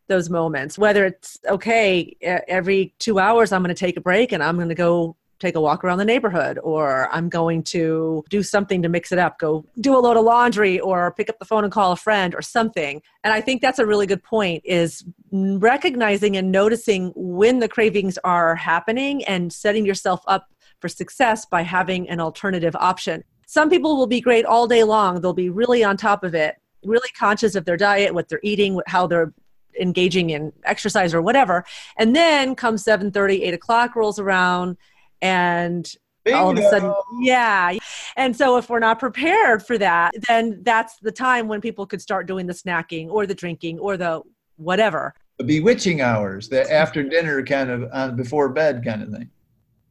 those 0.09 0.29
moments 0.29 0.77
whether 0.77 1.05
it's 1.05 1.37
okay 1.47 2.15
every 2.21 2.93
2 2.99 3.19
hours 3.19 3.53
I'm 3.53 3.63
going 3.63 3.73
to 3.73 3.79
take 3.79 3.95
a 3.95 4.01
break 4.01 4.33
and 4.33 4.43
I'm 4.43 4.57
going 4.57 4.69
to 4.69 4.75
go 4.75 5.15
take 5.39 5.55
a 5.55 5.61
walk 5.61 5.83
around 5.83 5.97
the 5.97 6.05
neighborhood 6.05 6.59
or 6.61 7.07
I'm 7.13 7.29
going 7.29 7.63
to 7.63 8.23
do 8.29 8.43
something 8.43 8.81
to 8.81 8.89
mix 8.89 9.11
it 9.11 9.19
up, 9.19 9.39
go 9.39 9.65
do 9.79 9.95
a 9.95 9.99
load 9.99 10.17
of 10.17 10.25
laundry 10.25 10.79
or 10.79 11.13
pick 11.13 11.29
up 11.29 11.39
the 11.39 11.45
phone 11.45 11.63
and 11.63 11.71
call 11.71 11.93
a 11.93 11.95
friend 11.95 12.35
or 12.35 12.41
something. 12.41 13.01
And 13.23 13.33
I 13.33 13.39
think 13.39 13.61
that's 13.61 13.79
a 13.79 13.85
really 13.85 14.05
good 14.05 14.21
point 14.21 14.63
is 14.65 15.05
recognizing 15.31 16.35
and 16.35 16.51
noticing 16.51 17.13
when 17.15 17.59
the 17.59 17.69
cravings 17.69 18.17
are 18.23 18.55
happening 18.55 19.23
and 19.25 19.51
setting 19.51 19.85
yourself 19.85 20.21
up 20.27 20.49
for 20.81 20.89
success 20.89 21.45
by 21.45 21.61
having 21.61 22.09
an 22.09 22.19
alternative 22.19 22.75
option. 22.75 23.23
Some 23.47 23.69
people 23.69 23.97
will 23.97 24.07
be 24.07 24.21
great 24.21 24.45
all 24.45 24.67
day 24.67 24.83
long. 24.83 25.21
They'll 25.21 25.33
be 25.33 25.49
really 25.49 25.83
on 25.83 25.95
top 25.95 26.23
of 26.23 26.35
it, 26.35 26.57
really 26.83 27.09
conscious 27.17 27.55
of 27.55 27.63
their 27.65 27.77
diet, 27.77 28.13
what 28.13 28.27
they're 28.27 28.41
eating, 28.43 28.79
how 28.87 29.07
they're 29.07 29.33
engaging 29.79 30.29
in 30.31 30.53
exercise 30.63 31.13
or 31.13 31.21
whatever. 31.21 31.65
And 31.97 32.15
then 32.15 32.55
come 32.55 32.77
7 32.77 33.11
30, 33.11 33.43
8 33.43 33.53
o'clock 33.53 33.95
rolls 33.95 34.19
around 34.19 34.77
and 35.21 35.95
Bingo. 36.23 36.39
all 36.39 36.51
of 36.51 36.57
a 36.57 36.69
sudden 36.69 36.93
yeah 37.21 37.77
and 38.17 38.35
so 38.35 38.57
if 38.57 38.69
we're 38.69 38.79
not 38.79 38.99
prepared 38.99 39.65
for 39.65 39.77
that 39.77 40.11
then 40.27 40.61
that's 40.63 40.97
the 40.97 41.11
time 41.11 41.47
when 41.47 41.61
people 41.61 41.85
could 41.85 42.01
start 42.01 42.27
doing 42.27 42.45
the 42.45 42.53
snacking 42.53 43.09
or 43.09 43.25
the 43.25 43.35
drinking 43.35 43.79
or 43.79 43.97
the 43.97 44.21
whatever 44.57 45.13
the 45.37 45.43
bewitching 45.43 46.01
hours 46.01 46.49
the 46.49 46.71
after 46.71 47.03
dinner 47.03 47.43
kind 47.43 47.69
of 47.69 47.89
uh, 47.91 48.11
before 48.11 48.49
bed 48.49 48.83
kind 48.83 49.01
of 49.01 49.09
thing 49.09 49.29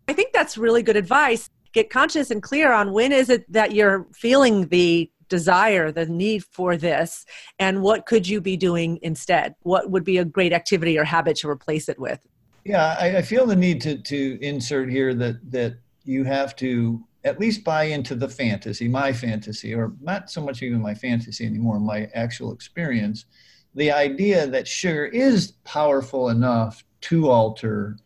i 0.09 0.13
think 0.13 0.33
that's 0.33 0.59
really 0.59 0.83
good 0.83 0.97
advice 0.97 1.49
get 1.73 1.91
conscious 1.91 2.31
and 2.31 2.43
clear 2.43 2.73
on 2.73 2.93
when 2.93 3.13
is 3.13 3.31
it 3.31 3.51
that 3.51 3.73
you're 3.73 4.07
feeling 4.13 4.67
the 4.69 5.11
desire 5.29 5.93
the 5.93 6.07
need 6.07 6.45
for 6.45 6.77
this 6.77 7.25
and 7.59 7.83
what 7.83 8.07
could 8.07 8.27
you 8.27 8.41
be 8.41 8.57
doing 8.57 8.99
instead 9.03 9.55
what 9.63 9.91
would 9.91 10.05
be 10.05 10.19
a 10.19 10.25
great 10.25 10.53
activity 10.53 10.99
or 10.99 11.05
habit 11.05 11.37
to 11.37 11.49
replace 11.49 11.89
it 11.89 11.99
with 11.99 12.21
Yeah, 12.65 12.97
I, 13.01 13.19
I 13.19 13.23
feel 13.23 13.47
the 13.47 13.57
need 13.57 13.81
to 13.83 13.99
to 13.99 14.39
insert 14.43 14.91
here 14.91 15.15
that 15.15 15.51
that 15.51 15.79
you 16.05 16.25
have 16.25 16.55
to 16.57 17.03
at 17.25 17.41
least 17.41 17.65
buy 17.65 17.85
into 17.85 18.15
the 18.15 18.29
fantasy, 18.29 18.89
my 18.89 19.13
fantasy, 19.13 19.75
or 19.75 19.93
not 20.01 20.31
so 20.31 20.41
much 20.41 20.63
even 20.63 20.81
my 20.81 20.95
fantasy 20.95 21.45
anymore, 21.45 21.81
my 21.81 22.09
actual 22.15 22.53
experience. 22.53 23.27
The 23.75 23.93
idea 23.93 24.47
that 24.47 24.67
sugar 24.67 25.07
is 25.07 25.53
powerful 25.65 26.31
enough 26.31 26.85
to 27.03 27.31
alter 27.31 27.99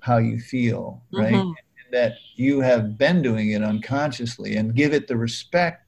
how 0.00 0.18
you 0.18 0.38
feel, 0.38 1.02
right? 1.12 1.34
Mm-hmm. 1.34 1.52
That 1.92 2.12
you 2.34 2.60
have 2.60 2.98
been 2.98 3.22
doing 3.22 3.50
it 3.50 3.62
unconsciously 3.62 4.56
and 4.56 4.74
give 4.74 4.92
it 4.92 5.06
the 5.06 5.16
respect 5.16 5.85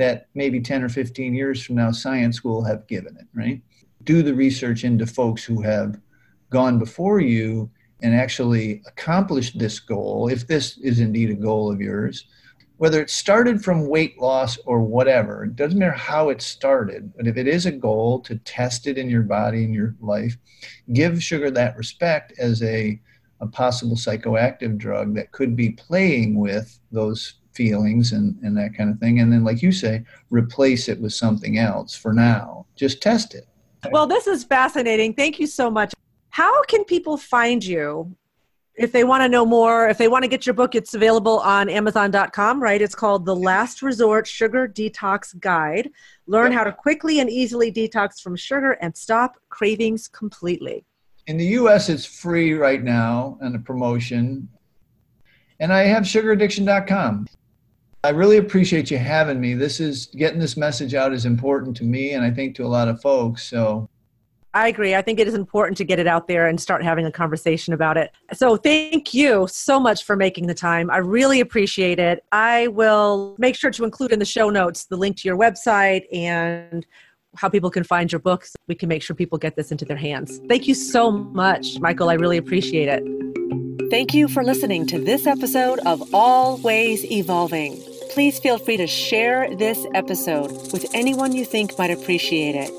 that 0.00 0.28
maybe 0.34 0.60
10 0.60 0.82
or 0.82 0.88
15 0.88 1.34
years 1.34 1.62
from 1.62 1.76
now 1.76 1.90
science 1.90 2.42
will 2.42 2.64
have 2.64 2.86
given 2.86 3.16
it, 3.16 3.26
right? 3.34 3.60
Do 4.04 4.22
the 4.22 4.34
research 4.34 4.84
into 4.84 5.06
folks 5.06 5.44
who 5.44 5.60
have 5.62 6.00
gone 6.48 6.78
before 6.78 7.20
you 7.20 7.70
and 8.02 8.14
actually 8.14 8.82
accomplished 8.86 9.58
this 9.58 9.78
goal, 9.78 10.28
if 10.28 10.46
this 10.46 10.78
is 10.78 11.00
indeed 11.00 11.30
a 11.30 11.34
goal 11.34 11.70
of 11.70 11.80
yours, 11.80 12.26
whether 12.78 13.02
it 13.02 13.10
started 13.10 13.62
from 13.62 13.88
weight 13.88 14.18
loss 14.18 14.56
or 14.64 14.80
whatever, 14.80 15.44
it 15.44 15.54
doesn't 15.54 15.78
matter 15.78 15.92
how 15.92 16.30
it 16.30 16.40
started, 16.40 17.12
but 17.14 17.26
if 17.26 17.36
it 17.36 17.46
is 17.46 17.66
a 17.66 17.70
goal 17.70 18.20
to 18.20 18.36
test 18.36 18.86
it 18.86 18.96
in 18.96 19.10
your 19.10 19.22
body 19.22 19.64
and 19.64 19.74
your 19.74 19.94
life, 20.00 20.34
give 20.94 21.22
sugar 21.22 21.50
that 21.50 21.76
respect 21.76 22.32
as 22.38 22.62
a, 22.62 22.98
a 23.40 23.46
possible 23.46 23.96
psychoactive 23.96 24.78
drug 24.78 25.14
that 25.14 25.30
could 25.30 25.54
be 25.54 25.72
playing 25.72 26.36
with 26.36 26.80
those 26.90 27.39
feelings 27.52 28.12
and, 28.12 28.36
and 28.42 28.56
that 28.56 28.74
kind 28.76 28.90
of 28.90 28.98
thing. 28.98 29.20
And 29.20 29.32
then, 29.32 29.44
like 29.44 29.62
you 29.62 29.72
say, 29.72 30.04
replace 30.30 30.88
it 30.88 31.00
with 31.00 31.12
something 31.12 31.58
else 31.58 31.94
for 31.94 32.12
now. 32.12 32.66
Just 32.76 33.02
test 33.02 33.34
it. 33.34 33.46
Well, 33.90 34.06
this 34.06 34.26
is 34.26 34.44
fascinating. 34.44 35.14
Thank 35.14 35.40
you 35.40 35.46
so 35.46 35.70
much. 35.70 35.94
How 36.30 36.62
can 36.64 36.84
people 36.84 37.16
find 37.16 37.64
you 37.64 38.14
if 38.74 38.92
they 38.92 39.04
want 39.04 39.22
to 39.22 39.28
know 39.28 39.44
more? 39.46 39.88
If 39.88 39.98
they 39.98 40.08
want 40.08 40.22
to 40.22 40.28
get 40.28 40.46
your 40.46 40.54
book, 40.54 40.74
it's 40.74 40.94
available 40.94 41.40
on 41.40 41.68
Amazon.com, 41.68 42.62
right? 42.62 42.80
It's 42.80 42.94
called 42.94 43.24
The 43.24 43.34
Last 43.34 43.82
Resort 43.82 44.26
Sugar 44.26 44.68
Detox 44.68 45.38
Guide. 45.40 45.90
Learn 46.26 46.52
how 46.52 46.64
to 46.64 46.72
quickly 46.72 47.20
and 47.20 47.28
easily 47.30 47.72
detox 47.72 48.20
from 48.20 48.36
sugar 48.36 48.72
and 48.72 48.96
stop 48.96 49.36
cravings 49.48 50.08
completely. 50.08 50.84
In 51.26 51.36
the 51.36 51.46
US, 51.46 51.88
it's 51.88 52.04
free 52.04 52.54
right 52.54 52.82
now 52.82 53.38
and 53.40 53.54
a 53.56 53.58
promotion. 53.58 54.48
And 55.58 55.72
I 55.72 55.82
have 55.84 56.04
sugaraddiction.com. 56.04 57.26
I 58.02 58.10
really 58.10 58.38
appreciate 58.38 58.90
you 58.90 58.98
having 58.98 59.40
me. 59.40 59.54
This 59.54 59.78
is 59.78 60.06
getting 60.06 60.40
this 60.40 60.56
message 60.56 60.94
out 60.94 61.12
is 61.12 61.26
important 61.26 61.76
to 61.78 61.84
me 61.84 62.12
and 62.12 62.24
I 62.24 62.30
think 62.30 62.56
to 62.56 62.64
a 62.64 62.68
lot 62.68 62.88
of 62.88 63.00
folks. 63.02 63.48
So 63.48 63.88
I 64.52 64.68
agree. 64.68 64.94
I 64.96 65.02
think 65.02 65.20
it 65.20 65.28
is 65.28 65.34
important 65.34 65.76
to 65.78 65.84
get 65.84 65.98
it 65.98 66.06
out 66.06 66.26
there 66.26 66.48
and 66.48 66.60
start 66.60 66.82
having 66.82 67.06
a 67.06 67.12
conversation 67.12 67.72
about 67.72 67.96
it. 67.96 68.10
So, 68.32 68.56
thank 68.56 69.14
you 69.14 69.46
so 69.48 69.78
much 69.78 70.04
for 70.04 70.16
making 70.16 70.48
the 70.48 70.54
time. 70.54 70.90
I 70.90 70.96
really 70.96 71.38
appreciate 71.38 72.00
it. 72.00 72.24
I 72.32 72.66
will 72.66 73.36
make 73.38 73.54
sure 73.54 73.70
to 73.70 73.84
include 73.84 74.10
in 74.10 74.18
the 74.18 74.24
show 74.24 74.50
notes 74.50 74.86
the 74.86 74.96
link 74.96 75.16
to 75.18 75.28
your 75.28 75.38
website 75.38 76.02
and 76.12 76.84
how 77.36 77.48
people 77.48 77.70
can 77.70 77.84
find 77.84 78.10
your 78.10 78.18
books. 78.18 78.56
We 78.66 78.74
can 78.74 78.88
make 78.88 79.02
sure 79.02 79.14
people 79.14 79.38
get 79.38 79.54
this 79.54 79.70
into 79.70 79.84
their 79.84 79.96
hands. 79.96 80.40
Thank 80.48 80.66
you 80.66 80.74
so 80.74 81.12
much, 81.12 81.78
Michael. 81.78 82.10
I 82.10 82.14
really 82.14 82.38
appreciate 82.38 82.88
it. 82.88 83.39
Thank 83.90 84.14
you 84.14 84.28
for 84.28 84.44
listening 84.44 84.86
to 84.86 85.00
this 85.00 85.26
episode 85.26 85.80
of 85.80 86.14
Always 86.14 87.04
Evolving. 87.10 87.82
Please 88.10 88.38
feel 88.38 88.56
free 88.56 88.76
to 88.76 88.86
share 88.86 89.52
this 89.56 89.84
episode 89.94 90.52
with 90.72 90.86
anyone 90.94 91.32
you 91.32 91.44
think 91.44 91.76
might 91.76 91.90
appreciate 91.90 92.54
it. 92.54 92.70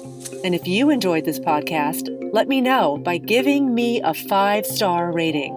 And 0.45 0.55
if 0.55 0.65
you 0.65 0.89
enjoyed 0.89 1.25
this 1.25 1.37
podcast, 1.37 2.07
let 2.31 2.47
me 2.47 2.61
know 2.61 2.97
by 2.97 3.17
giving 3.17 3.75
me 3.75 3.99
a 4.01 4.13
five 4.13 4.65
star 4.65 5.11
rating. 5.11 5.53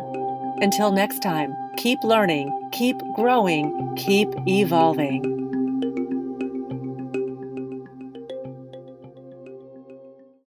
Until 0.60 0.90
next 0.90 1.22
time, 1.22 1.54
keep 1.76 2.02
learning, 2.02 2.50
keep 2.72 2.96
growing, 3.14 3.94
keep 3.96 4.28
evolving. 4.48 5.43